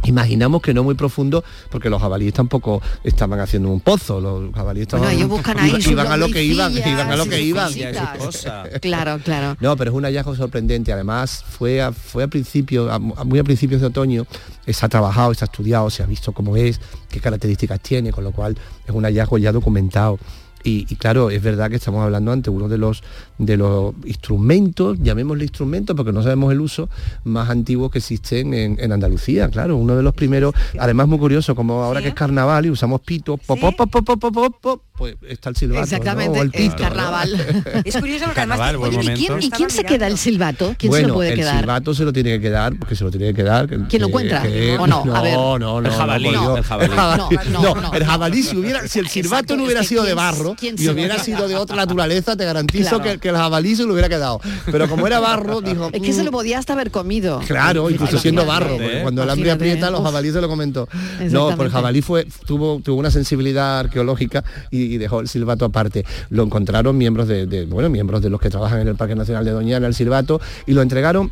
Imaginamos 0.05 0.63
que 0.63 0.73
no 0.73 0.85
muy 0.85 0.95
profundo, 0.95 1.43
porque 1.71 1.91
los 1.91 2.01
jabalíes 2.01 2.33
tampoco 2.35 2.81
estaban 3.03 3.41
haciendo 3.41 3.71
un 3.71 3.81
pozo, 3.81 4.21
los 4.21 4.53
jabalíes 4.55 4.83
estaban, 4.83 5.05
Bueno, 5.07 5.19
ellos 5.19 5.29
buscan 5.31 5.59
ahí 5.59 5.71
iban, 5.91 6.07
a 6.07 6.17
lo 6.17 6.29
que 6.29 6.45
iban, 6.45 6.73
iban 6.91 7.11
a 7.11 7.17
lo 7.17 7.25
que 7.27 7.43
iban. 7.43 7.73
Claro, 8.81 9.19
claro. 9.25 9.57
No, 9.61 9.77
pero 9.77 9.91
es 9.91 9.97
un 9.97 10.05
hallazgo 10.05 10.37
sorprendente. 10.37 10.93
Además, 10.93 11.45
fue 11.49 11.83
a, 11.83 11.93
fue 11.93 12.23
a 12.25 12.29
principio, 12.29 12.91
a- 12.91 12.95
a 12.97 12.99
muy 13.25 13.39
a 13.39 13.45
principios 13.45 13.81
de 13.81 13.89
otoño, 13.89 14.27
eh, 14.67 14.73
se 14.73 14.87
ha 14.87 14.89
trabajado, 14.89 15.35
se 15.35 15.45
ha 15.45 15.47
estudiado, 15.47 15.91
se 15.91 16.03
ha 16.03 16.07
visto 16.07 16.33
cómo 16.33 16.57
es, 16.57 16.81
qué 17.09 17.21
características 17.21 17.81
tiene, 17.81 18.13
con 18.13 18.23
lo 18.23 18.31
cual 18.33 18.57
es 18.87 18.95
un 18.95 19.03
hallazgo 19.05 19.39
ya 19.39 19.51
documentado. 19.51 20.19
Y, 20.67 20.85
y 20.91 20.97
claro, 20.97 21.31
es 21.31 21.41
verdad 21.43 21.71
que 21.71 21.77
estamos 21.77 22.03
hablando 22.03 22.33
ante 22.33 22.51
uno 22.51 22.69
de 22.69 22.77
los 22.77 23.03
de 23.39 23.57
los 23.57 23.95
instrumentos, 24.05 24.99
llamémosle 25.01 25.45
instrumentos 25.45 25.95
porque 25.95 26.13
no 26.13 26.23
sabemos 26.23 26.51
el 26.53 26.61
uso, 26.61 26.89
más 27.25 27.49
antiguos 27.51 27.91
que 27.91 27.99
existen 27.99 28.53
en, 28.55 28.77
en 28.81 28.93
Andalucía, 28.93 29.49
claro, 29.51 29.77
uno 29.77 29.95
de 29.95 30.03
los 30.03 30.15
primeros, 30.15 30.55
además 30.79 31.07
muy 31.07 31.19
curioso, 31.19 31.55
como 31.55 31.85
ahora 31.85 32.03
que 32.03 32.09
es 32.09 32.15
carnaval 32.15 32.67
y 32.67 32.71
usamos 32.71 33.01
pito, 33.03 33.37
pop, 33.37 33.61
pop, 33.61 33.77
pop, 33.77 33.91
pop, 34.05 34.19
pop, 34.21 34.35
pop, 34.35 34.55
pop, 34.61 34.83
pues 34.97 35.17
está 35.29 35.51
el 35.51 35.57
silbato, 35.57 35.81
¿no? 35.81 35.85
Exactamente, 35.85 36.39
O 36.39 36.43
el 36.43 36.51
es 36.53 36.61
pito, 36.61 36.77
¿no? 36.77 36.89
carnaval. 36.89 37.31
Es 37.85 37.97
curioso 37.99 38.25
porque 38.25 38.41
además... 38.41 38.59
Carnaval, 38.59 38.77
buen 38.79 38.97
Oye, 38.97 39.13
¿y 39.13 39.17
quién, 39.17 39.33
momento. 39.33 39.47
y 39.47 39.51
quién 39.51 39.71
se 39.71 39.85
queda 39.85 40.07
el 40.07 40.17
silbato? 40.19 40.75
¿Quién 40.79 40.91
bueno, 40.91 41.05
se 41.05 41.09
lo 41.09 41.15
puede 41.15 41.29
el 41.31 41.37
quedar? 41.39 41.59
silbato 41.61 41.95
se 41.95 42.05
lo 42.05 42.13
tiene 42.13 42.31
que 42.31 42.41
quedar, 42.41 42.75
porque 42.79 42.97
se 42.97 43.05
lo 43.05 43.11
tiene 43.11 43.27
que 43.29 43.35
quedar. 43.35 43.69
que- 43.69 43.79
¿Quién 43.89 44.03
lo 44.03 44.09
encuentra? 44.09 44.43
que- 44.43 44.77
¿O 44.79 44.87
no? 44.87 45.05
A 45.15 45.21
ver. 45.23 45.35
No, 45.35 45.59
no, 45.59 45.81
no. 45.83 45.89
El 45.89 45.95
jabalí, 45.95 46.31
no, 46.31 46.57
el 46.57 46.65
jabalí. 46.65 46.91
No, 46.97 47.17
no, 47.17 47.29
No, 47.51 47.75
no, 47.83 47.93
el 47.93 48.01
no. 48.01 48.07
jabalí, 48.07 48.43
si, 48.43 48.57
hubiera, 48.57 48.89
si 48.89 48.99
el 48.99 49.09
silbato 49.09 49.37
Exacto, 49.37 49.57
no 49.59 49.65
hubiera 49.65 49.83
sido 49.85 50.03
de 50.03 50.09
¿quién- 50.09 50.17
barro 50.17 50.56
quién 50.57 50.75
y 50.79 50.89
hubiera 50.89 51.19
sido 51.19 51.47
de 51.49 51.57
otra 51.57 51.77
naturaleza, 51.77 52.37
te 52.37 52.45
garantizo 52.45 52.89
Claro. 53.01 53.05
que, 53.05 53.19
que 53.19 53.29
el 53.29 53.37
jabalí 53.37 53.77
se 53.77 53.85
lo 53.85 53.93
hubiera 53.93 54.09
quedado. 54.09 54.41
Pero 54.71 54.89
como 54.89 55.07
era 55.07 55.21
barro, 55.21 55.61
dijo... 55.63 55.91
Es 55.93 56.01
que 56.03 56.13
se 56.13 56.23
"Mm, 56.23 56.25
lo 56.27 56.31
podía 56.33 56.59
hasta 56.59 56.73
haber 56.73 56.91
comido. 56.91 57.41
Claro, 57.47 57.89
incluso 57.91 58.19
siendo 58.19 58.45
barro, 58.47 58.77
porque 58.77 59.01
cuando 59.03 59.23
el 59.23 59.31
hambre 59.31 59.51
aprieta, 59.51 59.91
los 59.91 60.03
jabalíes 60.03 60.35
se 60.35 60.41
lo 60.41 60.49
comentó. 60.49 60.89
No, 61.31 61.55
pues 61.57 61.67
el 61.67 61.71
jabalí 61.73 62.03
fue, 62.03 62.27
tuvo, 62.47 62.81
tuvo 62.83 62.99
una 62.99 63.11
sensibilidad 63.11 63.79
arqueológica 63.81 64.43
y, 64.71 64.83
y 64.95 64.99
dejó 64.99 65.21
el 65.21 65.29
silbato 65.29 65.65
aparte. 65.65 66.05
Lo 66.31 66.43
encontraron 66.43 66.97
miembros 66.97 67.29
de, 67.29 67.47
de- 67.47 67.67
bueno, 67.67 67.89
miembros 67.91 68.23
de 68.23 68.31
los 68.31 68.41
que 68.41 68.51
trabajan 68.51 68.81
en 68.81 68.89
el 68.89 68.97
Parque 68.97 69.15
Nacional 69.15 69.45
de 69.45 69.51
Doñana, 69.53 69.87
el 69.87 69.95
silbato, 69.95 70.41
y 70.67 70.73
lo 70.73 70.83
entregaron 70.83 71.31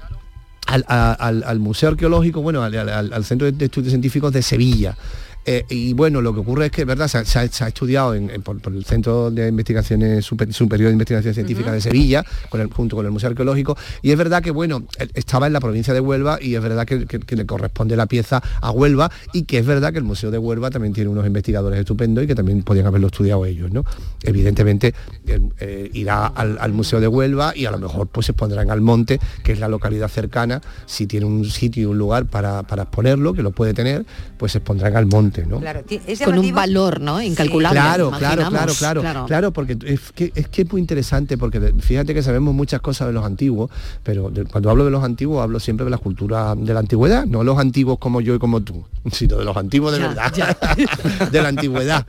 al, 0.67 0.85
a- 0.89 1.13
al- 1.13 1.45
al 1.45 1.59
Museo 1.59 1.91
Arqueológico, 1.91 2.41
bueno, 2.43 2.63
al, 2.63 2.75
al- 2.77 3.13
al 3.13 3.25
Centro 3.25 3.51
de 3.51 3.65
Estudios 3.65 3.91
Científicos 3.91 4.33
de 4.33 4.43
Sevilla. 4.43 4.97
Eh, 5.47 5.65
y 5.69 5.93
bueno, 5.93 6.21
lo 6.23 6.33
que 6.33 6.41
ocurre 6.41 6.67
es 6.67 6.73
que, 6.73 6.85
¿verdad? 6.85 7.07
Se 7.09 7.19
ha, 7.19 7.25
se 7.25 7.39
ha- 7.39 7.49
se 7.49 7.65
ha 7.65 7.69
estudiado 7.69 8.15
en- 8.15 8.31
en- 8.31 8.43
por, 8.43 8.61
por 8.61 8.73
el 8.73 8.85
Centro 8.85 9.31
de 9.31 9.49
Investigaciones 9.49 10.25
Super- 10.25 10.53
Superior 10.53 10.89
de 10.89 10.93
Investigación 10.95 11.35
Científica 11.35 11.71
de 11.73 11.81
Sevilla, 11.81 12.25
con 12.49 12.61
el, 12.61 12.69
junto 12.73 12.97
con 12.97 13.05
el 13.05 13.13
Museo 13.13 13.29
Arqueológico, 13.31 13.77
y 14.03 14.11
es 14.11 14.17
verdad 14.19 14.43
que, 14.43 14.51
bueno, 14.51 14.85
él 14.99 15.11
estaba 15.15 15.47
en 15.47 15.53
la 15.53 15.61
provincia 15.61 15.93
de 15.93 16.01
Huelva 16.01 16.39
y 16.41 16.55
es 16.55 16.63
verdad 16.63 16.87
que, 16.87 17.07
que- 17.07 17.19
que 17.21 17.37
le 17.37 17.45
corresponde 17.47 17.97
la 17.97 18.07
pieza 18.07 18.43
a 18.61 18.71
Huelva 18.71 19.11
y 19.33 19.43
que 19.43 19.59
es 19.59 19.67
verdad 19.67 19.93
que 19.93 19.99
el 19.99 20.05
Museo 20.05 20.31
de 20.31 20.39
Huelva 20.39 20.71
también 20.71 20.95
tiene 20.95 21.11
unos 21.11 21.27
investigadores 21.27 21.79
estupendos 21.81 22.25
y 22.25 22.27
que 22.27 22.35
también 22.35 22.63
podían 22.63 22.87
haberlo 22.87 23.09
estudiado 23.09 23.45
ellos, 23.45 23.71
¿no? 23.71 23.85
Evidentemente 24.23 24.95
eh, 25.27 25.41
eh, 25.61 25.91
irá 25.93 26.27
al, 26.29 26.57
al 26.59 26.73
Museo 26.73 27.01
de 27.01 27.09
Huelva 27.09 27.53
y 27.55 27.67
a 27.67 27.71
lo 27.71 27.79
mejor 27.79 28.09
pues 28.09 28.27
se 28.27 28.33
pondrá 28.33 28.63
en 28.63 28.71
Almonte, 28.71 29.21
que 29.43 29.53
es 29.53 29.59
la 29.61 29.69
localidad 29.69 30.09
cercana, 30.09 30.61
si 30.87 31.07
tiene 31.07 31.27
un 31.27 31.45
sitio 31.45 31.83
y 31.83 31.87
un 31.87 31.99
lugar 31.99 32.27
para, 32.27 32.63
para 32.63 32.85
exponerlo, 32.85 33.35
que 33.35 33.43
lo 33.43 33.51
puede 33.51 33.75
tener, 33.75 34.07
pues 34.39 34.53
se 34.53 34.61
pondrá 34.61 34.89
en 34.89 34.97
Claro, 35.43 35.83
es 35.89 36.21
Con 36.21 36.39
un 36.39 36.53
valor, 36.55 37.01
¿no? 37.01 37.21
Incalculable. 37.21 37.79
Claro, 37.81 38.11
claro, 38.11 38.19
claro, 38.19 38.41
imaginamos. 38.43 38.79
claro, 38.79 39.27
claro, 39.27 39.53
porque 39.53 39.77
es 39.85 40.13
que, 40.13 40.33
es 40.35 40.49
que 40.49 40.63
es 40.63 40.71
muy 40.73 40.81
interesante, 40.81 41.37
porque 41.37 41.75
fíjate 41.81 42.15
que 42.15 42.23
sabemos 42.23 42.55
muchas 42.55 42.81
cosas 42.81 43.09
de 43.09 43.13
los 43.13 43.25
antiguos, 43.25 43.71
pero 44.03 44.31
de- 44.31 44.45
cuando 44.45 44.71
hablo 44.71 44.85
de 44.85 44.91
los 44.91 45.03
antiguos 45.05 45.43
hablo 45.43 45.59
siempre 45.61 45.85
de 45.85 45.91
la 45.91 45.99
cultura 45.99 46.55
de 46.55 46.73
la 46.75 46.81
antigüedad, 46.81 47.27
no 47.27 47.43
los 47.45 47.59
antiguos 47.59 47.99
como 47.99 48.21
yo 48.21 48.35
y 48.35 48.39
como 48.39 48.61
tú, 48.63 48.85
sino 49.13 49.37
de 49.37 49.45
los 49.45 49.57
antiguos 49.57 49.93
de 49.93 49.99
Ya, 50.01 50.09
verdad, 50.09 51.31
de 51.33 51.43
la 51.43 51.49
antigüedad. 51.49 52.07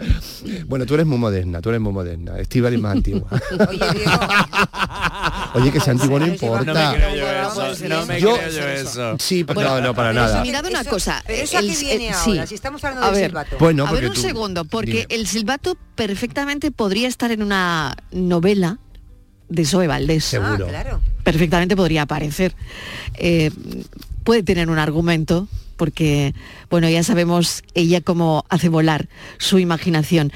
Bueno, 0.67 0.85
tú 0.85 0.93
eres 0.93 1.05
muy 1.05 1.17
moderna, 1.17 1.61
tú 1.61 1.69
eres 1.69 1.81
muy 1.81 1.93
moderna, 1.93 2.37
Estíbal 2.39 2.73
es 2.73 2.79
más 2.81 2.91
antigua. 2.97 3.27
Oye, 3.69 3.79
que 5.71 5.79
sea 5.79 5.93
antiguo 5.93 6.19
no 6.19 6.27
importa. 6.27 6.65
No 6.65 6.91
me 6.91 6.97
creo 6.97 7.15
yo 7.15 7.29
eso, 7.71 7.87
no 7.87 8.05
me 8.05 8.19
Yo- 8.21 8.37
creo 8.37 8.49
yo 8.51 8.67
eso. 8.67 9.15
Sí, 9.19 9.43
pero 9.43 9.55
Bueno, 9.61 9.75
no, 9.75 9.81
no, 9.87 9.93
para 9.95 10.13
nada. 10.13 10.41
Mirad 10.41 10.65
una 10.65 10.83
cosa. 10.83 11.23
eso 11.27 11.57
a 11.57 11.59
el- 11.61 11.69
qué 11.69 11.77
viene 11.77 12.07
el- 12.09 12.13
ahora, 12.13 12.41
sí. 12.43 12.47
si 12.49 12.55
estamos 12.55 12.83
hablando 12.83 13.05
A 13.07 13.11
del 13.11 13.21
ver, 13.21 13.29
silbato. 13.31 13.57
Pues 13.57 13.75
no, 13.75 13.87
a 13.87 13.91
ver 13.91 14.05
un 14.07 14.13
tú- 14.13 14.21
segundo, 14.21 14.65
porque 14.65 14.91
dime. 14.91 15.05
el 15.09 15.27
silbato 15.27 15.77
perfectamente 15.95 16.71
podría 16.71 17.07
estar 17.07 17.31
en 17.31 17.41
una 17.43 17.95
novela 18.11 18.79
de 19.49 19.65
Zoe 19.65 19.87
Valdés. 19.87 20.25
Seguro. 20.25 20.65
Ah, 20.65 20.69
claro. 20.69 21.01
Perfectamente 21.23 21.75
podría 21.75 22.03
aparecer. 22.03 22.55
Eh, 23.15 23.51
puede 24.23 24.43
tener 24.43 24.69
un 24.69 24.79
argumento, 24.79 25.47
porque, 25.77 26.33
bueno, 26.69 26.87
ya 26.89 27.03
sabemos 27.03 27.61
ella 27.73 28.01
cómo 28.01 28.45
hace 28.49 28.69
volar 28.69 29.07
su 29.37 29.59
imaginación. 29.59 30.31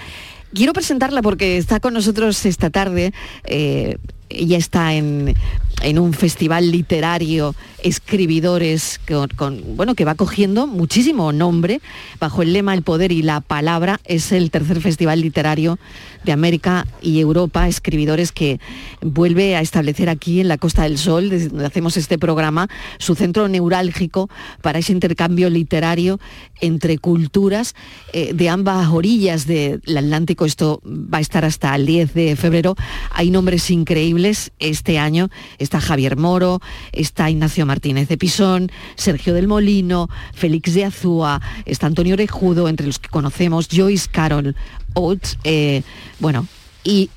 Quiero 0.54 0.74
presentarla 0.74 1.22
porque 1.22 1.58
está 1.58 1.80
con 1.80 1.94
nosotros 1.94 2.46
esta 2.46 2.70
tarde. 2.70 3.14
eh, 3.44 3.98
ella 4.30 4.58
está 4.58 4.94
en, 4.94 5.34
en 5.82 6.00
un 6.00 6.14
festival 6.14 6.72
literario, 6.72 7.56
escribidores, 7.84 9.00
bueno, 9.76 9.96
que 9.96 10.06
va 10.06 10.16
cogiendo 10.16 10.68
muchísimo 10.68 11.32
nombre 11.32 11.82
bajo 12.20 12.42
el 12.42 12.54
lema 12.54 12.74
El 12.74 12.84
poder 12.84 13.12
y 13.12 13.22
la 13.22 13.42
palabra. 13.42 14.00
Es 14.04 14.32
el 14.32 14.52
tercer 14.52 14.82
festival 14.82 15.22
literario 15.22 15.80
de 16.24 16.32
América 16.32 16.86
y 17.02 17.20
Europa, 17.20 17.68
escribidores 17.68 18.32
que 18.32 18.60
vuelve 19.02 19.56
a 19.56 19.62
establecer 19.62 20.10
aquí 20.10 20.42
en 20.42 20.48
la 20.48 20.58
Costa 20.58 20.84
del 20.84 20.98
Sol, 20.98 21.30
desde 21.30 21.50
donde 21.50 21.66
hacemos 21.66 21.96
este 21.98 22.18
programa, 22.18 22.68
su 22.98 23.16
centro 23.16 23.48
neurálgico 23.48 24.30
para 24.62 24.80
ese 24.80 24.92
intercambio 24.92 25.50
literario 25.50 26.20
entre 26.60 26.98
culturas 26.98 27.76
eh, 28.12 28.34
de 28.34 28.50
ambas 28.50 28.90
orillas 28.90 29.48
del 29.48 29.82
Atlántico. 29.96 30.46
Esto 30.46 30.82
va 30.86 31.20
a 31.20 31.22
estar 31.22 31.46
hasta 31.46 31.74
el 31.76 31.86
10 31.86 32.14
de 32.14 32.36
febrero. 32.36 32.76
Hay 33.12 33.32
nombres 33.32 33.70
increíbles. 33.70 34.52
Este 34.60 35.00
año 35.00 35.30
está 35.70 35.80
Javier 35.80 36.18
Moro, 36.18 36.62
está 36.92 37.30
Ignacio 37.30 37.64
Martínez 37.64 38.08
de 38.08 38.18
Pisón, 38.18 38.72
Sergio 38.96 39.36
del 39.36 39.48
Molino, 39.48 40.10
Félix 40.34 40.74
de 40.74 40.84
Azúa, 40.84 41.42
está 41.66 41.86
Antonio 41.86 42.16
Orejudo, 42.16 42.68
entre 42.68 42.88
los 42.88 42.98
que 42.98 43.08
conocemos, 43.08 43.68
Joyce 43.72 44.10
Carol 44.12 44.56
Oates, 44.96 45.38
eh, 45.44 45.84
bueno, 46.18 46.48
y 46.84 47.12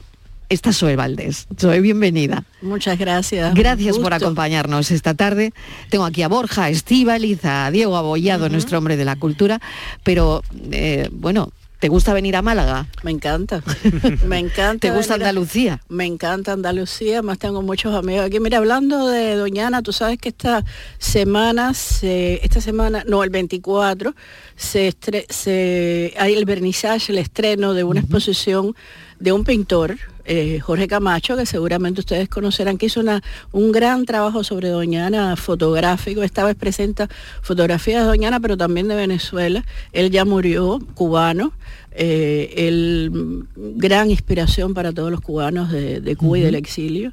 está 0.50 0.74
Zoe 0.74 0.96
Valdés. 0.96 1.46
Zoe, 1.59 1.80
bienvenida. 1.80 2.44
Muchas 2.61 2.98
gracias. 2.98 3.55
Gracias 3.55 3.96
por 3.96 4.12
acompañarnos 4.12 4.90
esta 4.90 5.14
tarde. 5.14 5.55
Tengo 5.88 6.05
aquí 6.05 6.20
a 6.20 6.28
Borja, 6.28 6.64
a 6.64 6.68
Estíbaliz, 6.68 7.42
a 7.46 7.70
Diego 7.70 7.96
Abollado, 7.96 8.50
nuestro 8.50 8.76
hombre 8.76 8.98
de 8.98 9.07
la 9.07 9.16
cultura, 9.16 9.62
pero 10.05 10.42
eh, 10.72 11.09
bueno, 11.11 11.53
¿te 11.82 11.88
gusta 11.88 12.14
venir 12.14 12.36
a 12.36 12.42
Málaga? 12.42 12.86
Me 13.02 13.10
encanta. 13.10 13.60
Me 14.24 14.38
encanta. 14.38 14.78
¿Te 14.78 14.92
gusta 14.94 15.14
a- 15.14 15.16
Andalucía? 15.16 15.80
Me 15.88 16.06
encanta 16.06 16.52
Andalucía, 16.52 17.22
más 17.22 17.40
tengo 17.40 17.60
muchos 17.60 17.92
amigos 17.92 18.24
aquí. 18.24 18.38
Mira, 18.38 18.58
hablando 18.58 19.08
de 19.08 19.34
Doñana, 19.34 19.82
tú 19.82 19.92
sabes 19.92 20.16
que 20.18 20.28
esta 20.28 20.64
semana, 20.98 21.74
se- 21.74 22.38
esta 22.44 22.60
semana, 22.60 23.02
no, 23.08 23.24
el 23.24 23.30
24, 23.30 24.14
se, 24.54 24.88
estre- 24.88 25.26
se 25.28 26.14
hay 26.16 26.34
el 26.34 26.44
vernizaje, 26.44 27.10
el 27.10 27.18
estreno 27.18 27.74
de 27.74 27.82
una 27.82 27.98
exposición 27.98 28.76
de 29.18 29.32
un 29.32 29.42
pintor, 29.42 29.96
eh, 30.24 30.60
Jorge 30.60 30.86
Camacho, 30.88 31.36
que 31.36 31.46
seguramente 31.46 32.00
ustedes 32.00 32.28
conocerán, 32.28 32.78
que 32.78 32.86
hizo 32.86 33.00
una, 33.00 33.22
un 33.52 33.72
gran 33.72 34.04
trabajo 34.04 34.44
sobre 34.44 34.68
Doñana 34.68 35.36
fotográfico. 35.36 36.22
Esta 36.22 36.44
vez 36.44 36.56
presenta 36.56 37.08
fotografías 37.42 38.02
de 38.02 38.06
Doñana, 38.08 38.40
pero 38.40 38.56
también 38.56 38.88
de 38.88 38.94
Venezuela. 38.94 39.64
Él 39.92 40.10
ya 40.10 40.24
murió, 40.24 40.80
cubano. 40.94 41.52
eh, 41.94 43.10
mm, 43.12 43.40
gran 43.76 44.10
inspiración 44.10 44.74
para 44.74 44.92
todos 44.92 45.10
los 45.10 45.20
cubanos 45.20 45.70
de, 45.70 46.00
de 46.00 46.16
Cuba 46.16 46.38
y 46.38 46.42
del 46.42 46.54
exilio. 46.54 47.12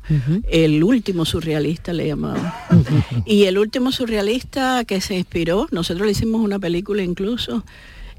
El 0.49 0.84
último 0.84 1.26
surrealista 1.26 1.93
le 1.93 2.07
llamaban. 2.07 2.53
Y 3.26 3.43
el 3.45 3.57
último 3.57 3.91
surrealista 3.91 4.86
que 4.86 5.01
se 5.01 5.18
inspiró, 5.18 5.68
nosotros 5.72 6.05
le 6.05 6.12
hicimos 6.14 6.41
una 6.41 6.60
película 6.60 7.03
incluso, 7.03 7.64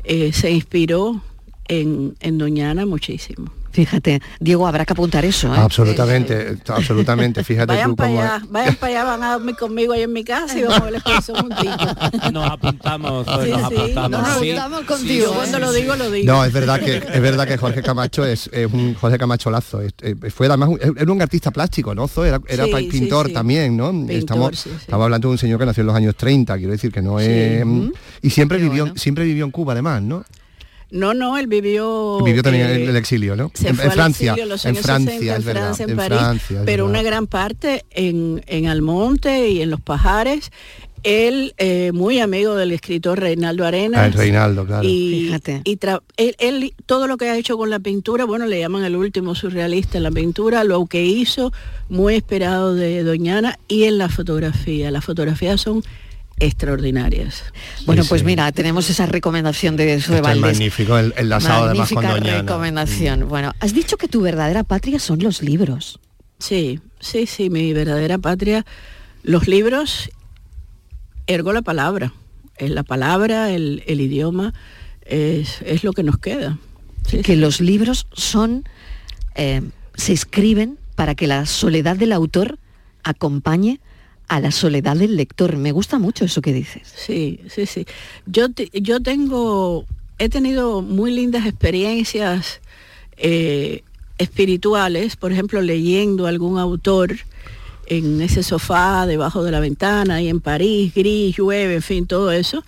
eh, 0.04 0.32
se 0.32 0.50
inspiró 0.50 1.22
en, 1.68 2.14
en 2.20 2.38
Doñana 2.38 2.84
muchísimo. 2.86 3.52
Fíjate, 3.72 4.20
Diego, 4.40 4.66
habrá 4.66 4.84
que 4.84 4.92
apuntar 4.92 5.24
eso. 5.24 5.54
¿eh? 5.54 5.58
Absolutamente, 5.58 6.56
absolutamente. 6.68 7.44
Fíjate 7.44 7.72
Vayan 7.74 7.90
tú 7.90 7.96
para 7.96 8.08
cómo... 8.08 8.20
allá, 8.20 8.42
vayan 8.50 8.74
para 8.76 8.86
allá, 8.92 9.04
van 9.04 9.22
a 9.22 9.32
dormir 9.34 9.56
conmigo 9.56 9.92
ahí 9.92 10.02
en 10.02 10.12
mi 10.12 10.24
casa 10.24 10.58
y 10.58 10.62
vamos 10.62 10.80
a 10.80 10.90
ver 10.90 11.00
juntitos. 11.02 12.32
Nos 12.32 12.50
apuntamos, 12.50 13.26
Sí, 13.26 13.50
nos 13.50 13.68
sí, 13.68 13.76
apuntamos. 13.76 14.10
nos 14.10 14.28
sí. 14.38 14.50
apuntamos 14.50 14.80
contigo. 14.86 15.32
Cuando 15.34 15.58
lo 15.60 15.72
digo, 15.72 15.96
lo 15.96 16.10
digo. 16.10 16.32
No, 16.32 16.44
es 16.44 16.52
verdad 16.52 16.80
que 16.80 16.96
es 16.96 17.20
verdad 17.20 17.46
que 17.46 17.56
Jorge 17.58 17.82
Camacho 17.82 18.24
es, 18.24 18.48
es 18.52 18.72
un 18.72 18.94
Jorge 18.94 19.18
Camacho 19.18 19.50
Lazo. 19.50 19.80
es- 19.82 19.94
fue 20.34 20.46
además 20.48 20.68
un- 20.70 20.80
era 20.98 21.12
un 21.12 21.22
artista 21.22 21.50
plástico, 21.50 21.94
¿no? 21.94 22.08
Era, 22.24 22.40
era 22.48 22.64
Sí, 22.64 22.70
pa- 22.72 22.78
sí, 22.80 22.86
pintor 22.88 23.28
sí. 23.28 23.32
también, 23.32 23.76
¿no? 23.76 23.90
Pintor, 23.90 24.14
estamos, 24.16 24.58
sí, 24.58 24.70
sí. 24.70 24.76
estamos 24.80 25.04
hablando 25.04 25.28
de 25.28 25.32
un 25.32 25.38
señor 25.38 25.58
que 25.60 25.66
nació 25.66 25.82
en 25.82 25.86
los 25.86 25.96
años 25.96 26.16
30, 26.16 26.56
quiero 26.58 26.72
decir 26.72 26.90
que 26.92 27.02
no 27.02 27.20
es. 27.20 27.64
Ujú. 27.64 27.92
Y 28.22 28.30
siempre 28.30 28.58
vivió, 28.58 28.92
siempre 28.96 29.24
vivió 29.24 29.44
en 29.44 29.50
Cuba 29.52 29.72
además, 29.74 30.02
¿no? 30.02 30.24
No, 30.90 31.14
no, 31.14 31.38
él 31.38 31.46
vivió... 31.46 32.18
vivió 32.24 32.42
también 32.42 32.66
eh, 32.66 32.82
en 32.82 32.88
el 32.90 32.96
exilio, 32.96 33.36
¿no? 33.36 33.50
se 33.54 33.68
en, 33.68 33.76
fue 33.76 33.84
en 33.84 33.90
al 33.90 33.94
Francia, 33.96 34.30
exilio 34.32 34.42
en 34.44 34.48
los 34.48 34.64
en 34.64 34.68
años 34.70 34.82
Francia, 34.84 35.12
60, 35.12 35.32
es 35.34 35.38
en 35.40 35.46
verdad, 35.46 35.62
Francia, 35.62 35.84
en 35.84 35.90
en 35.90 35.96
París, 35.96 36.18
Francia, 36.18 36.58
es 36.60 36.64
pero 36.66 36.84
verdad. 36.86 37.00
una 37.00 37.02
gran 37.10 37.26
parte 37.26 37.84
en, 37.90 38.42
en 38.46 38.66
Almonte 38.66 39.48
y 39.50 39.62
en 39.62 39.70
Los 39.70 39.80
Pajares. 39.80 40.50
Él, 41.02 41.54
eh, 41.56 41.92
muy 41.94 42.20
amigo 42.20 42.56
del 42.56 42.72
escritor 42.72 43.18
Reinaldo 43.20 43.64
Arenas. 43.64 44.00
Ah, 44.02 44.06
el 44.06 44.12
Reinaldo, 44.12 44.66
claro. 44.66 44.86
Y, 44.86 45.22
Fíjate. 45.28 45.62
y 45.64 45.76
tra- 45.78 46.02
él, 46.18 46.36
él 46.38 46.74
todo 46.84 47.06
lo 47.06 47.16
que 47.16 47.30
ha 47.30 47.38
hecho 47.38 47.56
con 47.56 47.70
la 47.70 47.78
pintura, 47.78 48.26
bueno, 48.26 48.44
le 48.46 48.58
llaman 48.60 48.84
el 48.84 48.96
último 48.96 49.34
surrealista 49.34 49.96
en 49.96 50.02
la 50.04 50.10
pintura, 50.10 50.62
lo 50.62 50.84
que 50.84 51.02
hizo, 51.02 51.52
muy 51.88 52.16
esperado 52.16 52.74
de 52.74 53.02
Doñana, 53.02 53.58
y 53.66 53.84
en 53.84 53.96
la 53.96 54.10
fotografía. 54.10 54.90
Las 54.90 55.02
fotografías 55.04 55.58
son 55.62 55.82
extraordinarias. 56.40 57.44
Bueno, 57.86 58.02
pues 58.08 58.24
mira, 58.24 58.50
tenemos 58.52 58.90
esa 58.90 59.06
recomendación 59.06 59.76
de 59.76 60.00
Sue 60.00 60.16
es 60.16 60.22
Valdés. 60.22 60.40
magnífico, 60.40 60.98
el, 60.98 61.14
enlazado 61.16 61.66
además 61.66 61.92
con 61.92 62.04
Magnífica 62.04 62.40
recomendación. 62.40 63.28
Bueno, 63.28 63.52
has 63.60 63.72
dicho 63.74 63.96
que 63.96 64.08
tu 64.08 64.22
verdadera 64.22 64.64
patria 64.64 64.98
son 64.98 65.20
los 65.20 65.42
libros. 65.42 66.00
Sí, 66.38 66.80
sí, 66.98 67.26
sí, 67.26 67.50
mi 67.50 67.72
verdadera 67.72 68.18
patria. 68.18 68.64
Los 69.22 69.46
libros, 69.46 70.10
ergo 71.26 71.52
la 71.52 71.62
palabra. 71.62 72.12
Es 72.56 72.70
la 72.70 72.82
palabra, 72.82 73.50
el, 73.50 73.82
el 73.86 74.00
idioma, 74.00 74.52
es, 75.04 75.62
es 75.62 75.84
lo 75.84 75.92
que 75.92 76.02
nos 76.02 76.18
queda. 76.18 76.58
que 77.22 77.36
los 77.36 77.60
libros 77.60 78.06
son, 78.12 78.64
eh, 79.34 79.62
se 79.94 80.12
escriben 80.12 80.78
para 80.94 81.14
que 81.14 81.26
la 81.26 81.46
soledad 81.46 81.96
del 81.96 82.12
autor 82.12 82.58
acompañe 83.02 83.80
a 84.30 84.38
la 84.38 84.52
soledad 84.52 84.96
del 84.96 85.16
lector. 85.16 85.56
Me 85.56 85.72
gusta 85.72 85.98
mucho 85.98 86.24
eso 86.24 86.40
que 86.40 86.52
dices. 86.52 86.94
Sí, 86.94 87.40
sí, 87.48 87.66
sí. 87.66 87.84
Yo, 88.26 88.46
yo 88.72 89.00
tengo, 89.00 89.84
he 90.20 90.28
tenido 90.28 90.82
muy 90.82 91.10
lindas 91.10 91.46
experiencias 91.46 92.60
eh, 93.16 93.82
espirituales, 94.18 95.16
por 95.16 95.32
ejemplo, 95.32 95.60
leyendo 95.60 96.28
algún 96.28 96.60
autor 96.60 97.16
en 97.86 98.20
ese 98.20 98.44
sofá 98.44 99.04
debajo 99.06 99.42
de 99.42 99.50
la 99.50 99.58
ventana 99.58 100.22
y 100.22 100.28
en 100.28 100.40
París, 100.40 100.94
gris, 100.94 101.36
llueve, 101.36 101.74
en 101.74 101.82
fin, 101.82 102.06
todo 102.06 102.30
eso. 102.30 102.62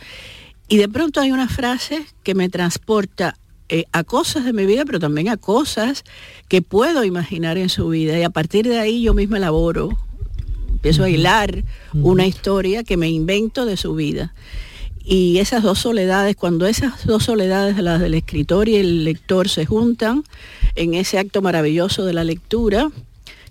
Y 0.67 0.79
de 0.79 0.89
pronto 0.89 1.21
hay 1.21 1.31
una 1.31 1.49
frase 1.49 2.05
que 2.25 2.35
me 2.35 2.49
transporta 2.49 3.37
eh, 3.69 3.85
a 3.93 4.03
cosas 4.03 4.45
de 4.45 4.53
mi 4.53 4.67
vida, 4.67 4.85
pero 4.85 4.99
también 4.99 5.29
a 5.29 5.37
cosas 5.37 6.03
que 6.49 6.61
puedo 6.61 7.05
imaginar 7.05 7.57
en 7.57 7.69
su 7.69 7.89
vida. 7.89 8.19
Y 8.19 8.25
a 8.25 8.31
partir 8.31 8.67
de 8.67 8.81
ahí 8.81 9.03
yo 9.03 9.15
misma 9.15 9.37
elaboro, 9.37 9.97
empiezo 10.83 11.05
a 11.05 11.09
hilar 11.11 11.63
una 11.95 12.27
historia 12.27 12.83
que 12.83 12.97
me 12.97 13.09
invento 13.09 13.65
de 13.67 13.77
su 13.77 13.95
vida. 13.95 14.35
Y 15.05 15.39
esas 15.39 15.63
dos 15.63 15.79
soledades, 15.79 16.35
cuando 16.35 16.67
esas 16.67 17.07
dos 17.07 17.23
soledades, 17.25 17.77
las 17.79 18.01
del 18.01 18.15
escritor 18.15 18.69
y 18.69 18.75
el 18.77 19.05
lector, 19.05 19.49
se 19.49 19.65
juntan 19.65 20.25
en 20.75 20.95
ese 20.95 21.19
acto 21.21 21.41
maravilloso 21.41 22.05
de 22.05 22.13
la 22.15 22.25
lectura 22.25 22.91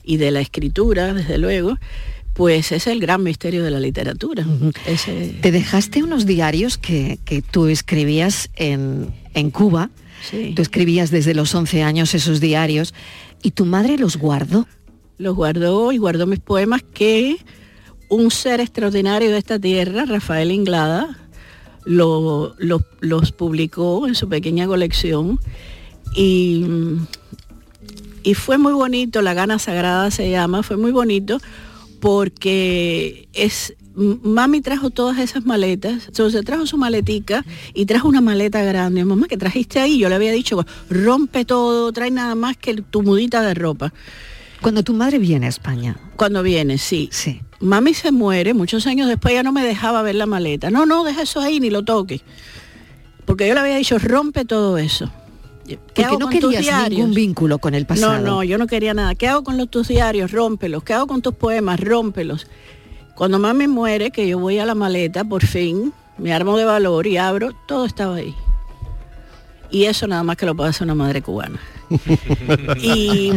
y 0.04 0.18
de 0.18 0.32
la 0.32 0.42
escritura, 0.42 1.14
desde 1.14 1.38
luego, 1.38 1.78
pues 2.34 2.74
es 2.74 2.88
el 2.88 3.00
gran 3.00 3.24
misterio 3.24 3.64
de 3.64 3.72
la 3.72 3.80
literatura. 3.80 4.46
Ese- 4.86 5.36
Te 5.42 5.52
dejaste 5.54 6.04
unos 6.04 6.26
diarios 6.26 6.78
que, 6.78 7.18
que 7.24 7.42
tú 7.42 7.68
escribías 7.68 8.50
en, 8.58 9.14
en 9.34 9.52
Cuba. 9.52 9.90
Tú 10.54 10.62
escribías 10.62 11.12
desde 11.12 11.34
los 11.34 11.56
11 11.56 11.82
años 11.84 12.14
esos 12.14 12.42
diarios 12.42 12.94
y 13.42 13.52
tu 13.52 13.66
madre 13.66 13.98
los 13.98 14.18
guardó. 14.18 14.68
Los 15.22 15.36
guardó 15.36 15.92
y 15.92 15.98
guardó 15.98 16.26
mis 16.26 16.40
poemas 16.40 16.82
que 16.94 17.38
un 18.10 18.32
ser 18.32 18.60
extraordinario 18.60 19.32
de 19.32 19.38
esta 19.38 19.58
tierra, 19.60 20.06
Rafael 20.06 20.52
Inglada, 20.52 21.18
lo- 21.86 22.56
lo- 22.58 22.84
los 23.00 23.32
publicó 23.32 24.08
en 24.08 24.16
su 24.16 24.28
pequeña 24.28 24.68
colección 24.68 25.40
y, 26.16 26.66
y 28.24 28.34
fue 28.34 28.58
muy 28.58 28.74
bonito, 28.74 29.22
La 29.22 29.34
Gana 29.34 29.60
Sagrada 29.60 30.12
se 30.12 30.30
llama, 30.30 30.64
fue 30.64 30.78
muy 30.78 30.92
bonito 30.92 31.38
porque 32.00 33.28
es 33.34 33.76
mami 33.96 34.62
trajo 34.62 34.90
todas 34.90 35.20
esas 35.20 35.46
maletas, 35.46 36.08
entonces 36.08 36.44
trajo 36.46 36.66
su 36.66 36.78
maletica 36.78 37.46
y 37.74 37.86
trajo 37.86 38.08
una 38.08 38.22
maleta 38.22 38.64
grande. 38.64 39.04
Mamá, 39.06 39.28
¿qué 39.28 39.38
trajiste 39.38 39.80
ahí? 39.80 40.00
Yo 40.00 40.08
le 40.10 40.16
había 40.16 40.32
dicho, 40.32 40.66
rompe 40.90 41.44
todo, 41.46 41.92
trae 41.92 42.10
nada 42.10 42.34
más 42.36 42.56
que 42.58 42.76
tu 42.82 43.04
mudita 43.04 43.42
de 43.42 43.54
ropa. 43.54 43.94
Cuando 44.62 44.84
tu 44.84 44.94
madre 44.94 45.18
viene 45.18 45.48
a 45.48 45.50
España. 45.50 45.98
Cuando 46.16 46.44
viene, 46.44 46.78
sí. 46.78 47.10
Sí. 47.12 47.42
Mami 47.60 47.94
se 47.94 48.12
muere, 48.12 48.54
muchos 48.54 48.88
años 48.88 49.08
después 49.08 49.34
ya 49.34 49.44
no 49.44 49.52
me 49.52 49.64
dejaba 49.64 50.02
ver 50.02 50.16
la 50.16 50.26
maleta. 50.26 50.70
No, 50.70 50.86
no, 50.86 51.04
deja 51.04 51.24
eso 51.24 51.40
ahí, 51.40 51.60
ni 51.60 51.70
lo 51.70 51.84
toque. 51.84 52.22
Porque 53.26 53.48
yo 53.48 53.54
le 53.54 53.60
había 53.60 53.76
dicho, 53.76 53.98
rompe 53.98 54.46
todo 54.46 54.78
eso. 54.78 55.12
¿Qué 55.66 55.78
Porque 55.78 56.06
hago 56.06 56.20
no 56.20 56.30
con 56.30 56.40
querías 56.40 56.90
ningún 56.90 57.14
vínculo 57.14 57.60
con 57.60 57.76
el 57.76 57.86
pasado. 57.86 58.18
No, 58.18 58.20
no, 58.20 58.44
yo 58.44 58.58
no 58.58 58.68
quería 58.68 58.94
nada. 58.94 59.16
¿Qué 59.16 59.28
hago 59.28 59.44
con 59.44 59.58
los, 59.58 59.70
tus 59.70 59.88
diarios? 59.88 60.32
Rómpelos. 60.32 60.84
¿Qué 60.84 60.94
hago 60.94 61.08
con 61.08 61.22
tus 61.22 61.36
poemas? 61.36 61.80
Rómpelos. 61.80 62.48
Cuando 63.16 63.40
mami 63.40 63.68
muere, 63.68 64.12
que 64.12 64.28
yo 64.28 64.40
voy 64.40 64.58
a 64.60 64.66
la 64.66 64.76
maleta, 64.76 65.24
por 65.24 65.46
fin, 65.46 65.94
me 66.18 66.34
armo 66.34 66.58
de 66.58 66.66
valor 66.66 67.08
y 67.08 67.18
abro, 67.18 67.52
todo 67.68 67.86
estaba 67.86 68.16
ahí. 68.16 68.36
Y 69.72 69.86
eso 69.86 70.06
nada 70.08 70.22
más 70.24 70.36
que 70.38 70.46
lo 70.46 70.54
puede 70.56 70.70
hacer 70.72 70.84
una 70.84 70.96
madre 70.96 71.22
cubana. 71.22 71.60
y, 72.82 73.32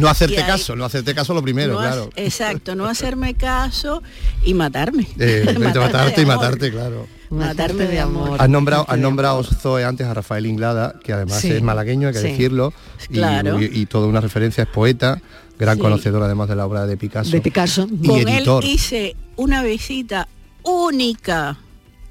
No 0.00 0.08
hacerte 0.08 0.34
y 0.40 0.44
caso, 0.44 0.76
no 0.76 0.84
hacerte 0.84 1.14
caso 1.14 1.34
lo 1.34 1.42
primero, 1.42 1.74
no 1.74 1.78
claro. 1.80 2.10
exacto, 2.16 2.74
no 2.74 2.86
hacerme 2.86 3.34
caso 3.34 4.02
y 4.44 4.54
matarme. 4.54 5.06
Eh, 5.18 5.44
Matarte 5.58 5.78
matarte 5.78 6.22
y 6.22 6.26
matarte, 6.26 6.70
claro. 6.70 7.06
Matarme 7.30 7.84
de 7.86 8.00
amor. 8.00 8.36
Has 8.40 8.48
nombrado, 8.48 8.84
has 8.88 8.98
nombrado 8.98 9.42
Zoe 9.42 9.84
antes 9.84 10.06
a 10.06 10.12
Rafael 10.14 10.44
Inglada, 10.46 10.94
que 11.02 11.12
además 11.14 11.40
Sí. 11.40 11.50
es 11.50 11.62
malagueño, 11.62 12.08
hay 12.08 12.14
que 12.14 12.20
Sí. 12.20 12.28
decirlo, 12.28 12.72
y, 13.08 13.14
Claro. 13.14 13.60
y- 13.60 13.70
y 13.72 13.86
toda 13.86 14.06
una 14.06 14.20
referencia, 14.20 14.64
es 14.64 14.68
poeta, 14.70 15.20
gran 15.58 15.76
Sí. 15.76 15.80
conocedor 15.82 16.22
además 16.22 16.48
de 16.50 16.56
la 16.56 16.66
obra 16.66 16.86
de 16.86 16.96
Picasso. 16.98 17.30
De 17.30 17.40
Picasso. 17.40 17.86
Y 17.90 18.06
Con 18.08 18.18
editor. 18.28 18.62
él 18.64 18.70
hice 18.70 19.16
una 19.36 19.62
visita 19.62 20.28
única 20.62 21.56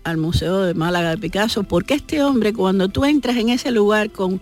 al 0.04 0.18
Museo 0.18 0.62
de 0.62 0.74
Málaga 0.74 1.12
de 1.12 1.18
Picasso, 1.18 1.64
porque 1.64 1.94
este 1.96 2.24
hombre, 2.24 2.54
cuando 2.54 2.90
tú 2.90 3.06
entras 3.06 3.38
en 3.38 3.50
ese 3.50 3.72
lugar 3.72 4.12
con 4.12 4.42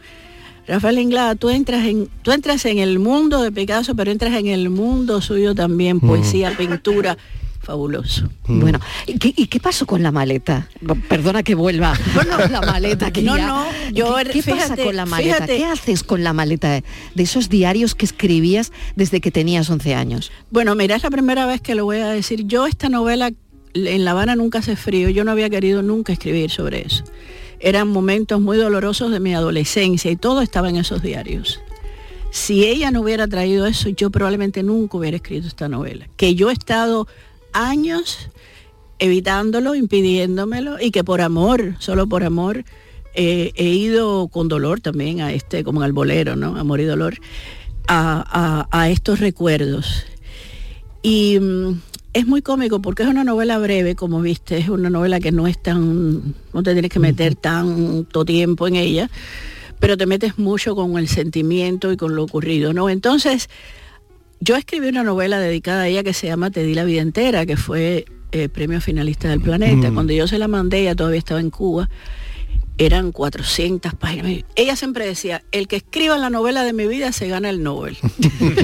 Rafael 0.68 1.00
Inglada, 1.00 1.36
tú 1.36 1.50
entras 1.50 1.86
en, 1.86 2.08
tú 2.22 2.32
entras 2.32 2.64
en 2.66 2.78
el 2.78 3.00
mundo 3.00 3.42
de 3.42 3.52
Picasso, 3.52 3.96
pero 3.96 4.12
entras 4.12 4.34
en 4.36 4.48
el 4.48 4.70
mundo 4.70 5.22
suyo 5.22 5.56
también, 5.56 5.98
Mm. 5.98 6.08
poesía, 6.08 6.56
pintura, 6.56 7.18
fabuloso. 7.62 8.30
Bueno, 8.48 8.80
¿y 9.06 9.18
qué, 9.20 9.34
y 9.36 9.48
qué 9.48 9.60
pasó 9.60 9.86
con 9.86 10.02
la 10.02 10.12
maleta? 10.12 10.70
Perdona 11.08 11.44
que 11.44 11.56
vuelva. 11.56 11.94
la 12.52 12.62
maleta 12.62 13.12
que 13.12 13.22
No, 13.22 13.36
ya- 13.38 13.48
no, 13.48 13.66
yo, 13.94 14.16
¿Qué, 14.32 14.42
qué 14.42 14.52
pasa 14.52 14.78
con 14.78 14.96
la 14.96 15.06
maleta? 15.06 15.36
fíjate. 15.36 15.58
¿Qué 15.58 15.66
haces 15.66 16.04
con 16.04 16.24
la 16.24 16.34
maleta 16.34 16.70
de 16.70 17.24
esos 17.24 17.50
diarios 17.50 17.96
que 17.96 18.06
escribías 18.06 18.72
desde 18.96 19.22
que 19.22 19.30
tenías 19.32 19.70
11 19.70 19.94
años? 19.94 20.32
Bueno, 20.52 20.74
mira, 20.76 20.96
es 20.96 21.04
la 21.04 21.10
primera 21.12 21.46
vez 21.46 21.62
que 21.62 21.76
lo 21.76 21.86
voy 21.86 21.98
a 21.98 22.08
decir. 22.10 22.46
Yo 22.46 22.66
esta 22.66 22.90
novela, 22.90 23.32
en 23.74 24.06
La 24.06 24.12
Habana 24.12 24.36
nunca 24.36 24.60
hace 24.60 24.76
frío, 24.76 25.10
yo 25.10 25.24
no 25.24 25.32
había 25.32 25.50
querido 25.50 25.82
nunca 25.82 26.14
escribir 26.14 26.50
sobre 26.52 26.86
eso. 26.86 27.04
Eran 27.60 27.88
momentos 27.90 28.40
muy 28.40 28.58
dolorosos 28.58 29.12
de 29.12 29.20
mi 29.20 29.34
adolescencia 29.34 30.10
y 30.10 30.16
todo 30.16 30.42
estaba 30.42 30.70
en 30.70 30.78
esos 30.78 31.02
diarios. 31.02 31.60
Si 32.32 32.66
ella 32.66 32.92
no 32.92 33.02
hubiera 33.02 33.28
traído 33.28 33.66
eso, 33.66 33.90
yo 33.90 34.10
probablemente 34.12 34.64
nunca 34.64 34.98
hubiera 34.98 35.18
escrito 35.18 35.48
esta 35.48 35.68
novela. 35.68 36.08
Que 36.16 36.36
yo 36.36 36.50
he 36.50 36.54
estado 36.54 37.08
años 37.54 38.30
evitándolo, 39.00 39.76
impidiéndomelo 39.76 40.80
y 40.80 40.92
que 40.92 41.04
por 41.04 41.22
amor, 41.22 41.76
solo 41.80 42.08
por 42.08 42.24
amor, 42.24 42.64
eh, 43.16 43.52
he 43.56 43.70
ido 43.70 44.28
con 44.28 44.48
dolor 44.48 44.80
también 44.82 45.22
a 45.22 45.34
este, 45.34 45.64
como 45.64 45.82
al 45.82 45.92
bolero, 45.94 46.36
¿no? 46.36 46.56
Amor 46.58 46.80
y 46.82 46.86
dolor, 46.86 47.16
a, 47.88 48.68
a- 48.72 48.90
estos 48.90 49.20
recuerdos. 49.20 50.06
Y 51.02 51.40
mm, 51.40 51.82
es 52.14 52.26
muy 52.26 52.42
cómico 52.42 52.82
porque 52.82 53.04
es 53.04 53.10
una 53.10 53.24
novela 53.24 53.58
breve, 53.60 53.96
como 53.96 54.22
viste, 54.22 54.58
es 54.58 54.70
una 54.70 54.90
novela 54.90 55.20
que 55.20 55.32
no 55.32 55.48
es 55.48 55.62
tan, 55.62 56.36
no 56.54 56.64
te 56.64 56.74
tienes 56.74 56.92
que 56.92 57.00
meter 57.00 57.36
tanto 57.36 58.26
tiempo 58.26 58.68
en 58.68 58.76
ella, 58.76 59.10
pero 59.80 59.96
te 59.98 60.06
metes 60.06 60.38
mucho 60.38 60.76
con 60.76 60.98
el 60.98 61.08
sentimiento 61.08 61.92
y 61.92 61.98
con 61.98 62.16
lo 62.16 62.24
ocurrido, 62.24 62.74
¿no? 62.74 62.90
Entonces, 62.90 63.50
yo 64.40 64.56
escribí 64.56 64.88
una 64.88 65.04
novela 65.04 65.40
dedicada 65.40 65.84
a 65.84 65.88
ella 65.88 66.04
que 66.04 66.14
se 66.14 66.28
llama 66.28 66.50
Te 66.50 66.64
di 66.64 66.74
la 66.74 66.84
vida 66.84 67.02
entera, 67.02 67.46
que 67.46 67.58
fue 67.58 68.06
eh, 68.32 68.50
premio 68.50 68.82
finalista 68.82 69.30
del 69.30 69.42
planeta. 69.42 69.92
Mm. 69.92 69.94
Cuando 69.94 70.14
yo 70.14 70.28
se 70.28 70.38
la 70.38 70.48
mandé, 70.48 70.82
ella 70.82 70.96
todavía 70.96 71.20
estaba 71.20 71.40
en 71.40 71.50
Cuba, 71.50 71.90
eran 72.78 73.12
400 73.12 73.94
páginas. 73.96 74.44
Ella 74.56 74.76
siempre 74.76 75.06
decía, 75.06 75.44
el 75.52 75.68
que 75.68 75.78
escriba 75.78 76.18
la 76.18 76.30
novela 76.30 76.64
de 76.64 76.74
mi 76.74 76.88
vida 76.88 77.12
se 77.12 77.28
gana 77.28 77.50
el 77.50 77.62
Nobel. 77.62 77.98
y 78.20 78.56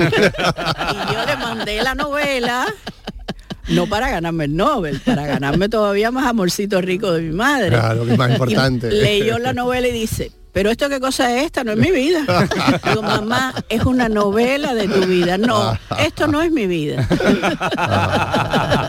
yo 1.14 1.26
le 1.26 1.38
mandé 1.38 1.84
la 1.84 1.96
novela, 1.96 2.66
no 3.70 3.88
para 3.88 4.10
ganarme 4.10 4.46
el 4.46 4.56
Nobel, 4.56 5.00
para 5.02 5.26
ganarme 5.26 5.70
todavía 5.70 6.12
más 6.12 6.26
amorcito 6.28 6.82
rico 6.82 7.12
de 7.12 7.22
mi 7.22 7.34
madre. 7.36 7.70
Claro, 7.70 8.06
que 8.06 8.12
es 8.14 8.18
más 8.18 8.30
Y 8.30 8.34
importante. 8.34 8.92
leyó 8.92 9.38
la 9.40 9.54
novela 9.54 9.88
y 9.88 9.92
dice, 9.92 10.32
pero 10.52 10.70
esto 10.70 10.88
qué 10.88 11.00
cosa 11.02 11.36
es 11.38 11.46
esta, 11.46 11.64
no 11.66 11.74
es 11.74 11.78
mi 11.78 11.92
vida. 11.92 12.22
Digo, 12.90 13.02
mamá, 13.02 13.54
es 13.68 13.84
una 13.86 14.08
novela 14.08 14.74
de 14.74 14.88
tu 14.88 15.06
vida. 15.06 15.38
No, 15.38 15.78
esto 16.00 16.28
no 16.28 16.42
es 16.42 16.52
mi 16.52 16.66
vida. 16.68 17.08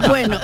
bueno, 0.08 0.38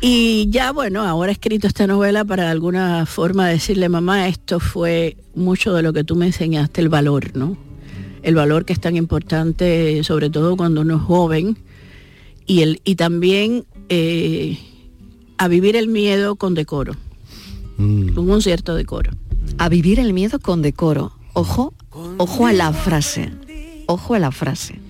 y 0.00 0.48
ya 0.50 0.72
bueno, 0.72 1.02
ahora 1.06 1.30
he 1.30 1.32
escrito 1.32 1.66
esta 1.66 1.86
novela 1.86 2.24
para 2.24 2.44
de 2.44 2.50
alguna 2.50 3.06
forma 3.06 3.48
decirle, 3.48 3.88
mamá, 3.88 4.28
esto 4.28 4.60
fue 4.60 5.16
mucho 5.34 5.74
de 5.74 5.82
lo 5.82 5.92
que 5.92 6.04
tú 6.04 6.14
me 6.16 6.26
enseñaste, 6.26 6.80
el 6.80 6.88
valor, 6.88 7.36
¿no? 7.36 7.56
El 8.22 8.34
valor 8.34 8.64
que 8.64 8.72
es 8.72 8.80
tan 8.80 8.96
importante, 8.96 10.02
sobre 10.04 10.30
todo 10.30 10.56
cuando 10.56 10.80
uno 10.80 10.96
es 10.96 11.02
joven, 11.02 11.56
y, 12.46 12.62
el, 12.62 12.80
y 12.84 12.94
también 12.94 13.64
eh, 13.88 14.58
a 15.38 15.48
vivir 15.48 15.76
el 15.76 15.88
miedo 15.88 16.36
con 16.36 16.54
decoro. 16.54 16.94
Con 17.76 18.30
un 18.30 18.40
cierto 18.40 18.74
decoro. 18.74 19.10
A 19.58 19.68
vivir 19.68 20.00
el 20.00 20.12
miedo 20.14 20.38
con 20.38 20.62
decoro. 20.62 21.12
Ojo, 21.34 21.74
ojo 22.16 22.46
a 22.46 22.52
la 22.52 22.72
frase. 22.72 23.30
Ojo 23.86 24.14
a 24.14 24.18
la 24.18 24.32
frase. 24.32 24.80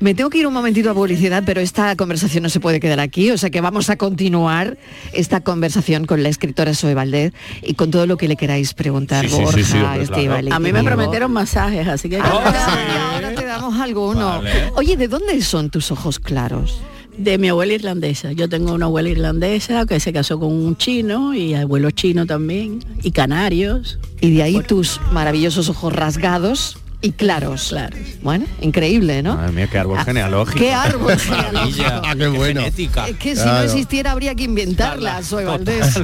Me 0.00 0.14
tengo 0.14 0.30
que 0.30 0.38
ir 0.38 0.46
un 0.46 0.54
momentito 0.54 0.90
a 0.90 0.94
publicidad, 0.94 1.42
pero 1.44 1.60
esta 1.60 1.96
conversación 1.96 2.44
no 2.44 2.48
se 2.48 2.60
puede 2.60 2.78
quedar 2.78 3.00
aquí, 3.00 3.32
o 3.32 3.38
sea 3.38 3.50
que 3.50 3.60
vamos 3.60 3.90
a 3.90 3.96
continuar 3.96 4.78
esta 5.12 5.40
conversación 5.40 6.04
con 6.04 6.22
la 6.22 6.28
escritora 6.28 6.72
Zoe 6.72 6.94
Valdez 6.94 7.32
y 7.62 7.74
con 7.74 7.90
todo 7.90 8.06
lo 8.06 8.16
que 8.16 8.28
le 8.28 8.36
queráis 8.36 8.74
preguntar, 8.74 9.28
Sí, 9.28 9.36
sí, 9.36 9.64
sí, 9.64 9.78
Borja, 9.78 10.04
sí, 10.04 10.28
hombre, 10.28 10.52
A 10.52 10.60
mí 10.60 10.72
me 10.72 10.84
prometieron 10.84 11.32
masajes, 11.32 11.88
así 11.88 12.08
que... 12.08 12.18
Ahora 12.18 13.34
te 13.34 13.44
damos 13.44 13.80
alguno. 13.80 14.40
Oye, 14.76 14.96
¿de 14.96 15.08
dónde 15.08 15.42
son 15.42 15.68
tus 15.68 15.90
ojos 15.90 16.20
claros? 16.20 16.80
De 17.16 17.36
mi 17.36 17.48
abuela 17.48 17.72
irlandesa. 17.72 18.30
Yo 18.30 18.48
tengo 18.48 18.72
una 18.72 18.86
abuela 18.86 19.08
irlandesa 19.08 19.84
que 19.84 19.98
se 19.98 20.12
casó 20.12 20.38
con 20.38 20.52
un 20.52 20.76
chino 20.76 21.34
y 21.34 21.54
abuelo 21.54 21.90
chino 21.90 22.24
también, 22.24 22.84
y 23.02 23.10
canarios. 23.10 23.98
Y 24.20 24.30
de 24.36 24.44
ahí 24.44 24.60
tus 24.62 25.00
maravillosos 25.10 25.68
ojos 25.68 25.92
rasgados 25.92 26.78
y 27.00 27.12
claros. 27.12 27.68
Claros. 27.68 27.98
Bueno, 28.22 28.46
increíble, 28.60 29.22
¿no? 29.22 29.36
Madre 29.36 29.52
mía, 29.52 29.68
qué 29.70 29.78
árbol 29.78 29.98
genealógico. 30.00 30.58
qué 30.58 30.72
árbol. 30.72 31.14
Ah, 31.30 32.14
qué 32.16 32.26
bueno. 32.28 32.60
Genética. 32.60 33.08
Es 33.08 33.16
que 33.16 33.36
si 33.36 33.44
no 33.44 33.60
existiera 33.60 34.12
habría 34.12 34.34
que 34.34 34.44
inventarla, 34.44 35.22
soy 35.22 35.44
Valdés. 35.44 36.00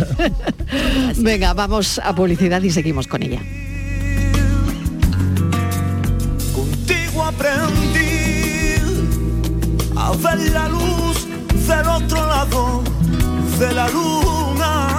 Venga, 1.17 1.53
vamos 1.55 2.01
a 2.03 2.15
publicidad 2.15 2.63
y 2.63 2.71
seguimos 2.71 3.09
con 3.09 3.23
ella. 3.23 3.41
Contigo 6.55 7.25
aprendí 7.25 8.75
a 9.97 10.13
ver 10.13 10.51
la 10.53 10.69
luz 10.69 11.27
del 11.67 11.89
otro 11.89 12.27
lado 12.27 12.85
de 13.59 13.73
la 13.73 13.89
luna. 13.89 14.91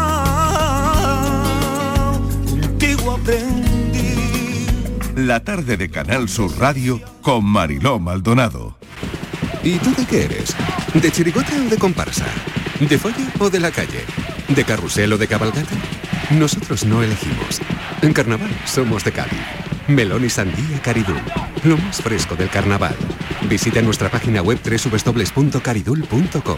Contigo 2.50 3.12
aprendí. 3.12 3.65
La 5.16 5.40
tarde 5.40 5.78
de 5.78 5.90
Canal 5.90 6.28
Sur 6.28 6.60
Radio 6.60 7.00
con 7.22 7.46
Mariló 7.46 8.00
Maldonado. 8.00 8.78
¿Y 9.64 9.78
tú 9.78 9.96
de 9.96 10.06
qué 10.06 10.26
eres? 10.26 10.54
¿De 10.94 11.10
chirigota 11.10 11.54
o 11.56 11.70
de 11.70 11.78
comparsa? 11.78 12.26
¿De 12.82 12.98
folla 12.98 13.26
o 13.40 13.50
de 13.50 13.62
la 13.62 13.72
calle? 13.72 14.04
¿De 14.50 14.66
carrusel 14.66 15.14
o 15.14 15.18
de 15.18 15.26
cabalgata? 15.26 15.74
Nosotros 16.32 16.86
no 16.86 17.02
elegimos. 17.02 17.62
En 18.02 18.12
carnaval 18.12 18.52
somos 18.66 19.06
de 19.06 19.14
Cádiz. 19.14 19.40
Melón 19.88 20.26
y 20.26 20.30
sandía 20.30 20.82
Caridul. 20.82 21.22
Lo 21.64 21.78
más 21.78 22.02
fresco 22.02 22.36
del 22.36 22.50
carnaval. 22.50 22.98
Visita 23.50 23.82
nuestra 23.82 24.10
página 24.10 24.42
web 24.42 24.60
www.caridul.com. 24.62 26.58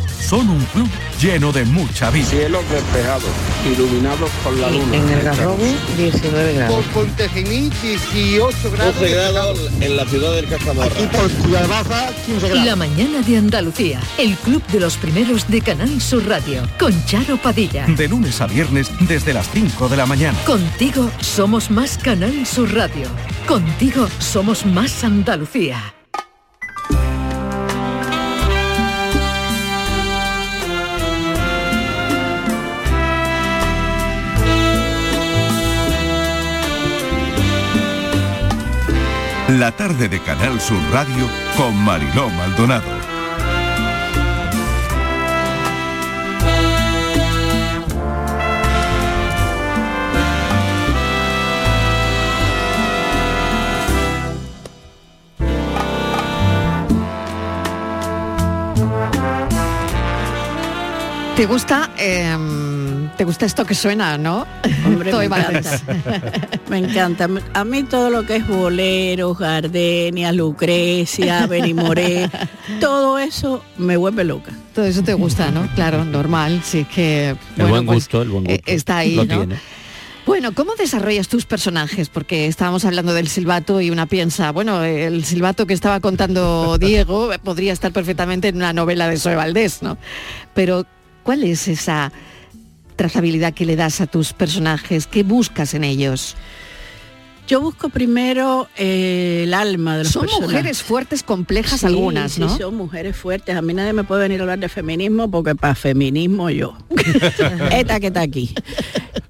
Son 0.21 0.49
un 0.49 0.63
club 0.65 0.87
lleno 1.19 1.51
de 1.51 1.65
mucha 1.65 2.09
vida. 2.09 2.25
Cielos 2.25 2.63
despejados, 2.69 3.29
iluminados 3.65 4.29
por 4.43 4.53
la 4.53 4.69
luna. 4.69 4.95
En 4.95 5.09
el 5.09 5.21
Garrobo, 5.23 5.57
19 5.97 6.53
grados. 6.53 6.85
Por 6.85 7.05
Pontejimí, 7.05 7.69
18 7.81 8.71
grados. 8.71 8.95
12 8.95 9.09
grados 9.09 9.59
en 9.81 9.97
la 9.97 10.05
ciudad 10.05 10.33
del 10.33 10.47
Castamarra. 10.47 10.91
Aquí 10.93 11.05
por 11.07 11.29
Ciudad 11.29 11.67
Baja, 11.67 12.09
15 12.25 12.47
grados. 12.47 12.65
La 12.65 12.75
mañana 12.75 13.21
de 13.21 13.37
Andalucía, 13.37 13.99
el 14.17 14.35
club 14.37 14.65
de 14.67 14.79
los 14.79 14.97
primeros 14.97 15.47
de 15.49 15.61
Canal 15.61 16.01
Sur 16.01 16.25
Radio, 16.27 16.63
con 16.79 16.93
Charo 17.05 17.37
Padilla. 17.37 17.85
De 17.87 18.07
lunes 18.07 18.39
a 18.41 18.47
viernes 18.47 18.91
desde 19.01 19.33
las 19.33 19.49
5 19.49 19.89
de 19.89 19.97
la 19.97 20.05
mañana. 20.05 20.37
Contigo 20.45 21.09
somos 21.19 21.69
más 21.69 21.97
Canal 21.97 22.45
Sur 22.45 22.73
Radio. 22.73 23.07
Contigo 23.47 24.07
somos 24.19 24.65
más 24.65 25.03
Andalucía. 25.03 25.93
La 39.59 39.69
tarde 39.73 40.07
de 40.07 40.17
Canal 40.21 40.61
Sur 40.61 40.79
Radio 40.93 41.29
con 41.57 41.75
Mariló 41.75 42.29
Maldonado. 42.29 42.83
¿Te 61.35 61.45
gusta, 61.45 61.89
em, 61.97 62.70
te 63.21 63.25
gusta 63.25 63.45
esto 63.45 63.65
que 63.65 63.75
suena, 63.75 64.17
no? 64.17 64.47
Hombre, 64.83 65.13
me 65.15 65.25
encanta. 65.25 65.81
me 66.71 66.77
encanta. 66.79 67.29
A 67.53 67.63
mí 67.63 67.83
todo 67.83 68.09
lo 68.09 68.25
que 68.25 68.37
es 68.37 68.47
boleros, 68.47 69.37
gardenia, 69.37 70.31
Lucrecia, 70.31 71.45
Benimoré, 71.45 72.27
todo 72.79 73.19
eso 73.19 73.63
me 73.77 73.95
vuelve 73.95 74.23
loca. 74.23 74.53
Todo 74.73 74.85
eso 74.85 75.03
te 75.03 75.13
gusta, 75.13 75.51
¿no? 75.51 75.69
Claro, 75.75 76.03
normal, 76.03 76.63
sí 76.63 76.83
que... 76.85 77.29
El 77.29 77.37
bueno, 77.57 77.69
buen 77.69 77.85
pues, 77.85 77.95
gusto, 77.97 78.23
el 78.23 78.29
buen 78.29 78.49
eh, 78.49 78.55
gusto. 78.55 78.71
está 78.71 78.97
ahí, 78.97 79.13
Lo 79.13 79.25
¿no? 79.25 79.37
tiene. 79.37 79.59
Bueno, 80.25 80.55
¿cómo 80.55 80.73
desarrollas 80.73 81.27
tus 81.27 81.45
personajes? 81.45 82.09
Porque 82.09 82.47
estábamos 82.47 82.85
hablando 82.85 83.13
del 83.13 83.27
silbato 83.27 83.81
y 83.81 83.91
una 83.91 84.07
piensa, 84.07 84.51
bueno, 84.51 84.83
el 84.83 85.23
silbato 85.25 85.67
que 85.67 85.75
estaba 85.75 85.99
contando 85.99 86.79
Diego 86.79 87.29
podría 87.43 87.71
estar 87.71 87.91
perfectamente 87.91 88.47
en 88.47 88.55
una 88.55 88.73
novela 88.73 89.07
de 89.07 89.17
Zoe 89.17 89.35
Valdés, 89.35 89.83
¿no? 89.83 89.99
Pero, 90.55 90.87
¿cuál 91.21 91.43
es 91.43 91.67
esa 91.67 92.11
trazabilidad 93.05 93.53
que 93.53 93.65
le 93.65 93.75
das 93.75 93.99
a 94.01 94.05
tus 94.07 94.33
personajes? 94.33 95.07
¿Qué 95.07 95.23
buscas 95.23 95.73
en 95.73 95.83
ellos? 95.83 96.35
Yo 97.47 97.59
busco 97.59 97.89
primero 97.89 98.67
eh, 98.77 99.41
el 99.45 99.53
alma 99.55 99.97
de 99.97 100.03
los 100.03 100.13
Son 100.13 100.21
personajes. 100.21 100.49
mujeres 100.51 100.83
fuertes, 100.83 101.23
complejas 101.23 101.79
Sí, 101.81 101.85
algunas, 101.87 102.33
sí, 102.33 102.41
¿no? 102.41 102.55
son 102.57 102.75
mujeres 102.77 103.15
fuertes. 103.17 103.55
A 103.55 103.61
mí 103.63 103.73
nadie 103.73 103.91
me 103.93 104.03
puede 104.03 104.21
venir 104.21 104.39
a 104.39 104.43
hablar 104.43 104.59
de 104.59 104.69
feminismo 104.69 105.29
porque 105.31 105.55
para 105.55 105.73
feminismo 105.75 106.49
yo. 106.51 106.77
Esta 107.71 107.99
que 107.99 108.07
está 108.07 108.21
aquí. 108.21 108.53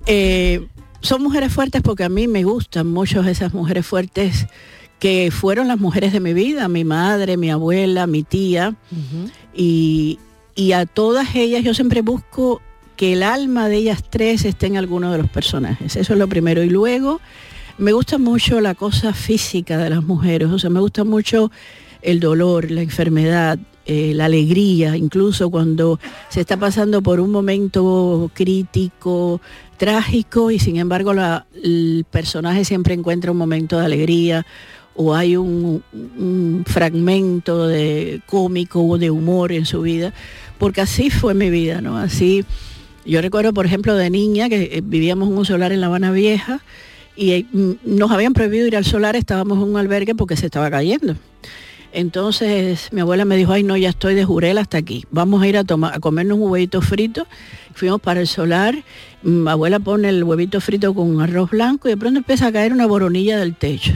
Eh, 0.05 0.67
son 0.99 1.23
mujeres 1.23 1.51
fuertes 1.53 1.81
porque 1.81 2.03
a 2.03 2.09
mí 2.09 2.27
me 2.27 2.43
gustan 2.43 2.87
mucho 2.91 3.23
esas 3.23 3.53
mujeres 3.53 3.85
fuertes 3.87 4.47
que 4.99 5.31
fueron 5.31 5.67
las 5.69 5.79
mujeres 5.79 6.11
de 6.13 6.19
mi 6.19 6.33
vida, 6.33 6.67
mi 6.67 6.83
madre, 6.83 7.37
mi 7.37 7.49
abuela, 7.49 8.05
mi 8.05 8.21
tía. 8.23 8.75
y, 9.55 10.19
y 10.53 10.73
a 10.73 10.85
todas 10.85 11.33
ellas 11.35 11.63
yo 11.63 11.73
siempre 11.73 12.01
busco 12.01 12.61
que 13.01 13.13
el 13.13 13.23
alma 13.23 13.67
de 13.67 13.77
ellas 13.77 14.03
tres 14.07 14.45
esté 14.45 14.67
en 14.67 14.77
alguno 14.77 15.11
de 15.11 15.17
los 15.17 15.27
personajes. 15.27 15.95
Eso 15.95 16.13
es 16.13 16.19
lo 16.19 16.27
primero. 16.27 16.61
Y 16.61 16.69
luego 16.69 17.19
me 17.79 17.93
gusta 17.93 18.19
mucho 18.19 18.61
la 18.61 18.75
cosa 18.75 19.11
física 19.11 19.79
de 19.79 19.89
las 19.89 20.03
mujeres, 20.03 20.49
o 20.49 20.59
sea, 20.59 20.69
me 20.69 20.79
gusta 20.81 21.03
mucho 21.03 21.49
el 22.03 22.19
dolor, 22.19 22.69
la 22.69 22.83
enfermedad, 22.83 23.57
eh, 23.87 24.11
la 24.13 24.25
alegría, 24.25 24.95
incluso 24.95 25.49
cuando 25.49 25.99
se 26.29 26.41
está 26.41 26.57
pasando 26.57 27.01
por 27.01 27.19
un 27.19 27.31
momento 27.31 28.29
crítico, 28.35 29.41
trágico, 29.77 30.51
y 30.51 30.59
sin 30.59 30.77
embargo 30.77 31.11
la- 31.15 31.47
el 31.63 32.05
personaje 32.11 32.65
siempre 32.65 32.93
encuentra 32.93 33.31
un 33.31 33.37
momento 33.39 33.79
de 33.79 33.85
alegría 33.85 34.45
o 34.95 35.15
hay 35.15 35.37
un, 35.37 35.81
un 35.91 36.63
fragmento 36.67 37.65
de 37.67 38.21
cómico 38.27 38.83
o 38.83 38.99
de 38.99 39.09
humor 39.09 39.53
en 39.53 39.65
su 39.65 39.81
vida, 39.81 40.13
porque 40.59 40.81
así 40.81 41.09
fue 41.09 41.33
mi 41.33 41.49
vida, 41.49 41.81
¿no? 41.81 41.97
Así, 41.97 42.45
yo 43.05 43.21
recuerdo, 43.21 43.53
por 43.53 43.65
ejemplo, 43.65 43.95
de 43.95 44.09
niña 44.09 44.49
que 44.49 44.77
eh, 44.77 44.81
vivíamos 44.83 45.29
en 45.29 45.37
un 45.37 45.45
solar 45.45 45.71
en 45.71 45.81
La 45.81 45.87
Habana 45.87 46.11
Vieja 46.11 46.61
y 47.15 47.31
eh, 47.31 47.45
mm, 47.51 47.71
nos 47.83 48.11
habían 48.11 48.33
prohibido 48.33 48.67
ir 48.67 48.75
al 48.75 48.85
solar, 48.85 49.15
estábamos 49.15 49.57
en 49.57 49.63
un 49.63 49.77
albergue 49.77 50.15
porque 50.15 50.35
se 50.35 50.45
estaba 50.47 50.69
cayendo. 50.69 51.15
Entonces 51.93 52.87
mi 52.93 53.01
abuela 53.01 53.25
me 53.25 53.35
dijo, 53.35 53.51
ay 53.51 53.63
no, 53.63 53.75
ya 53.75 53.89
estoy 53.89 54.15
de 54.15 54.23
jurel 54.23 54.57
hasta 54.57 54.77
aquí. 54.77 55.05
Vamos 55.11 55.41
a 55.41 55.47
ir 55.47 55.57
a, 55.57 55.63
tomar, 55.63 55.93
a 55.93 55.99
comernos 55.99 56.37
un 56.37 56.49
huevito 56.49 56.81
frito. 56.81 57.27
Fuimos 57.73 57.99
para 57.99 58.21
el 58.21 58.27
solar. 58.27 58.83
Mi 59.23 59.49
abuela 59.49 59.79
pone 59.79 60.09
el 60.09 60.23
huevito 60.23 60.61
frito 60.61 60.93
con 60.93 61.21
arroz 61.21 61.51
blanco 61.51 61.89
y 61.89 61.91
de 61.91 61.97
pronto 61.97 62.19
empieza 62.19 62.47
a 62.47 62.51
caer 62.51 62.71
una 62.71 62.85
boronilla 62.85 63.37
del 63.37 63.55
techo. 63.55 63.93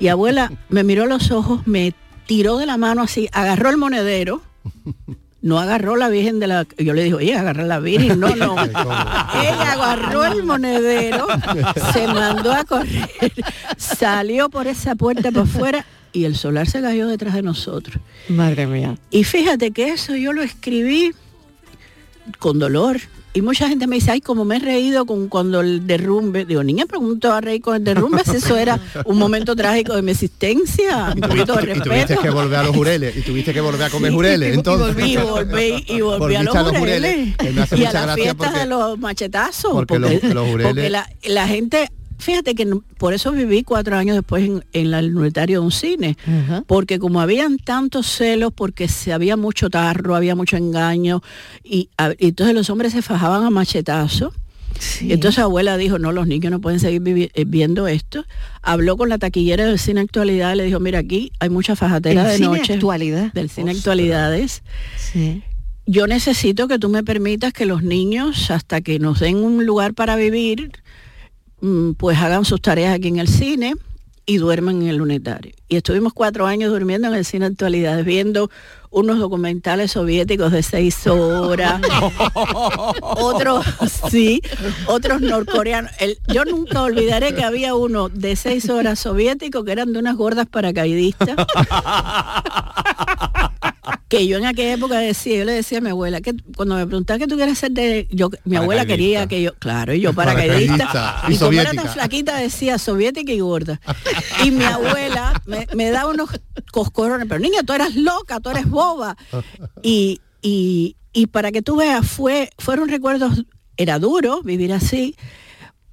Y 0.00 0.08
abuela 0.08 0.50
me 0.70 0.84
miró 0.84 1.04
a 1.04 1.06
los 1.06 1.30
ojos, 1.30 1.66
me 1.66 1.92
tiró 2.26 2.56
de 2.56 2.66
la 2.66 2.76
mano 2.76 3.02
así, 3.02 3.28
agarró 3.32 3.70
el 3.70 3.76
monedero. 3.76 4.42
No 5.40 5.58
agarró 5.60 5.96
la 5.96 6.08
Virgen 6.08 6.40
de 6.40 6.48
la... 6.48 6.66
Yo 6.78 6.94
le 6.94 7.04
dije, 7.04 7.14
oye, 7.14 7.36
agarra 7.36 7.64
la 7.64 7.78
Virgen. 7.78 8.18
No, 8.18 8.34
no. 8.34 8.56
Ella 8.64 9.72
agarró 9.72 10.24
el 10.24 10.42
monedero, 10.42 11.26
se 11.92 12.08
mandó 12.08 12.52
a 12.52 12.64
correr, 12.64 13.08
salió 13.76 14.48
por 14.48 14.66
esa 14.66 14.96
puerta 14.96 15.30
para 15.30 15.44
afuera 15.44 15.86
y 16.12 16.24
el 16.24 16.36
solar 16.36 16.66
se 16.66 16.80
cayó 16.80 17.06
detrás 17.06 17.34
de 17.34 17.42
nosotros. 17.42 18.02
Madre 18.28 18.66
mía. 18.66 18.96
Y 19.10 19.24
fíjate 19.24 19.70
que 19.70 19.90
eso 19.90 20.16
yo 20.16 20.32
lo 20.32 20.42
escribí 20.42 21.12
con 22.38 22.58
dolor. 22.58 22.98
Y 23.38 23.42
mucha 23.42 23.68
gente 23.68 23.86
me 23.86 23.94
dice, 23.96 24.10
ay, 24.10 24.20
como 24.20 24.44
me 24.44 24.56
he 24.56 24.58
reído 24.58 25.06
con 25.06 25.28
cuando 25.28 25.60
el 25.60 25.86
derrumbe. 25.86 26.44
Digo, 26.44 26.64
niña, 26.64 26.86
pregunto 26.86 27.32
a 27.32 27.40
reír 27.40 27.60
con 27.62 27.76
el 27.76 27.84
derrumbe, 27.84 28.22
si 28.24 28.36
eso 28.36 28.56
era 28.56 28.80
un 29.04 29.16
momento 29.16 29.54
trágico 29.54 29.94
de 29.94 30.02
mi 30.02 30.10
existencia. 30.10 31.12
Un 31.14 31.20
poquito 31.20 31.54
de 31.54 31.62
Y 31.62 31.66
tuviste 31.66 31.88
respeto. 31.88 32.20
que 32.22 32.30
volver 32.30 32.58
a 32.58 32.62
los 32.64 32.74
jureles 32.74 33.16
y 33.16 33.20
tuviste 33.22 33.54
que 33.54 33.60
volver 33.60 33.82
a 33.84 33.90
comer 33.90 34.12
jureles. 34.12 34.54
Entonces, 34.56 35.06
y 35.06 35.16
volví, 35.18 35.84
y 35.86 36.00
volví 36.00 36.34
a 36.34 36.42
los 36.42 36.52
jureles. 36.56 36.78
jureles, 36.78 37.28
y 37.38 37.46
a 37.46 37.76
mucha 37.76 37.92
la 37.92 38.00
gracia 38.02 38.14
fiesta 38.16 38.34
porque- 38.44 38.58
de 38.58 38.66
los 38.66 38.98
machetazos. 38.98 39.72
porque 39.72 39.98
los- 40.00 40.22
los 40.24 40.46
jureles- 40.48 40.66
porque 40.66 40.90
la, 40.90 41.08
la 41.24 41.46
gente, 41.46 41.88
fíjate 42.18 42.54
que 42.54 42.64
no- 42.64 42.82
por 42.98 43.14
eso 43.14 43.32
viví 43.32 43.62
cuatro 43.62 43.96
años 43.96 44.16
después 44.16 44.44
en, 44.44 44.64
en 44.72 44.90
la- 44.90 44.98
el 44.98 45.16
unitario 45.16 45.60
de 45.60 45.64
un 45.66 45.72
cine. 45.72 46.16
Porque 46.66 46.98
como 46.98 47.20
habían 47.20 47.58
tantos 47.58 48.06
celos, 48.06 48.52
porque 48.54 48.88
se 48.88 49.12
había 49.12 49.36
mucho 49.36 49.70
tarro, 49.70 50.14
había 50.16 50.34
mucho 50.34 50.56
engaño, 50.56 51.22
y, 51.64 51.88
a- 51.96 52.12
y 52.18 52.28
entonces 52.28 52.54
los 52.54 52.68
hombres 52.70 52.92
se 52.92 53.02
fajaban 53.02 53.44
a 53.44 53.50
machetazos. 53.50 54.34
Y 55.00 55.12
entonces 55.12 55.40
abuela 55.40 55.76
dijo, 55.76 55.98
no, 55.98 56.12
los 56.12 56.26
niños 56.28 56.52
no 56.52 56.60
pueden 56.60 56.78
seguir 56.78 57.02
eh, 57.34 57.44
viendo 57.46 57.88
esto. 57.88 58.24
Habló 58.62 58.96
con 58.96 59.08
la 59.08 59.18
taquillera 59.18 59.66
del 59.66 59.78
cine 59.78 60.00
actualidad, 60.02 60.54
le 60.54 60.64
dijo, 60.64 60.78
mira, 60.78 61.00
aquí 61.00 61.32
hay 61.40 61.48
mucha 61.48 61.74
fajatera 61.74 62.22
¿El 62.22 62.28
de 62.28 62.36
cine 62.46 62.58
noche. 62.58 62.74
actualidad? 62.74 63.32
Del 63.32 63.48
cine 63.50 63.72
actualidades. 63.72 64.62
Yo 65.86 66.06
necesito 66.06 66.68
que 66.68 66.78
tú 66.78 66.90
me 66.90 67.02
permitas 67.02 67.52
que 67.54 67.64
los 67.64 67.82
niños, 67.82 68.50
hasta 68.50 68.80
que 68.82 68.98
nos 68.98 69.20
den 69.20 69.36
un 69.38 69.64
lugar 69.64 69.94
para 69.94 70.16
vivir, 70.16 70.70
pues 71.96 72.18
hagan 72.18 72.44
sus 72.44 72.60
tareas 72.60 72.94
aquí 72.94 73.08
en 73.08 73.18
el 73.18 73.28
cine 73.28 73.74
y 74.26 74.36
duerman 74.36 74.82
en 74.82 74.88
el 74.88 75.00
unitario. 75.00 75.52
Y 75.68 75.76
estuvimos 75.76 76.12
cuatro 76.12 76.46
años 76.46 76.70
durmiendo 76.70 77.08
en 77.08 77.14
el 77.14 77.24
cine 77.24 77.46
actualidades, 77.46 78.04
viendo 78.04 78.50
unos 78.90 79.18
documentales 79.18 79.92
soviéticos 79.92 80.52
de 80.52 80.62
seis 80.62 81.06
horas, 81.06 81.80
otros, 83.02 83.64
sí, 84.10 84.40
otros 84.86 85.20
norcoreanos. 85.20 85.90
El- 85.98 86.18
yo 86.32 86.44
nunca 86.44 86.82
olvidaré 86.82 87.34
que 87.34 87.42
había 87.44 87.74
uno 87.74 88.08
de 88.08 88.36
seis 88.36 88.68
horas 88.70 88.98
soviético 88.98 89.64
que 89.64 89.72
eran 89.72 89.92
de 89.92 89.98
unas 89.98 90.16
gordas 90.16 90.46
paracaidistas 90.46 91.30
que 94.08 94.26
yo 94.26 94.38
en 94.38 94.46
aquella 94.46 94.74
época 94.74 94.98
decía, 94.98 95.38
yo 95.38 95.44
le 95.44 95.52
decía 95.52 95.78
a 95.78 95.80
mi 95.80 95.90
abuela, 95.90 96.20
que 96.20 96.34
cuando 96.56 96.76
me 96.76 96.86
preguntaba 96.86 97.18
qué 97.18 97.26
tú 97.26 97.36
quieres 97.36 97.58
ser 97.58 97.72
de 97.72 98.06
yo, 98.10 98.30
mi 98.44 98.56
abuela 98.56 98.86
quería 98.86 99.26
que 99.26 99.42
yo, 99.42 99.54
claro, 99.54 99.94
y 99.94 100.00
yo 100.00 100.12
paracaidista, 100.12 101.22
y, 101.28 101.34
y 101.34 101.38
como 101.38 101.52
era 101.52 101.72
tan 101.72 101.88
flaquita 101.88 102.36
decía 102.36 102.78
soviética 102.78 103.32
y 103.32 103.40
gorda. 103.40 103.80
Y 104.44 104.50
mi 104.50 104.64
abuela 104.64 105.40
me, 105.46 105.66
me 105.74 105.90
daba 105.90 106.10
unos 106.10 106.30
coscorrones, 106.72 107.26
pero 107.28 107.40
niña, 107.40 107.62
tú 107.62 107.72
eras 107.72 107.94
loca, 107.94 108.40
tú 108.40 108.50
eres 108.50 108.68
boba. 108.68 109.16
Y, 109.82 110.20
y, 110.42 110.96
y 111.12 111.26
para 111.26 111.52
que 111.52 111.62
tú 111.62 111.76
veas, 111.76 112.06
fue, 112.06 112.50
fueron 112.58 112.88
recuerdos, 112.88 113.44
era 113.76 113.98
duro 113.98 114.42
vivir 114.42 114.72
así, 114.72 115.16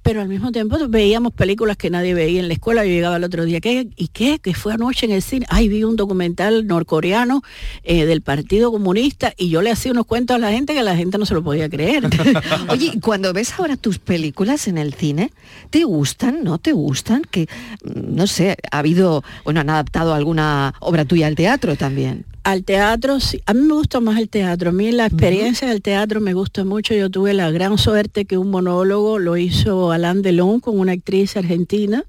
pero 0.06 0.20
al 0.20 0.28
mismo 0.28 0.52
tiempo 0.52 0.78
veíamos 0.88 1.32
películas 1.32 1.76
que 1.76 1.90
nadie 1.90 2.14
veía 2.14 2.38
en 2.38 2.46
la 2.46 2.54
escuela. 2.54 2.84
Yo 2.84 2.92
llegaba 2.92 3.16
el 3.16 3.24
otro 3.24 3.44
día, 3.44 3.60
¿qué? 3.60 3.88
¿Y 3.96 4.06
qué? 4.06 4.38
Que 4.38 4.54
fue 4.54 4.72
anoche 4.72 5.04
en 5.04 5.10
el 5.10 5.20
cine. 5.20 5.46
Ay, 5.48 5.66
vi 5.66 5.82
un 5.82 5.96
documental 5.96 6.68
norcoreano 6.68 7.42
eh, 7.82 8.06
del 8.06 8.22
Partido 8.22 8.70
Comunista 8.70 9.34
y 9.36 9.48
yo 9.48 9.62
le 9.62 9.72
hacía 9.72 9.90
unos 9.90 10.06
cuentos 10.06 10.36
a 10.36 10.38
la 10.38 10.52
gente 10.52 10.74
que 10.74 10.84
la 10.84 10.94
gente 10.94 11.18
no 11.18 11.26
se 11.26 11.34
lo 11.34 11.42
podía 11.42 11.68
creer. 11.68 12.08
Oye, 12.68 13.00
cuando 13.02 13.32
ves 13.32 13.52
ahora 13.58 13.76
tus 13.76 13.98
películas 13.98 14.68
en 14.68 14.78
el 14.78 14.94
cine, 14.94 15.32
¿te 15.70 15.82
gustan? 15.82 16.44
¿No 16.44 16.58
te 16.58 16.70
gustan? 16.70 17.22
Que, 17.28 17.48
mm, 17.82 18.14
no 18.14 18.28
sé, 18.28 18.58
ha 18.70 18.78
habido, 18.78 19.24
bueno, 19.42 19.58
han 19.58 19.70
adaptado 19.70 20.14
alguna 20.14 20.72
obra 20.78 21.04
tuya 21.04 21.26
al 21.26 21.34
teatro 21.34 21.74
también. 21.74 22.26
Al 22.46 22.62
teatro, 22.62 23.18
sí. 23.18 23.42
a 23.44 23.54
mí 23.54 23.62
me 23.62 23.74
gusta 23.74 23.98
más 23.98 24.20
el 24.20 24.28
teatro. 24.28 24.70
A 24.70 24.72
mí 24.72 24.92
la 24.92 25.06
experiencia 25.06 25.66
del 25.66 25.82
teatro 25.82 26.20
me 26.20 26.32
gusta 26.32 26.62
mucho. 26.62 26.94
Yo 26.94 27.10
tuve 27.10 27.34
la 27.34 27.50
gran 27.50 27.76
suerte 27.76 28.24
que 28.24 28.38
un 28.38 28.52
monólogo 28.52 29.18
lo 29.18 29.36
hizo 29.36 29.90
Alain 29.90 30.22
Delon 30.22 30.60
con 30.60 30.78
una 30.78 30.92
actriz 30.92 31.36
argentina 31.36 32.04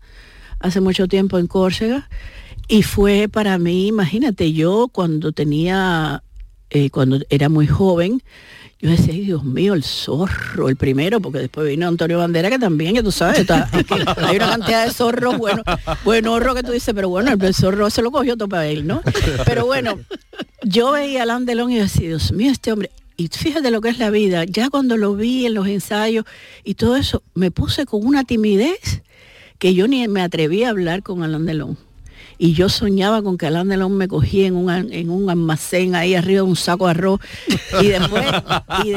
hace 0.60 0.80
mucho 0.80 1.08
tiempo 1.08 1.40
en 1.40 1.48
Córcega. 1.48 2.08
Y 2.68 2.84
fue 2.84 3.28
para 3.28 3.58
mí, 3.58 3.88
imagínate, 3.88 4.54
yo 4.54 4.90
cuando 4.90 5.32
tenía, 5.32 6.22
eh, 6.70 6.92
cuando 6.92 7.20
era 7.32 7.50
muy 7.50 7.66
joven, 7.66 8.22
yo 8.80 8.92
decía, 8.92 9.14
Dios 9.14 9.44
mío, 9.44 9.74
el 9.74 9.84
zorro, 9.84 10.70
el 10.70 10.76
primero, 10.76 11.20
porque 11.20 11.40
después 11.40 11.68
vino 11.68 11.88
Antonio 11.88 12.20
Bandera, 12.20 12.50
que 12.50 12.60
también, 12.60 12.94
ya 12.94 13.02
tú 13.02 13.12
sabes, 13.12 13.50
hay 13.50 14.36
una 14.36 14.50
cantidad 14.50 14.86
de 14.86 14.92
zorros, 14.92 15.38
bueno, 15.38 15.64
bueno, 16.04 16.54
que 16.54 16.62
tú 16.62 16.72
dices, 16.72 16.94
pero 16.94 17.10
bueno, 17.10 17.32
el 17.32 17.54
zorro 17.56 17.90
se 17.90 18.04
lo 18.04 18.12
cogió 18.12 18.38
todo 18.38 18.48
para 18.48 18.68
él, 18.68 18.86
¿no? 18.86 19.02
Pero 19.46 19.66
bueno, 19.66 19.98
yo 20.62 20.92
veía 20.92 21.22
a 21.22 21.24
Alain 21.24 21.46
Delon 21.46 21.72
y 21.72 21.80
decía, 21.80 22.10
Dios 22.10 22.32
mío, 22.32 22.52
este 22.52 22.72
hombre, 22.72 22.92
y 23.16 23.30
fíjate 23.30 23.72
lo 23.72 23.82
que 23.82 23.90
es 23.90 23.98
la 23.98 24.12
vida, 24.12 24.44
ya 24.44 24.70
cuando 24.70 24.96
lo 24.96 25.16
vi 25.16 25.48
en 25.48 25.56
los 25.56 25.68
ensayos 25.68 26.26
y 26.64 26.76
todo 26.76 26.98
eso, 26.98 27.24
me 27.34 27.50
puse 27.50 27.88
con 27.88 28.06
una 28.06 28.26
timidez 28.26 29.02
que 29.58 29.74
yo 29.74 29.88
ni 29.88 30.08
me 30.08 30.22
atreví 30.22 30.64
a 30.64 30.70
hablar 30.70 31.02
con 31.02 31.24
Alain 31.24 31.48
Delon. 31.48 31.87
Y 32.38 32.54
yo 32.54 32.70
soñaba 32.70 33.22
con 33.22 33.38
que 33.38 33.48
Alain 33.48 33.68
Delon 33.68 33.96
me 33.96 34.08
cogía 34.08 34.48
en 34.48 34.56
un, 34.56 34.70
en 34.70 35.10
un 35.10 35.30
almacén 35.30 35.96
ahí 35.96 36.16
arriba 36.16 36.38
de 36.44 36.50
un 36.50 36.56
saco 36.56 36.86
de 36.86 36.92
arroz. 36.92 37.20
Y 37.82 37.88
después, 37.88 38.26
y, 38.86 38.94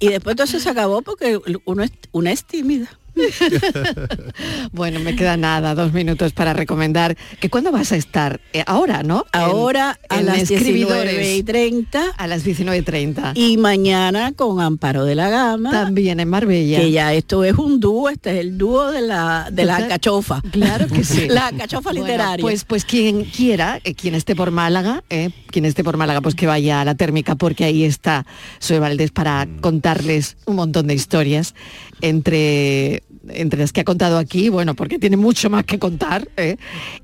y 0.06 0.08
después 0.08 0.36
todo 0.36 0.44
eso 0.44 0.58
se 0.58 0.68
acabó 0.68 1.02
porque 1.02 1.40
uno 1.64 1.82
es, 1.82 1.92
una 2.12 2.32
es 2.32 2.44
tímida. 2.44 2.88
Bueno, 4.72 5.00
me 5.00 5.14
queda 5.16 5.36
nada, 5.36 5.74
dos 5.74 5.92
minutos 5.92 6.32
para 6.32 6.52
recomendar. 6.52 7.16
que 7.40 7.50
¿Cuándo 7.50 7.70
vas 7.72 7.92
a 7.92 7.96
estar? 7.96 8.40
Eh, 8.52 8.62
ahora, 8.66 9.02
¿no? 9.02 9.26
En- 9.32 9.40
Ahora 9.40 9.98
a 10.08 10.18
en 10.20 10.26
las 10.26 10.48
19 10.48 10.60
Escribidores. 10.60 11.38
y 11.38 11.42
30. 11.42 12.02
A 12.16 12.26
las 12.26 12.44
19.30. 12.44 13.32
Y 13.34 13.56
mañana 13.56 14.32
con 14.32 14.60
Amparo 14.60 15.04
de 15.04 15.14
la 15.14 15.28
Gama. 15.28 15.70
También 15.70 16.20
en 16.20 16.28
Marbella. 16.28 16.78
Que 16.80 16.90
ya 16.90 17.12
esto 17.12 17.44
es 17.44 17.54
un 17.54 17.80
dúo, 17.80 18.08
este 18.08 18.32
es 18.32 18.40
el 18.40 18.56
dúo 18.58 18.90
de 18.90 19.02
la, 19.02 19.48
de 19.52 19.64
la 19.64 19.86
cachofa. 19.88 20.40
Claro 20.50 20.86
que 20.88 21.04
sí. 21.04 21.28
La 21.32 21.50
cachofa 21.52 21.90
Bueno, 21.90 22.06
literaria. 22.06 22.42
pues, 22.42 22.64
pues 22.64 22.84
quien 22.84 23.24
quiera, 23.24 23.80
eh, 23.84 23.94
quien 23.94 24.14
esté 24.14 24.34
por 24.36 24.50
Málaga, 24.50 25.02
eh, 25.10 25.30
quien 25.48 25.64
esté 25.64 25.82
por 25.84 25.96
Málaga, 25.96 26.20
pues 26.20 26.34
que 26.34 26.46
vaya 26.46 26.80
a 26.80 26.84
la 26.84 26.94
térmica, 26.94 27.34
porque 27.36 27.64
ahí 27.64 27.84
está 27.84 28.26
Soy 28.58 28.78
Valdés 28.78 29.10
para 29.10 29.46
contarles 29.60 30.36
un 30.46 30.56
montón 30.56 30.86
de 30.86 30.94
historias 30.94 31.54
entre 32.02 33.02
entre 33.28 33.60
las 33.60 33.72
que 33.72 33.80
ha 33.80 33.84
contado 33.84 34.18
aquí, 34.18 34.48
bueno, 34.48 34.74
porque 34.74 34.98
tiene 34.98 35.16
mucho 35.16 35.48
más 35.48 35.64
que 35.64 35.78
contar, 35.78 36.28
eh, 36.36 36.56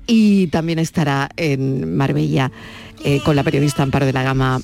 y 0.05 0.47
también 0.47 0.77
estará 0.77 1.29
en 1.37 1.95
Marbella 1.95 2.51
eh, 3.05 3.21
con 3.23 3.35
la 3.35 3.43
periodista 3.43 3.83
Amparo 3.83 4.05
de 4.05 4.13
la 4.13 4.23
Gama 4.23 4.59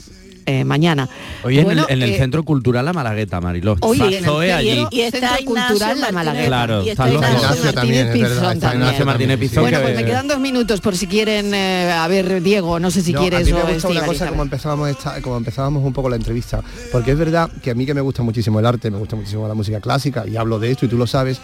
eh, 0.45 0.63
mañana. 0.63 1.09
Bueno, 1.43 1.59
en 1.61 1.71
el, 1.79 1.85
en 1.89 2.01
el 2.03 2.09
eh, 2.11 2.17
Centro 2.17 2.43
Cultural 2.43 2.85
La 2.85 2.93
Malagueta, 2.93 3.41
Mariló. 3.41 3.75
Hoy 3.81 3.97
Está 3.97 4.07
en 4.07 4.13
el 4.13 4.19
centro- 4.23 4.39
allí. 4.39 4.85
y 4.91 5.01
está 5.01 5.19
Centro 5.37 5.45
Cultural 5.45 6.01
La 6.01 6.11
Malagueta. 6.11 6.45
Claro, 6.47 6.83
y 6.83 6.89
están 6.89 7.09
está 7.13 7.31
los 7.31 7.41
Ignacio 7.41 7.73
también, 7.73 7.99
es 7.99 8.05
Martínez 8.05 8.29
verdad, 8.29 8.41
Pinzón 8.41 8.53
está 8.53 8.67
también. 8.69 8.81
Ignacio 8.87 9.05
Martínez 9.05 9.39
Pinzón, 9.39 9.63
Bueno, 9.63 9.79
pues 9.81 9.95
me 9.95 10.05
quedan 10.05 10.27
dos 10.27 10.39
minutos 10.39 10.81
por 10.81 10.95
si 10.97 11.07
quieren, 11.07 11.53
eh, 11.53 11.91
a 11.91 12.07
ver, 12.07 12.41
Diego, 12.43 12.79
no 12.79 12.91
sé 12.91 13.01
si 13.01 13.13
No, 13.13 13.21
quieres 13.21 13.41
a 13.41 13.43
mí 13.43 13.51
me 13.53 13.61
una 13.97 14.05
cosa 14.05 14.27
como 14.29 14.43
empezábamos 14.43 14.89
esta- 14.89 15.21
como 15.21 15.37
empezábamos 15.37 15.83
un 15.83 15.93
poco 15.93 16.09
la 16.09 16.15
entrevista, 16.15 16.61
porque 16.91 17.11
es 17.11 17.17
verdad 17.17 17.49
que 17.61 17.71
a 17.71 17.75
mí 17.75 17.85
que 17.85 17.93
me 17.93 18.01
gusta 18.01 18.23
muchísimo 18.23 18.59
el 18.59 18.65
arte, 18.65 18.91
me 18.91 18.97
gusta 18.97 19.15
muchísimo 19.15 19.47
la 19.47 19.53
música 19.53 19.79
clásica 19.81 20.25
y 20.27 20.35
hablo 20.37 20.59
de 20.59 20.71
esto 20.71 20.85
y 20.85 20.89
tú 20.89 20.97
lo 20.97 21.07
sabes, 21.07 21.39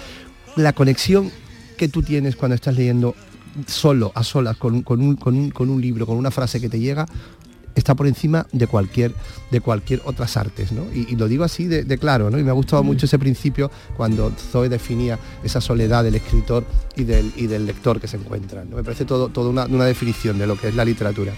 la 0.56 0.74
conexión 0.74 1.32
que 1.78 1.88
tú 1.88 2.04
tienes 2.04 2.36
cuando 2.36 2.56
estás 2.56 2.76
leyendo 2.76 3.16
solo, 3.68 4.12
a 4.16 4.24
solas, 4.24 4.56
con 4.58 4.76
un, 4.76 4.84
con 4.84 5.02
un- 5.02 5.50
con 5.52 5.70
un 5.70 5.82
libro, 5.82 6.06
con 6.06 6.16
una 6.18 6.32
frase 6.32 6.62
que 6.62 6.70
te 6.70 6.80
llega, 6.80 7.06
está 7.76 7.96
por 7.96 8.08
encima 8.08 8.48
de 8.52 8.68
cualquier 8.68 9.14
de 9.52 9.62
cualquier 9.62 10.02
otras 10.06 10.38
artes, 10.38 10.72
¿no? 10.72 10.84
Y, 10.94 11.08
y 11.12 11.16
lo 11.16 11.28
digo 11.28 11.44
así 11.44 11.66
de, 11.66 11.84
de 11.84 11.98
claro, 11.98 12.30
¿no? 12.30 12.40
Y 12.40 12.44
me 12.44 12.50
ha 12.50 12.54
gustado 12.54 12.84
mucho 12.84 13.06
ese 13.06 13.20
principio 13.20 13.70
cuando 13.98 14.32
Zoe 14.52 14.70
definía 14.70 15.20
esa 15.44 15.60
soledad 15.62 16.04
del 16.04 16.16
escritor 16.16 16.66
y 16.96 17.04
del, 17.04 17.32
y 17.36 17.48
del 17.48 17.66
lector 17.66 18.00
que 18.00 18.08
se 18.08 18.18
encuentran. 18.18 18.70
¿no? 18.70 18.78
Me 18.78 18.84
parece 18.84 19.06
todo, 19.06 19.30
toda 19.30 19.50
una, 19.50 19.66
una 19.66 19.86
definición 19.86 20.38
de 20.40 20.48
lo 20.48 20.58
que 20.58 20.70
es 20.70 20.76
la 20.76 20.86
literatura. 20.86 21.34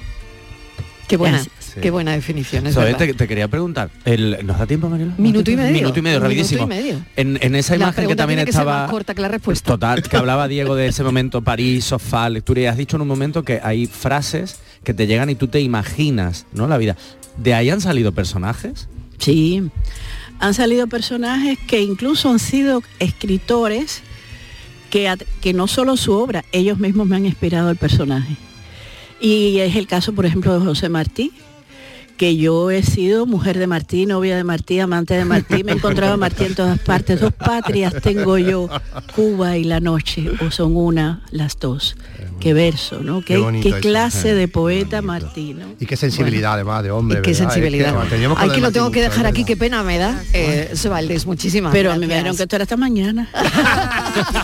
Qué 1.07 1.17
buena, 1.17 1.43
qué 1.81 1.91
buena 1.91 2.13
definición, 2.13 2.65
es 2.65 2.75
te, 2.97 3.13
te 3.13 3.27
quería 3.27 3.47
preguntar, 3.49 3.89
el- 4.05 4.37
¿nos 4.45 4.57
da 4.57 4.65
tiempo, 4.65 4.89
Mariela? 4.89 5.13
Minuto 5.17 5.51
y 5.51 5.57
medio. 5.57 5.73
Minuto 5.73 5.99
y 5.99 6.01
medio, 6.01 6.19
rapidísimo. 6.21 6.65
minuto 6.65 6.79
y 6.81 6.83
medio. 6.91 7.05
En, 7.17 7.37
en 7.41 7.55
esa 7.55 7.73
La 7.75 7.83
imagen 7.83 8.07
que 8.07 8.15
también 8.15 8.37
tiene 8.37 8.45
que 8.45 8.53
ser 8.53 8.61
estaba... 8.61 8.83
más 8.83 8.89
corta 8.91 9.13
que 9.13 9.21
la 9.21 9.27
respuesta. 9.27 9.71
Total, 9.73 10.01
que 10.01 10.15
hablaba 10.17 10.47
Diego 10.47 10.75
de 10.75 10.87
ese 10.87 11.03
momento, 11.03 11.41
París, 11.41 11.83
sofá, 11.85 12.29
lectura, 12.29 12.61
y 12.61 12.65
has 12.67 12.77
dicho 12.77 12.95
en 12.95 13.01
un 13.01 13.07
momento 13.09 13.43
que 13.43 13.59
hay 13.61 13.85
frases 13.85 14.59
que 14.83 14.93
te 14.93 15.07
llegan 15.07 15.29
y 15.29 15.35
tú 15.35 15.47
te 15.47 15.61
imaginas, 15.61 16.45
¿no? 16.53 16.67
La 16.67 16.77
vida. 16.77 16.97
¿De 17.37 17.53
ahí 17.53 17.69
han 17.69 17.81
salido 17.81 18.11
personajes? 18.11 18.87
Sí, 19.17 19.63
han 20.39 20.53
salido 20.53 20.87
personajes 20.87 21.57
que 21.67 21.81
incluso 21.81 22.29
han 22.29 22.39
sido 22.39 22.83
escritores 22.99 24.01
que, 24.89 25.11
que 25.41 25.53
no 25.53 25.67
solo 25.67 25.97
su 25.97 26.13
obra, 26.13 26.43
ellos 26.51 26.77
mismos 26.77 27.07
me 27.07 27.15
han 27.15 27.25
inspirado 27.25 27.69
el 27.69 27.77
personaje. 27.77 28.35
Y 29.19 29.59
es 29.59 29.75
el 29.75 29.87
caso, 29.87 30.13
por 30.13 30.25
ejemplo, 30.25 30.59
de 30.59 30.65
José 30.65 30.89
Martí, 30.89 31.31
que 32.17 32.37
yo 32.37 32.71
he 32.71 32.83
sido 32.83 33.25
mujer 33.25 33.57
de 33.57 33.67
Martí, 33.67 34.05
novia 34.05 34.35
de 34.35 34.43
Martí, 34.43 34.79
amante 34.79 35.15
de 35.15 35.25
Martí, 35.25 35.63
me 35.63 35.71
he 35.71 35.75
encontrado 35.75 36.13
a 36.13 36.17
Martí 36.17 36.45
en 36.45 36.55
todas 36.55 36.79
partes. 36.79 37.19
Dos 37.19 37.33
patrias 37.33 37.93
tengo 38.01 38.37
yo, 38.37 38.69
Cuba 39.15 39.57
y 39.57 39.63
la 39.63 39.79
noche, 39.79 40.29
o 40.45 40.51
son 40.51 40.75
una, 40.75 41.21
las 41.31 41.59
dos. 41.59 41.95
Qué 42.39 42.53
verso, 42.53 42.99
¿no? 43.01 43.21
Qué 43.21 43.33
Qué, 43.35 43.59
qué 43.61 43.69
eso. 43.69 43.79
clase 43.79 44.33
de 44.33 44.47
poeta 44.47 45.01
Martí, 45.01 45.53
¿no? 45.53 45.65
Y 45.79 45.85
qué 45.85 45.95
sensibilidad 45.95 46.53
además 46.53 46.83
de 46.83 46.91
hombre. 46.91 47.21
Qué 47.21 47.31
¿verdad? 47.31 47.47
Es 47.47 47.53
sensibilidad. 47.53 48.07
que 48.09 48.47
de 48.47 48.59
lo 48.59 48.71
tengo 48.71 48.91
que 48.91 49.01
dejar 49.01 49.25
aquí, 49.25 49.45
qué 49.45 49.55
pena 49.55 49.81
me 49.83 49.97
da. 49.97 50.21
Eh, 50.33 50.71
Sebaldés, 50.73 51.25
muchísimas 51.25 51.71
Pero 51.71 51.93
mí 51.93 51.99
me 51.99 52.07
gracias. 52.07 52.17
dijeron 52.19 52.37
que 52.37 52.43
esto 52.43 52.55
era 52.55 52.63
esta 52.63 52.77
mañana. 52.77 53.29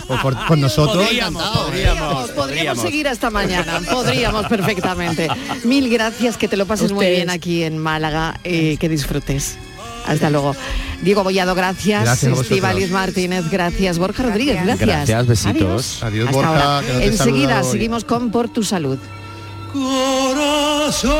O 0.08 0.16
por, 0.20 0.36
por 0.46 0.58
nosotros. 0.58 1.04
Podríamos, 1.04 2.30
podríamos 2.30 2.82
seguir 2.82 3.06
hasta 3.06 3.30
mañana, 3.30 3.80
podríamos 3.88 4.46
perfectamente. 4.46 5.28
Mil 5.64 5.88
gracias, 5.88 6.36
que 6.36 6.48
te 6.48 6.56
lo 6.56 6.66
pases 6.66 6.90
muy 6.90 7.06
bien 7.06 7.30
aquí 7.30 7.59
en 7.64 7.78
Málaga 7.78 8.38
y 8.44 8.76
que 8.76 8.88
disfrutes. 8.88 9.56
Hasta 10.06 10.30
luego. 10.30 10.56
Diego 11.02 11.22
Bollado, 11.22 11.54
gracias. 11.54 12.02
Gracias 12.04 12.90
Martínez, 12.90 13.50
gracias. 13.50 13.98
Borja 13.98 14.22
Rodríguez, 14.24 14.56
gracias. 14.64 14.88
Gracias, 15.08 15.26
besitos. 15.26 16.02
Adiós. 16.02 16.02
Adiós, 16.02 16.28
Hasta 16.28 16.36
Borja, 16.36 16.76
ahora. 16.76 16.86
que 16.86 16.92
no 16.92 16.98
te 16.98 17.04
he 17.04 17.08
Enseguida 17.08 17.62
seguimos 17.62 18.04
con 18.04 18.30
Por 18.30 18.48
tu 18.48 18.62
Salud. 18.62 18.98
Corazón. 19.72 21.10